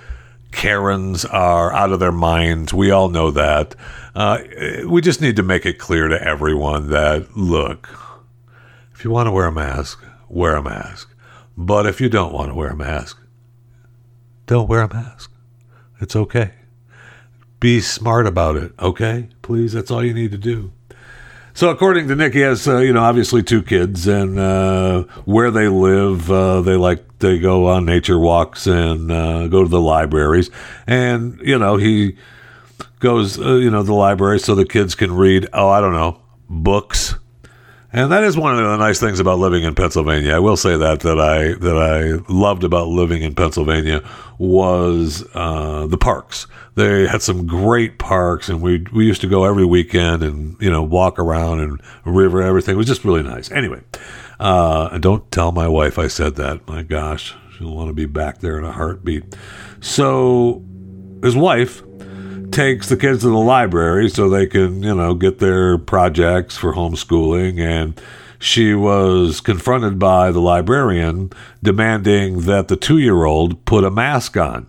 karens 0.54 1.26
are 1.26 1.74
out 1.74 1.92
of 1.92 2.00
their 2.00 2.14
minds. 2.14 2.74
We 2.74 2.90
all 2.90 3.10
know 3.10 3.32
that. 3.32 3.76
Uh, 4.16 4.40
we 4.88 5.02
just 5.02 5.22
need 5.22 5.36
to 5.36 5.44
make 5.44 5.66
it 5.66 5.78
clear 5.78 6.08
to 6.08 6.24
everyone 6.24 6.90
that 6.90 7.38
look 7.38 7.90
if 8.94 9.04
you 9.04 9.12
want 9.12 9.28
to 9.28 9.32
wear 9.32 9.46
a 9.46 9.52
mask 9.52 10.04
wear 10.30 10.56
a 10.56 10.64
mask. 10.64 11.14
But 11.58 11.86
if 11.86 12.00
you 12.00 12.08
don't 12.08 12.34
want 12.34 12.50
to 12.50 12.56
wear 12.56 12.70
a 12.70 12.76
mask 12.76 13.22
don't 14.46 14.70
wear 14.70 14.82
a 14.82 14.92
mask. 14.92 15.32
It's 16.00 16.16
okay. 16.16 16.54
Be 17.60 17.82
smart 17.82 18.26
about 18.26 18.56
it 18.56 18.72
okay? 18.80 19.30
Please 19.42 19.74
that's 19.74 19.92
all 19.92 20.04
you 20.04 20.14
need 20.14 20.32
to 20.32 20.38
do 20.38 20.72
so, 21.60 21.72
according 21.72 22.08
to 22.08 22.16
Nick, 22.16 22.34
he 22.34 22.40
has, 22.40 22.70
uh, 22.70 22.78
you 22.78 22.94
know, 22.94 23.04
obviously 23.04 23.44
two 23.44 23.62
kids, 23.62 24.08
and 24.08 24.40
uh, 24.40 25.04
where 25.26 25.52
they 25.52 25.68
live, 25.68 26.32
uh, 26.32 26.62
they 26.62 26.78
like 26.78 27.20
they 27.20 27.38
go 27.38 27.68
on 27.68 27.84
nature 27.84 28.18
walks 28.18 28.66
and 28.66 29.12
uh, 29.12 29.48
go 29.48 29.64
to 29.64 29.68
the 29.68 29.82
libraries, 29.82 30.50
and 30.88 31.38
you 31.44 31.60
know, 31.60 31.76
he 31.76 32.16
goes, 33.02 33.38
uh, 33.38 33.56
you 33.56 33.70
know, 33.70 33.84
the 33.84 33.94
library 33.94 34.40
so 34.40 34.56
the 34.56 34.64
kids 34.64 34.96
can 34.96 35.14
read. 35.14 35.50
Oh, 35.52 35.68
I 35.68 35.82
don't 35.82 35.92
know, 35.92 36.22
books, 36.50 37.16
and 37.92 38.12
that 38.12 38.24
is 38.24 38.38
one 38.38 38.54
of 38.54 38.60
the 38.60 38.78
nice 38.78 39.00
things 39.00 39.20
about 39.20 39.40
living 39.40 39.64
in 39.64 39.74
Pennsylvania. 39.74 40.36
I 40.36 40.40
will 40.40 40.58
say 40.58 40.78
that 40.78 41.00
that 41.02 41.20
I 41.20 41.54
that 41.54 41.78
I 41.78 42.32
loved 42.32 42.64
about 42.64 42.88
living 42.88 43.24
in 43.24 43.34
Pennsylvania 43.34 44.08
was 44.38 45.26
uh, 45.34 45.88
the 45.88 45.98
parks. 45.98 46.46
They 46.76 47.08
had 47.08 47.22
some 47.22 47.48
great 47.48 47.98
parks, 47.98 48.48
and 48.48 48.62
we 48.62 48.86
we 48.94 49.06
used 49.06 49.22
to 49.22 49.28
go 49.28 49.44
every 49.44 49.66
weekend 49.66 50.22
and 50.22 50.56
you 50.62 50.70
know 50.70 50.84
walk 50.84 51.18
around 51.18 51.62
and 51.62 51.82
river 52.06 52.42
everything. 52.42 52.76
It 52.76 52.78
was 52.78 52.88
just 52.88 53.04
really 53.04 53.24
nice. 53.24 53.50
Anyway, 53.52 53.82
uh, 54.40 54.98
don't 55.00 55.30
tell 55.32 55.52
my 55.52 55.68
wife 55.68 55.98
I 55.98 56.08
said 56.08 56.36
that. 56.36 56.68
My 56.68 56.84
gosh, 56.84 57.36
she'll 57.58 57.74
want 57.74 57.90
to 57.90 57.94
be 57.94 58.06
back 58.06 58.40
there 58.40 58.58
in 58.60 58.66
a 58.66 58.72
heartbeat. 58.72 59.36
So 59.82 60.64
his 61.24 61.36
wife 61.36 61.82
takes 62.52 62.90
the 62.90 62.98
kids 62.98 63.22
to 63.22 63.30
the 63.30 63.38
library 63.38 64.10
so 64.10 64.30
they 64.30 64.48
can, 64.48 64.84
you 64.84 64.96
know, 64.96 65.14
get 65.14 65.40
their 65.40 65.78
projects 65.78 66.58
for 66.58 66.74
homeschooling. 66.74 67.60
And 67.60 68.00
she 68.40 68.74
was 68.74 69.42
confronted 69.42 70.00
by 70.00 70.32
the 70.32 70.40
librarian 70.40 71.32
demanding 71.62 72.42
that 72.42 72.68
the 72.68 72.76
two 72.76 72.98
year 72.98 73.26
old 73.26 73.66
put 73.66 73.84
a 73.84 73.92
mask 73.92 74.38
on. 74.38 74.68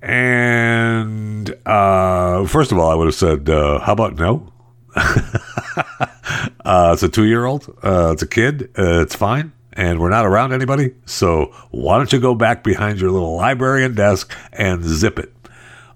And 0.00 1.54
uh, 1.66 2.46
first 2.46 2.72
of 2.72 2.78
all, 2.78 2.90
I 2.90 2.94
would 2.94 3.06
have 3.06 3.14
said, 3.14 3.48
uh, 3.50 3.80
how 3.80 3.92
about 3.92 4.16
no? 4.16 4.52
uh, 4.96 6.90
it's 6.92 7.02
a 7.02 7.08
two 7.08 7.24
year 7.24 7.44
old, 7.44 7.68
uh, 7.82 8.10
it's 8.12 8.22
a 8.22 8.26
kid, 8.26 8.70
uh, 8.78 9.02
it's 9.02 9.14
fine 9.14 9.52
and 9.78 10.00
we're 10.00 10.10
not 10.10 10.26
around 10.26 10.52
anybody. 10.52 10.92
So 11.06 11.54
why 11.70 11.98
don't 11.98 12.12
you 12.12 12.18
go 12.18 12.34
back 12.34 12.64
behind 12.64 13.00
your 13.00 13.12
little 13.12 13.36
librarian 13.36 13.94
desk 13.94 14.34
and 14.52 14.84
zip 14.84 15.20
it? 15.20 15.32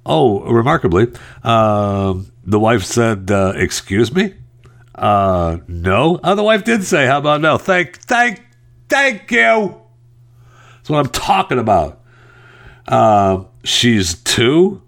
Oh, 0.05 0.40
remarkably, 0.42 1.09
uh, 1.44 2.14
the 2.44 2.59
wife 2.59 2.82
said, 2.82 3.30
uh, 3.30 3.53
"Excuse 3.55 4.12
me." 4.12 4.34
Uh, 4.94 5.59
no. 5.68 6.20
Oh, 6.22 6.34
the 6.34 6.42
wife 6.42 6.64
did 6.64 6.84
say, 6.84 7.07
"How 7.07 7.18
about 7.18 7.40
no?" 7.40 7.57
Thank, 7.57 7.98
thank, 8.00 8.42
thank 8.88 9.30
you. 9.30 9.76
That's 10.76 10.90
what 10.90 10.98
I'm 10.98 11.12
talking 11.12 11.59
about. 11.59 12.00
Uh, 12.88 13.44
she's 13.62 14.14
two, 14.22 14.82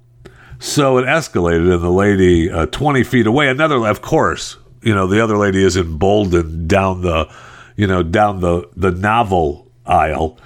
so 0.58 0.98
it 0.98 1.04
escalated, 1.04 1.72
and 1.72 1.82
the 1.82 1.90
lady 1.90 2.50
uh, 2.50 2.66
20 2.66 3.04
feet 3.04 3.26
away, 3.28 3.48
another, 3.48 3.86
of 3.86 4.02
course, 4.02 4.56
you 4.82 4.92
know, 4.94 5.06
the 5.06 5.22
other 5.22 5.36
lady 5.38 5.62
is 5.62 5.76
emboldened 5.76 6.68
down 6.68 7.02
the, 7.02 7.32
you 7.76 7.86
know, 7.86 8.02
down 8.02 8.40
the 8.40 8.68
the 8.76 8.90
novel 8.90 9.70
aisle 9.86 10.38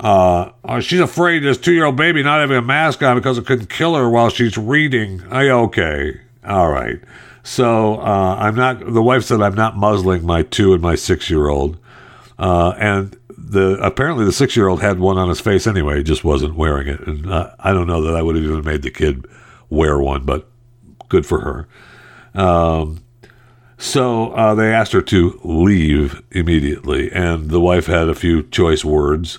uh, 0.00 0.50
uh, 0.64 0.80
she's 0.80 1.00
afraid 1.00 1.40
this 1.40 1.58
two 1.58 1.72
year 1.72 1.84
old 1.84 1.96
baby 1.96 2.22
not 2.22 2.40
having 2.40 2.56
a 2.56 2.62
mask 2.62 3.02
on 3.02 3.16
because 3.16 3.38
it 3.38 3.46
could 3.46 3.68
kill 3.68 3.94
her 3.94 4.08
while 4.08 4.30
she's 4.30 4.56
reading. 4.56 5.22
I, 5.30 5.48
okay. 5.48 6.20
All 6.46 6.70
right. 6.70 7.00
So 7.42 7.96
uh, 7.96 8.36
I'm 8.38 8.54
not, 8.54 8.80
the 8.80 9.02
wife 9.02 9.24
said, 9.24 9.40
I'm 9.40 9.54
not 9.54 9.76
muzzling 9.76 10.24
my 10.24 10.42
two 10.42 10.72
and 10.72 10.82
my 10.82 10.94
six 10.94 11.30
year 11.30 11.48
old. 11.48 11.78
Uh, 12.38 12.74
and 12.78 13.16
the 13.36 13.78
apparently 13.82 14.24
the 14.24 14.32
six 14.32 14.54
year 14.56 14.68
old 14.68 14.80
had 14.80 15.00
one 15.00 15.18
on 15.18 15.28
his 15.28 15.40
face 15.40 15.66
anyway, 15.66 16.02
just 16.02 16.24
wasn't 16.24 16.54
wearing 16.54 16.88
it. 16.88 17.00
And 17.06 17.30
uh, 17.30 17.50
I 17.58 17.72
don't 17.72 17.86
know 17.86 18.02
that 18.02 18.14
I 18.14 18.22
would 18.22 18.36
have 18.36 18.44
even 18.44 18.64
made 18.64 18.82
the 18.82 18.90
kid 18.90 19.26
wear 19.70 19.98
one, 19.98 20.24
but 20.24 20.48
good 21.08 21.26
for 21.26 21.40
her. 21.40 22.40
Um, 22.40 23.02
so 23.78 24.32
uh, 24.32 24.54
they 24.54 24.72
asked 24.72 24.92
her 24.92 25.02
to 25.02 25.40
leave 25.44 26.22
immediately, 26.32 27.10
and 27.12 27.50
the 27.50 27.60
wife 27.60 27.86
had 27.86 28.08
a 28.08 28.14
few 28.14 28.42
choice 28.42 28.84
words 28.84 29.38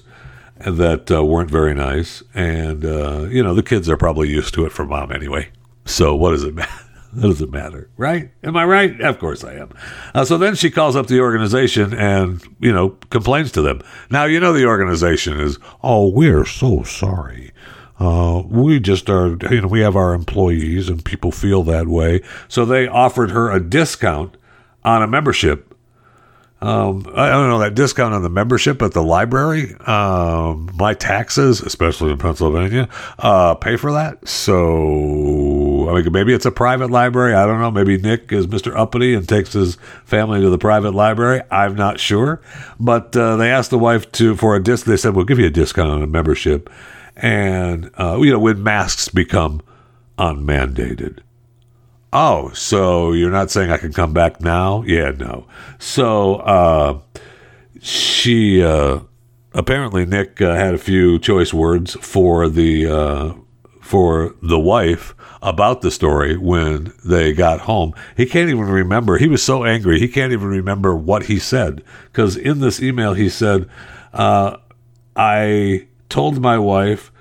that 0.59 1.11
uh, 1.11 1.23
weren't 1.23 1.51
very 1.51 1.73
nice. 1.73 2.23
And, 2.33 2.85
uh, 2.85 3.27
you 3.29 3.43
know, 3.43 3.53
the 3.53 3.63
kids 3.63 3.89
are 3.89 3.97
probably 3.97 4.29
used 4.29 4.53
to 4.55 4.65
it 4.65 4.71
from 4.71 4.89
mom 4.89 5.11
anyway. 5.11 5.49
So 5.85 6.15
what 6.15 6.31
does 6.31 6.43
it 6.43 6.55
matter? 6.55 6.71
What 7.13 7.23
does 7.23 7.41
it 7.41 7.51
matter? 7.51 7.89
Right? 7.97 8.31
Am 8.43 8.55
I 8.55 8.65
right? 8.65 9.01
Of 9.01 9.17
course 9.17 9.43
I 9.43 9.55
am. 9.55 9.71
Uh, 10.13 10.25
so 10.25 10.37
then 10.37 10.53
she 10.53 10.69
calls 10.69 10.95
up 10.95 11.07
the 11.07 11.21
organization 11.21 11.91
and, 11.93 12.43
you 12.59 12.71
know, 12.71 12.89
complains 13.09 13.51
to 13.53 13.63
them. 13.63 13.81
Now, 14.11 14.25
you 14.25 14.39
know, 14.39 14.53
the 14.53 14.65
organization 14.65 15.39
is, 15.39 15.57
oh, 15.81 16.07
we're 16.09 16.45
so 16.45 16.83
sorry. 16.83 17.51
Uh, 17.99 18.43
we 18.45 18.79
just 18.79 19.09
are, 19.09 19.37
you 19.49 19.61
know, 19.61 19.67
we 19.67 19.81
have 19.81 19.95
our 19.95 20.13
employees 20.13 20.87
and 20.87 21.03
people 21.03 21.31
feel 21.31 21.63
that 21.63 21.87
way. 21.87 22.21
So 22.47 22.63
they 22.63 22.87
offered 22.87 23.31
her 23.31 23.51
a 23.51 23.59
discount 23.59 24.37
on 24.85 25.01
a 25.01 25.07
membership 25.07 25.68
um, 26.61 27.05
I 27.15 27.29
don't 27.29 27.49
know 27.49 27.59
that 27.59 27.73
discount 27.73 28.13
on 28.13 28.21
the 28.21 28.29
membership 28.29 28.81
at 28.81 28.91
the 28.91 29.01
library. 29.01 29.75
Um, 29.75 30.69
my 30.75 30.93
taxes, 30.93 31.61
especially 31.61 32.11
in 32.11 32.17
Pennsylvania, 32.17 32.89
uh, 33.17 33.55
pay 33.55 33.77
for 33.77 33.93
that. 33.93 34.27
So 34.27 35.89
I 35.89 35.93
mean, 35.93 36.11
maybe 36.11 36.33
it's 36.33 36.45
a 36.45 36.51
private 36.51 36.91
library. 36.91 37.33
I 37.33 37.45
don't 37.45 37.61
know. 37.61 37.71
Maybe 37.71 37.97
Nick 37.97 38.33
is 38.33 38.45
Mr. 38.45 38.75
Uppity 38.75 39.15
and 39.15 39.27
takes 39.27 39.53
his 39.53 39.75
family 40.03 40.41
to 40.41 40.49
the 40.49 40.57
private 40.57 40.93
library. 40.93 41.41
I'm 41.49 41.75
not 41.75 41.97
sure. 41.99 42.41
But 42.77 43.15
uh, 43.15 43.37
they 43.37 43.49
asked 43.51 43.69
the 43.69 43.79
wife 43.79 44.11
to 44.13 44.35
for 44.35 44.57
a 44.57 44.61
disc. 44.61 44.85
They 44.85 44.97
said 44.97 45.15
we'll 45.15 45.25
give 45.25 45.39
you 45.39 45.47
a 45.47 45.51
discount 45.51 45.89
on 45.89 46.03
a 46.03 46.07
membership, 46.07 46.69
and 47.15 47.89
uh, 47.97 48.19
you 48.21 48.31
know 48.31 48.39
when 48.39 48.61
masks 48.61 49.07
become 49.07 49.61
unmandated. 50.17 51.23
Oh, 52.11 52.51
so 52.53 53.11
you're 53.11 53.31
not 53.31 53.51
saying 53.51 53.71
I 53.71 53.77
can 53.77 53.93
come 53.93 54.13
back 54.13 54.41
now? 54.41 54.81
Yeah, 54.83 55.11
no. 55.11 55.45
So 55.77 56.37
uh, 56.37 56.99
she 57.81 58.63
uh, 58.63 59.01
apparently 59.53 60.05
Nick 60.05 60.41
uh, 60.41 60.55
had 60.55 60.73
a 60.73 60.79
few 60.79 61.19
choice 61.19 61.53
words 61.53 61.95
for 62.01 62.49
the 62.49 62.87
uh, 62.87 63.33
for 63.81 64.35
the 64.41 64.59
wife 64.59 65.15
about 65.41 65.81
the 65.81 65.91
story 65.91 66.35
when 66.35 66.93
they 67.05 67.31
got 67.31 67.61
home. 67.61 67.93
He 68.17 68.25
can't 68.25 68.49
even 68.49 68.65
remember. 68.65 69.17
He 69.17 69.27
was 69.27 69.43
so 69.43 69.63
angry. 69.63 69.99
He 69.99 70.07
can't 70.07 70.33
even 70.33 70.47
remember 70.47 70.95
what 70.95 71.23
he 71.23 71.39
said. 71.39 71.83
Because 72.11 72.35
in 72.35 72.59
this 72.59 72.81
email, 72.81 73.13
he 73.13 73.29
said, 73.29 73.69
uh, 74.13 74.57
I 75.15 75.87
told 76.09 76.41
my 76.41 76.57
wife 76.57 77.11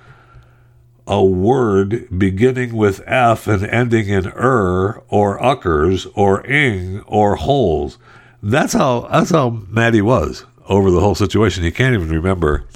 a 1.09 1.25
word 1.25 2.07
beginning 2.17 2.77
with 2.77 3.01
F 3.07 3.47
and 3.47 3.65
ending 3.65 4.09
in 4.09 4.27
er 4.29 5.03
or 5.09 5.43
uckers 5.43 6.07
or 6.15 6.47
ing 6.47 7.01
or 7.01 7.37
holes. 7.37 7.97
That's 8.43 8.75
how 8.75 9.09
that's 9.11 9.31
how 9.31 9.51
mad 9.69 9.95
he 9.95 10.03
was 10.03 10.45
over 10.69 10.91
the 10.91 11.01
whole 11.01 11.15
situation. 11.15 11.65
He 11.65 11.71
can't 11.71 11.95
even 11.95 12.11
remember, 12.11 12.67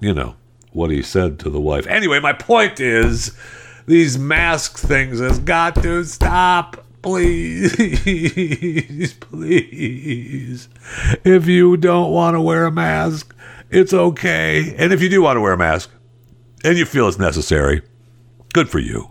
you 0.00 0.12
know, 0.12 0.34
what 0.72 0.90
he 0.90 1.02
said 1.02 1.38
to 1.40 1.50
the 1.50 1.60
wife. 1.60 1.86
Anyway, 1.86 2.18
my 2.18 2.32
point 2.32 2.80
is 2.80 3.36
these 3.86 4.18
mask 4.18 4.76
things 4.76 5.20
has 5.20 5.38
got 5.38 5.76
to 5.76 6.02
stop. 6.04 6.84
Please, 7.00 7.74
please. 9.20 10.68
If 11.24 11.46
you 11.46 11.76
don't 11.76 12.10
want 12.10 12.34
to 12.34 12.40
wear 12.40 12.64
a 12.66 12.72
mask, 12.72 13.36
it's 13.70 13.92
okay. 13.94 14.74
And 14.76 14.92
if 14.92 15.00
you 15.00 15.08
do 15.08 15.22
want 15.22 15.36
to 15.36 15.40
wear 15.40 15.52
a 15.52 15.58
mask 15.58 15.92
and 16.64 16.78
you 16.78 16.84
feel 16.84 17.08
it's 17.08 17.18
necessary, 17.18 17.82
good 18.52 18.68
for 18.68 18.78
you. 18.78 19.08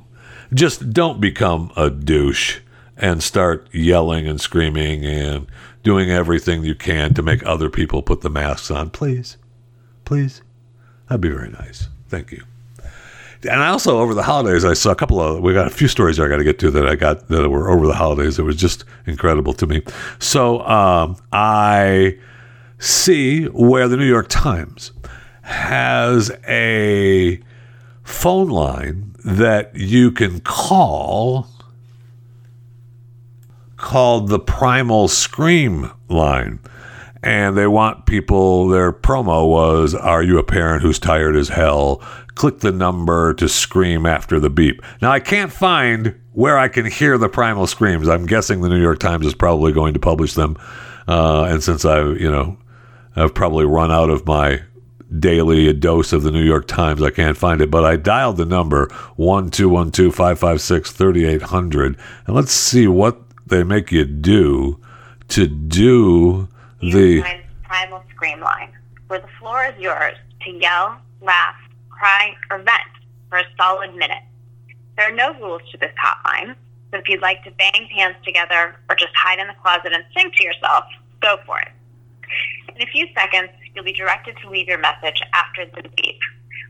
Just 0.53 0.91
don't 0.91 1.19
become 1.19 1.71
a 1.75 1.89
douche 1.89 2.59
and 2.95 3.21
start 3.21 3.67
yelling 3.73 4.27
and 4.27 4.39
screaming 4.41 5.05
and 5.05 5.47
doing 5.83 6.09
everything 6.09 6.63
you 6.63 6.75
can 6.75 7.13
to 7.13 7.21
make 7.21 7.45
other 7.45 7.69
people 7.69 8.01
put 8.01 8.21
the 8.21 8.29
masks 8.29 8.71
on. 8.71 8.89
Please, 8.89 9.37
please. 10.05 10.41
That'd 11.07 11.21
be 11.21 11.29
very 11.29 11.49
nice. 11.49 11.87
Thank 12.09 12.31
you. 12.31 12.43
And 13.43 13.61
I 13.61 13.67
also 13.67 13.99
over 13.99 14.13
the 14.13 14.23
holidays 14.23 14.65
I 14.65 14.73
saw 14.73 14.91
a 14.91 14.95
couple 14.95 15.19
of 15.19 15.41
we 15.41 15.53
got 15.53 15.67
a 15.67 15.69
few 15.69 15.87
stories 15.87 16.19
I 16.19 16.27
got 16.27 16.37
to 16.37 16.43
get 16.43 16.57
to 16.59 16.71
that 16.71 16.87
I 16.87 16.95
got 16.95 17.27
that 17.27 17.49
were 17.49 17.69
over 17.69 17.85
the 17.85 17.93
holidays. 17.93 18.39
It 18.39 18.43
was 18.43 18.55
just 18.55 18.83
incredible 19.05 19.53
to 19.53 19.67
me. 19.67 19.83
So 20.19 20.61
um, 20.61 21.17
I 21.31 22.17
see 22.79 23.45
where 23.45 23.87
the 23.87 23.97
New 23.97 24.07
York 24.07 24.27
Times 24.27 24.91
has 25.47 26.29
a 26.45 27.39
phone 28.03 28.49
line 28.49 29.15
that 29.23 29.73
you 29.73 30.11
can 30.11 30.41
call 30.41 31.47
called 33.77 34.27
the 34.27 34.39
Primal 34.39 35.07
Scream 35.07 35.89
line. 36.09 36.59
And 37.23 37.57
they 37.57 37.65
want 37.65 38.05
people, 38.05 38.67
their 38.67 38.91
promo 38.91 39.47
was, 39.47 39.95
Are 39.95 40.21
you 40.21 40.37
a 40.37 40.43
parent 40.43 40.81
who's 40.81 40.99
tired 40.99 41.37
as 41.37 41.47
hell? 41.47 42.01
Click 42.35 42.59
the 42.59 42.73
number 42.73 43.33
to 43.35 43.47
scream 43.47 44.05
after 44.05 44.41
the 44.41 44.49
beep. 44.49 44.81
Now, 45.01 45.11
I 45.11 45.21
can't 45.21 45.51
find 45.51 46.19
where 46.33 46.57
I 46.57 46.67
can 46.67 46.85
hear 46.85 47.17
the 47.17 47.29
primal 47.29 47.67
screams. 47.67 48.09
I'm 48.09 48.25
guessing 48.25 48.61
the 48.61 48.69
New 48.69 48.81
York 48.81 48.99
Times 48.99 49.25
is 49.25 49.33
probably 49.33 49.71
going 49.71 49.93
to 49.93 49.99
publish 49.99 50.33
them. 50.33 50.57
Uh, 51.07 51.43
and 51.45 51.63
since 51.63 51.85
I've, 51.85 52.19
you 52.19 52.29
know, 52.29 52.57
I've 53.15 53.33
probably 53.33 53.65
run 53.65 53.91
out 53.91 54.09
of 54.09 54.25
my 54.25 54.61
daily 55.19 55.67
a 55.67 55.73
dose 55.73 56.13
of 56.13 56.23
the 56.23 56.31
New 56.31 56.43
York 56.43 56.67
Times. 56.67 57.01
I 57.01 57.09
can't 57.09 57.37
find 57.37 57.61
it, 57.61 57.71
but 57.71 57.85
I 57.85 57.95
dialed 57.95 58.37
the 58.37 58.45
number 58.45 58.87
1212 59.15 60.13
556 60.13 60.91
3800. 60.91 61.97
And 62.25 62.35
let's 62.35 62.51
see 62.51 62.87
what 62.87 63.21
they 63.45 63.63
make 63.63 63.91
you 63.91 64.05
do 64.05 64.79
to 65.29 65.47
do 65.47 66.47
the 66.81 67.23
primal 67.63 68.03
scream 68.13 68.39
line, 68.41 68.71
where 69.07 69.19
the 69.19 69.27
floor 69.39 69.65
is 69.65 69.79
yours 69.79 70.15
to 70.41 70.51
yell, 70.51 70.99
laugh, 71.21 71.55
cry, 71.89 72.35
or 72.51 72.57
vent 72.59 72.81
for 73.29 73.39
a 73.39 73.43
solid 73.57 73.95
minute. 73.95 74.23
There 74.95 75.07
are 75.07 75.15
no 75.15 75.33
rules 75.39 75.61
to 75.71 75.77
this 75.77 75.91
hotline, 76.03 76.55
so 76.91 76.97
if 76.97 77.09
you'd 77.09 77.21
like 77.21 77.43
to 77.43 77.51
bang 77.51 77.87
hands 77.95 78.15
together 78.23 78.75
or 78.89 78.95
just 78.95 79.13
hide 79.15 79.39
in 79.39 79.47
the 79.47 79.55
closet 79.61 79.93
and 79.93 80.03
sing 80.15 80.31
to 80.35 80.43
yourself, 80.43 80.85
go 81.21 81.37
for 81.45 81.59
it. 81.59 81.69
In 82.75 82.81
a 82.81 82.91
few 82.91 83.07
seconds, 83.13 83.49
you'll 83.77 83.85
be 83.85 83.93
directed 83.93 84.35
to 84.41 84.49
leave 84.49 84.67
your 84.67 84.79
message 84.79 85.21
after 85.35 85.63
the 85.67 85.87
beep. 85.95 86.19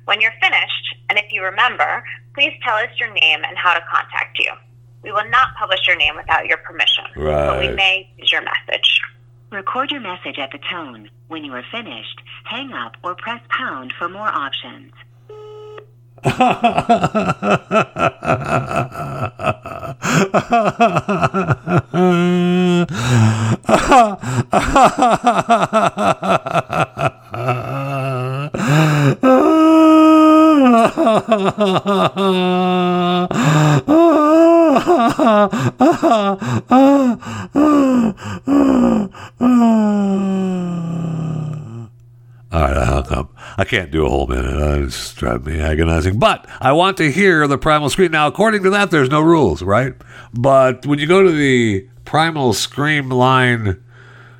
When 0.04 0.20
you're 0.20 0.34
finished, 0.42 0.96
and 1.10 1.18
if 1.18 1.32
you 1.32 1.42
remember, 1.42 2.04
please 2.34 2.52
tell 2.66 2.76
us 2.76 2.90
your 3.00 3.14
name 3.14 3.40
and 3.48 3.58
how 3.58 3.74
to 3.74 3.80
contact 3.90 4.38
you. 4.38 4.52
We 5.04 5.14
will 5.14 5.30
not 5.30 5.56
publish 5.58 5.88
your 5.88 5.96
name 5.96 6.18
without 6.18 6.48
your 6.48 6.58
permission, 6.58 7.06
but 7.16 7.60
we 7.60 7.70
may 7.70 8.12
use 8.18 8.30
your 8.30 8.42
message. 8.42 9.00
Record 9.54 9.90
your 9.90 10.02
message 10.02 10.38
at 10.38 10.52
the 10.52 10.60
tone. 10.70 11.10
When 11.30 11.46
you 11.46 11.54
are 11.54 11.64
finished, 11.72 12.22
hang 12.44 12.74
up 12.74 12.98
or 13.04 13.16
press 13.16 13.42
pound 13.50 13.94
for 13.98 14.10
more 14.10 14.28
options. 14.28 14.92
All 16.28 16.34
right, 42.64 42.78
I 42.78 42.86
hung 42.86 43.12
up. 43.12 43.37
I 43.60 43.66
can't 43.66 43.90
do 43.90 44.06
a 44.06 44.10
whole 44.10 44.28
minute. 44.28 44.84
It's 44.84 45.14
driving 45.16 45.54
me 45.56 45.60
agonizing. 45.60 46.20
But 46.20 46.48
I 46.62 46.74
want 46.74 46.98
to 46.98 47.12
hear 47.12 47.48
the 47.48 47.58
primal 47.58 47.90
scream. 47.90 48.12
Now, 48.12 48.28
according 48.28 48.62
to 48.64 48.70
that, 48.70 48.92
there's 48.92 49.10
no 49.10 49.22
rules, 49.22 49.64
right? 49.64 49.96
But 50.32 50.86
when 50.86 51.00
you 51.00 51.08
go 51.08 51.24
to 51.24 51.32
the 51.32 51.88
primal 52.06 52.54
scream 52.54 53.10
line 53.10 53.84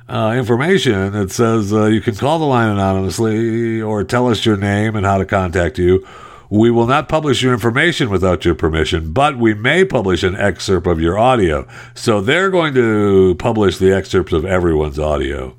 uh, 0.08 0.34
information, 0.38 1.16
it 1.16 1.32
says 1.32 1.72
uh, 1.72 1.86
you 1.86 2.00
can 2.00 2.14
call 2.14 2.38
the 2.38 2.44
line 2.44 2.70
anonymously 2.70 3.82
or 3.82 4.04
tell 4.04 4.28
us 4.28 4.46
your 4.46 4.56
name 4.56 4.94
and 4.94 5.04
how 5.04 5.18
to 5.18 5.26
contact 5.26 5.78
you. 5.78 6.06
We 6.48 6.70
will 6.70 6.86
not 6.86 7.08
publish 7.08 7.42
your 7.42 7.52
information 7.52 8.10
without 8.10 8.44
your 8.44 8.54
permission, 8.54 9.12
but 9.12 9.36
we 9.36 9.52
may 9.52 9.84
publish 9.84 10.22
an 10.22 10.36
excerpt 10.36 10.86
of 10.86 11.00
your 11.00 11.18
audio. 11.18 11.66
So 11.94 12.20
they're 12.20 12.50
going 12.50 12.72
to 12.74 13.34
publish 13.34 13.78
the 13.78 13.92
excerpts 13.92 14.32
of 14.32 14.46
everyone's 14.46 14.98
audio 14.98 15.56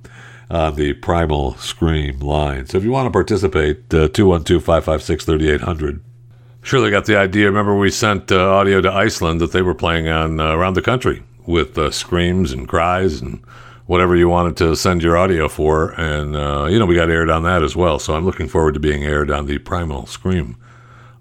on 0.50 0.76
the 0.76 0.94
Primal 0.94 1.56
Scream 1.56 2.20
line. 2.20 2.66
So 2.66 2.78
if 2.78 2.84
you 2.84 2.92
want 2.92 3.08
to 3.08 3.12
participate, 3.12 3.94
uh, 3.94 4.10
212 4.10 4.64
556 4.64 5.26
3800. 5.26 6.02
Sure, 6.62 6.82
they 6.82 6.90
got 6.90 7.06
the 7.06 7.18
idea. 7.18 7.46
Remember, 7.46 7.76
we 7.76 7.90
sent 7.90 8.32
uh, 8.32 8.50
audio 8.52 8.82
to 8.82 8.92
Iceland 8.92 9.40
that 9.42 9.52
they 9.52 9.62
were 9.62 9.76
playing 9.76 10.08
on 10.08 10.40
uh, 10.40 10.54
around 10.54 10.74
the 10.74 10.82
country 10.82 11.24
with 11.46 11.78
uh, 11.78 11.90
screams 11.92 12.52
and 12.52 12.68
cries 12.68 13.22
and 13.22 13.42
whatever 13.86 14.16
you 14.16 14.30
wanted 14.30 14.58
to 14.58 14.76
send 14.76 15.02
your 15.02 15.18
audio 15.18 15.48
for. 15.48 15.92
And, 16.00 16.36
uh, 16.36 16.68
you 16.70 16.78
know, 16.78 16.86
we 16.86 16.96
got 16.96 17.10
aired 17.10 17.30
on 17.30 17.44
that 17.44 17.64
as 17.64 17.76
well. 17.76 17.98
So 17.98 18.14
I'm 18.14 18.26
looking 18.26 18.48
forward 18.48 18.74
to 18.74 18.80
being 18.80 19.04
aired 19.04 19.32
on 19.32 19.46
the 19.46 19.58
Primal 19.58 20.06
Scream 20.06 20.58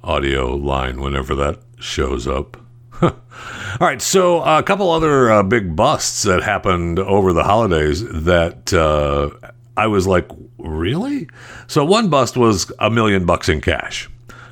audio 0.03 0.55
line 0.55 1.01
whenever 1.01 1.35
that 1.37 1.61
shows 1.79 2.27
up. 2.27 2.57
All 3.03 3.87
right, 3.87 4.03
so 4.03 4.43
a 4.43 4.63
couple 4.63 4.91
other 4.91 5.31
uh, 5.31 5.43
big 5.43 5.77
busts 5.77 6.23
that 6.23 6.43
happened 6.43 6.99
over 6.99 7.33
the 7.33 7.45
holidays 7.45 8.05
that 8.25 8.73
uh, 8.73 9.31
I 9.77 9.87
was 9.87 10.07
like, 10.07 10.29
really? 10.59 11.29
So 11.67 11.85
one 11.85 12.09
bust 12.09 12.37
was 12.37 12.73
a 12.79 12.91
million 12.91 13.27
bucks 13.27 13.49
in 13.49 13.61
cash 13.61 14.09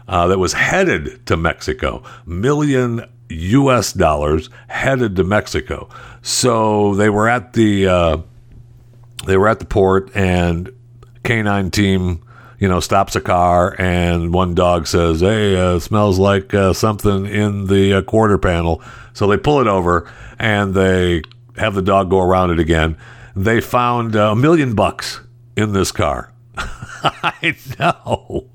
uh, 0.09 0.28
that 0.28 0.38
was 0.38 0.53
headed 0.53 1.26
to 1.26 1.36
Mexico, 1.36 2.03
million 2.24 3.05
U.S. 3.28 3.92
dollars 3.92 4.51
headed 4.68 5.16
to 5.16 5.24
Mexico. 5.24 5.88
So 6.22 6.94
they 6.94 7.11
were 7.11 7.28
at 7.28 7.55
the 7.55 7.88
uh, 7.88 8.18
they 9.26 9.36
were 9.36 9.49
at 9.49 9.59
the 9.59 9.64
port, 9.64 10.14
and 10.14 10.70
canine 11.24 11.70
team, 11.70 12.22
you 12.59 12.68
know, 12.68 12.80
stops 12.80 13.16
a 13.16 13.20
car, 13.20 13.74
and 13.78 14.32
one 14.32 14.54
dog 14.54 14.86
says, 14.86 15.20
"Hey, 15.20 15.57
uh, 15.57 15.78
smells 15.78 16.18
like 16.18 16.54
uh, 16.54 16.72
something 16.72 17.26
in 17.26 17.66
the 17.66 17.94
uh, 17.94 18.02
quarter 18.02 18.38
panel." 18.38 18.82
So 19.12 19.26
they 19.26 19.36
pull 19.36 19.61
it 19.61 19.66
over, 19.66 20.11
and 20.38 20.74
they 20.74 21.22
have 21.57 21.74
the 21.74 21.82
dog 21.82 22.11
go 22.11 22.20
around 22.20 22.50
it 22.50 22.59
again. 22.59 22.96
They 23.34 23.61
found 23.61 24.16
uh, 24.16 24.32
a 24.32 24.36
million 24.36 24.74
bucks 24.74 25.20
in 25.57 25.72
this 25.72 25.92
car. 25.92 26.32
I 26.59 27.57
know. 27.78 28.48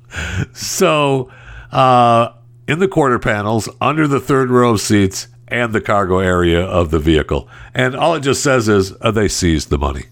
So, 0.54 1.32
uh, 1.72 2.34
in 2.68 2.80
the 2.80 2.88
quarter 2.88 3.20
panels, 3.20 3.70
under 3.80 4.08
the 4.08 4.20
third 4.20 4.50
row 4.50 4.72
of 4.72 4.82
seats, 4.82 5.28
and 5.52 5.74
the 5.74 5.82
cargo 5.82 6.20
area 6.20 6.62
of 6.62 6.90
the 6.90 7.00
vehicle. 7.00 7.48
And 7.76 7.94
all 7.94 8.16
it 8.16 8.22
just 8.22 8.42
says 8.42 8.70
is 8.70 8.94
uh, 9.02 9.12
they 9.12 9.28
seized 9.28 9.70
the 9.70 9.78
money. 9.78 10.06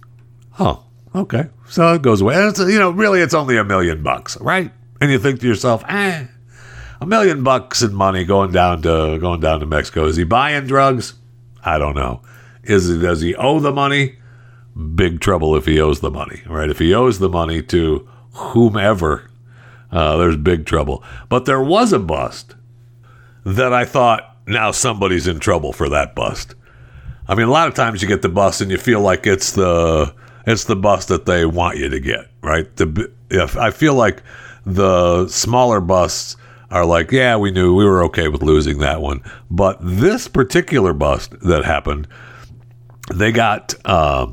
Oh, 0.59 0.83
okay. 1.15 1.49
So 1.67 1.93
it 1.93 2.01
goes 2.01 2.21
away. 2.21 2.35
And 2.35 2.49
it's, 2.49 2.59
you 2.59 2.79
know, 2.79 2.91
really, 2.91 3.21
it's 3.21 3.33
only 3.33 3.57
a 3.57 3.63
million 3.63 4.03
bucks, 4.03 4.39
right? 4.41 4.71
And 5.01 5.11
you 5.11 5.19
think 5.19 5.39
to 5.41 5.47
yourself, 5.47 5.83
eh, 5.87 6.27
a 7.01 7.05
million 7.05 7.43
bucks 7.43 7.81
in 7.81 7.93
money 7.93 8.25
going 8.25 8.51
down 8.51 8.81
to 8.81 9.17
going 9.19 9.39
down 9.39 9.59
to 9.61 9.65
Mexico. 9.65 10.05
Is 10.05 10.17
he 10.17 10.23
buying 10.23 10.67
drugs? 10.67 11.13
I 11.63 11.77
don't 11.77 11.95
know. 11.95 12.21
Is 12.63 12.89
it, 12.89 12.99
does 12.99 13.21
he 13.21 13.35
owe 13.35 13.59
the 13.59 13.71
money? 13.71 14.17
Big 14.95 15.19
trouble 15.19 15.55
if 15.55 15.65
he 15.65 15.79
owes 15.79 15.99
the 15.99 16.11
money, 16.11 16.41
right? 16.45 16.69
If 16.69 16.79
he 16.79 16.93
owes 16.93 17.19
the 17.19 17.29
money 17.29 17.61
to 17.63 18.07
whomever, 18.33 19.29
uh, 19.91 20.17
there's 20.17 20.37
big 20.37 20.65
trouble. 20.65 21.03
But 21.27 21.45
there 21.45 21.61
was 21.61 21.91
a 21.91 21.99
bust 21.99 22.55
that 23.45 23.73
I 23.73 23.85
thought 23.85 24.37
now 24.47 24.71
somebody's 24.71 25.27
in 25.27 25.39
trouble 25.39 25.73
for 25.73 25.89
that 25.89 26.15
bust. 26.15 26.55
I 27.27 27.35
mean, 27.35 27.47
a 27.47 27.51
lot 27.51 27.67
of 27.67 27.75
times 27.75 28.01
you 28.01 28.07
get 28.07 28.21
the 28.21 28.29
bust 28.29 28.61
and 28.61 28.71
you 28.71 28.77
feel 28.77 29.01
like 29.01 29.27
it's 29.27 29.51
the 29.51 30.13
it's 30.45 30.65
the 30.65 30.75
bust 30.75 31.07
that 31.09 31.25
they 31.25 31.45
want 31.45 31.77
you 31.77 31.89
to 31.89 31.99
get, 31.99 32.29
right? 32.41 32.73
The 32.75 33.11
if 33.29 33.57
I 33.57 33.71
feel 33.71 33.93
like 33.93 34.23
the 34.65 35.27
smaller 35.27 35.81
busts 35.81 36.35
are 36.71 36.85
like, 36.85 37.11
yeah, 37.11 37.35
we 37.35 37.51
knew 37.51 37.75
we 37.75 37.85
were 37.85 38.03
okay 38.03 38.27
with 38.27 38.43
losing 38.43 38.77
that 38.79 39.01
one, 39.01 39.21
but 39.49 39.77
this 39.81 40.27
particular 40.27 40.93
bust 40.93 41.39
that 41.41 41.65
happened, 41.65 42.07
they 43.13 43.31
got 43.31 43.73
uh, 43.85 44.27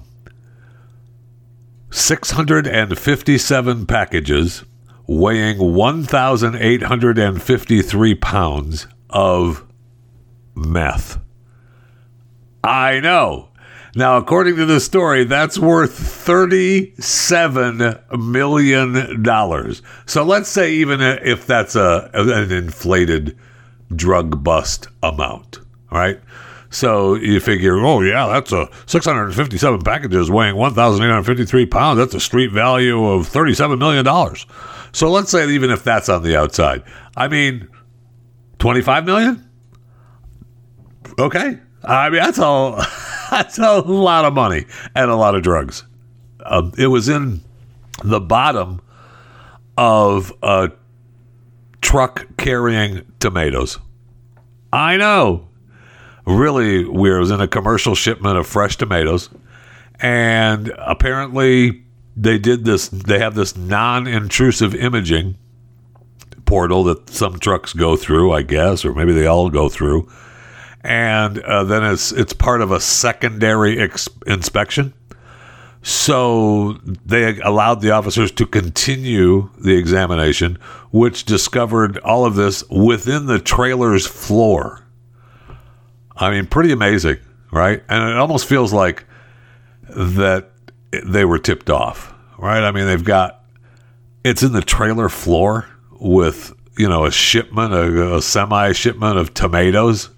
657 1.90 3.86
packages 3.86 4.64
weighing 5.06 5.58
1,853 5.58 8.14
pounds 8.16 8.86
of 9.08 9.64
meth. 10.54 11.18
I 12.62 13.00
know. 13.00 13.48
Now, 13.96 14.18
according 14.18 14.54
to 14.56 14.66
the 14.66 14.78
story, 14.78 15.24
that's 15.24 15.58
worth 15.58 15.98
$37 15.98 18.18
million. 18.18 19.74
So 20.04 20.22
let's 20.22 20.50
say, 20.50 20.74
even 20.74 21.00
if 21.00 21.46
that's 21.46 21.74
a, 21.76 22.10
an 22.12 22.52
inflated 22.52 23.38
drug 23.94 24.44
bust 24.44 24.88
amount, 25.02 25.60
right? 25.90 26.20
So 26.68 27.14
you 27.14 27.40
figure, 27.40 27.78
oh, 27.78 28.02
yeah, 28.02 28.26
that's 28.26 28.52
a 28.52 28.68
657 28.84 29.80
packages 29.80 30.30
weighing 30.30 30.56
1,853 30.56 31.64
pounds. 31.64 31.98
That's 31.98 32.12
a 32.12 32.20
street 32.20 32.52
value 32.52 33.02
of 33.02 33.26
$37 33.26 33.78
million. 33.78 34.04
So 34.92 35.10
let's 35.10 35.30
say, 35.30 35.48
even 35.48 35.70
if 35.70 35.82
that's 35.82 36.10
on 36.10 36.22
the 36.22 36.36
outside, 36.36 36.82
I 37.16 37.28
mean, 37.28 37.66
25 38.58 39.06
million? 39.06 39.48
Okay. 41.18 41.58
I 41.82 42.10
mean, 42.10 42.20
that's 42.20 42.38
a 42.38 42.86
that's 43.30 43.58
a 43.58 43.80
lot 43.80 44.24
of 44.24 44.34
money 44.34 44.66
and 44.94 45.10
a 45.10 45.16
lot 45.16 45.34
of 45.34 45.42
drugs. 45.42 45.84
Um, 46.44 46.72
it 46.78 46.86
was 46.86 47.08
in 47.08 47.42
the 48.04 48.20
bottom 48.20 48.80
of 49.76 50.32
a 50.42 50.70
truck 51.80 52.26
carrying 52.36 53.10
tomatoes. 53.20 53.78
I 54.72 54.96
know, 54.96 55.48
really 56.26 56.84
weird. 56.84 57.16
It 57.16 57.20
was 57.20 57.30
in 57.30 57.40
a 57.40 57.48
commercial 57.48 57.94
shipment 57.94 58.38
of 58.38 58.46
fresh 58.46 58.76
tomatoes, 58.76 59.30
and 60.00 60.72
apparently 60.78 61.84
they 62.16 62.38
did 62.38 62.64
this. 62.64 62.88
They 62.88 63.18
have 63.18 63.34
this 63.34 63.56
non-intrusive 63.56 64.74
imaging 64.74 65.36
portal 66.44 66.84
that 66.84 67.10
some 67.10 67.38
trucks 67.38 67.72
go 67.72 67.96
through, 67.96 68.32
I 68.32 68.42
guess, 68.42 68.84
or 68.84 68.94
maybe 68.94 69.12
they 69.12 69.26
all 69.26 69.50
go 69.50 69.68
through 69.68 70.08
and 70.82 71.38
uh, 71.40 71.64
then 71.64 71.84
it's 71.84 72.12
it's 72.12 72.32
part 72.32 72.60
of 72.60 72.70
a 72.70 72.80
secondary 72.80 73.78
ex- 73.78 74.08
inspection. 74.26 74.94
So 75.82 76.80
they 76.84 77.38
allowed 77.40 77.80
the 77.80 77.92
officers 77.92 78.32
to 78.32 78.46
continue 78.46 79.50
the 79.56 79.76
examination, 79.76 80.58
which 80.90 81.24
discovered 81.24 81.98
all 81.98 82.24
of 82.24 82.34
this 82.34 82.68
within 82.68 83.26
the 83.26 83.38
trailer's 83.38 84.04
floor. 84.04 84.84
I 86.16 86.30
mean, 86.30 86.46
pretty 86.46 86.72
amazing, 86.72 87.18
right? 87.52 87.84
And 87.88 88.10
it 88.10 88.16
almost 88.16 88.46
feels 88.46 88.72
like 88.72 89.04
that 89.88 90.50
they 91.04 91.24
were 91.24 91.38
tipped 91.38 91.70
off, 91.70 92.12
right? 92.36 92.64
I 92.64 92.72
mean, 92.72 92.86
they've 92.86 93.04
got 93.04 93.44
it's 94.24 94.42
in 94.42 94.52
the 94.52 94.62
trailer 94.62 95.08
floor 95.08 95.68
with 96.00 96.52
you 96.76 96.88
know 96.88 97.04
a 97.04 97.12
shipment, 97.12 97.72
a, 97.72 98.16
a 98.16 98.22
semi 98.22 98.72
shipment 98.72 99.18
of 99.18 99.34
tomatoes 99.34 100.10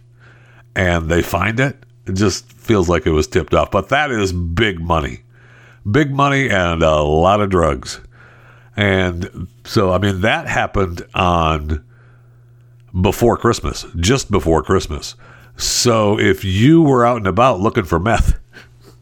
and 0.78 1.08
they 1.08 1.22
find 1.22 1.58
it, 1.58 1.76
it 2.06 2.12
just 2.12 2.52
feels 2.52 2.88
like 2.88 3.04
it 3.04 3.10
was 3.10 3.26
tipped 3.26 3.52
off. 3.52 3.72
But 3.72 3.88
that 3.88 4.12
is 4.12 4.32
big 4.32 4.80
money. 4.80 5.22
Big 5.90 6.12
money 6.12 6.48
and 6.48 6.84
a 6.84 7.02
lot 7.02 7.40
of 7.40 7.50
drugs. 7.50 8.00
And 8.76 9.48
so, 9.64 9.90
I 9.90 9.98
mean, 9.98 10.20
that 10.20 10.46
happened 10.46 11.04
on 11.14 11.84
before 12.98 13.36
Christmas, 13.36 13.86
just 13.96 14.30
before 14.30 14.62
Christmas. 14.62 15.16
So 15.56 16.16
if 16.16 16.44
you 16.44 16.80
were 16.80 17.04
out 17.04 17.16
and 17.16 17.26
about 17.26 17.58
looking 17.58 17.84
for 17.84 17.98
meth, 17.98 18.38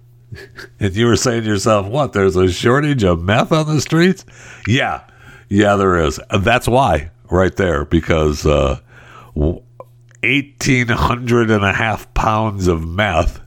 and 0.81 0.97
you 0.97 1.05
were 1.05 1.17
saying 1.17 1.43
to 1.43 1.49
yourself, 1.49 1.87
what, 1.89 2.15
there's 2.15 2.37
a 2.37 2.51
shortage 2.51 3.05
of 3.05 3.23
meth 3.23 3.53
on 3.53 3.67
the 3.67 3.83
streets? 3.83 4.25
Yeah, 4.67 5.03
yeah, 5.51 5.77
there 5.77 5.99
is. 6.01 6.19
That's 6.41 6.69
why, 6.69 7.11
right 7.31 7.55
there, 7.55 7.85
because 7.85 8.47
uh, 8.47 8.81
1,800 10.23 11.51
and 11.51 11.65
a 11.65 11.73
half 11.73 12.13
pounds 12.15 12.67
of 12.69 12.87
meth 12.87 13.41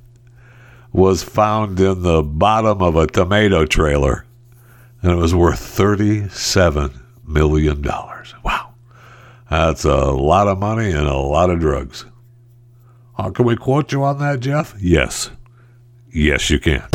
was 0.91 1.24
found 1.24 1.80
in 1.80 2.01
the 2.01 2.24
bottom 2.24 2.82
of 2.82 2.95
a 2.95 3.07
tomato 3.07 3.65
trailer, 3.65 4.26
and 5.01 5.11
it 5.11 5.15
was 5.15 5.36
worth 5.36 5.59
$37 5.59 7.01
million. 7.26 7.82
Wow. 7.82 8.74
That's 9.49 9.84
a 9.84 10.05
lot 10.11 10.47
of 10.47 10.59
money 10.59 10.91
and 10.91 11.07
a 11.07 11.17
lot 11.17 11.49
of 11.49 11.59
drugs. 11.59 12.05
Uh, 13.17 13.32
can 13.32 13.45
we 13.45 13.55
quote 13.55 13.91
you 13.91 14.03
on 14.03 14.20
that, 14.20 14.39
Jeff? 14.39 14.76
Yes. 14.80 15.32
Yes, 16.11 16.49
you 16.49 16.59
can. 16.59 16.88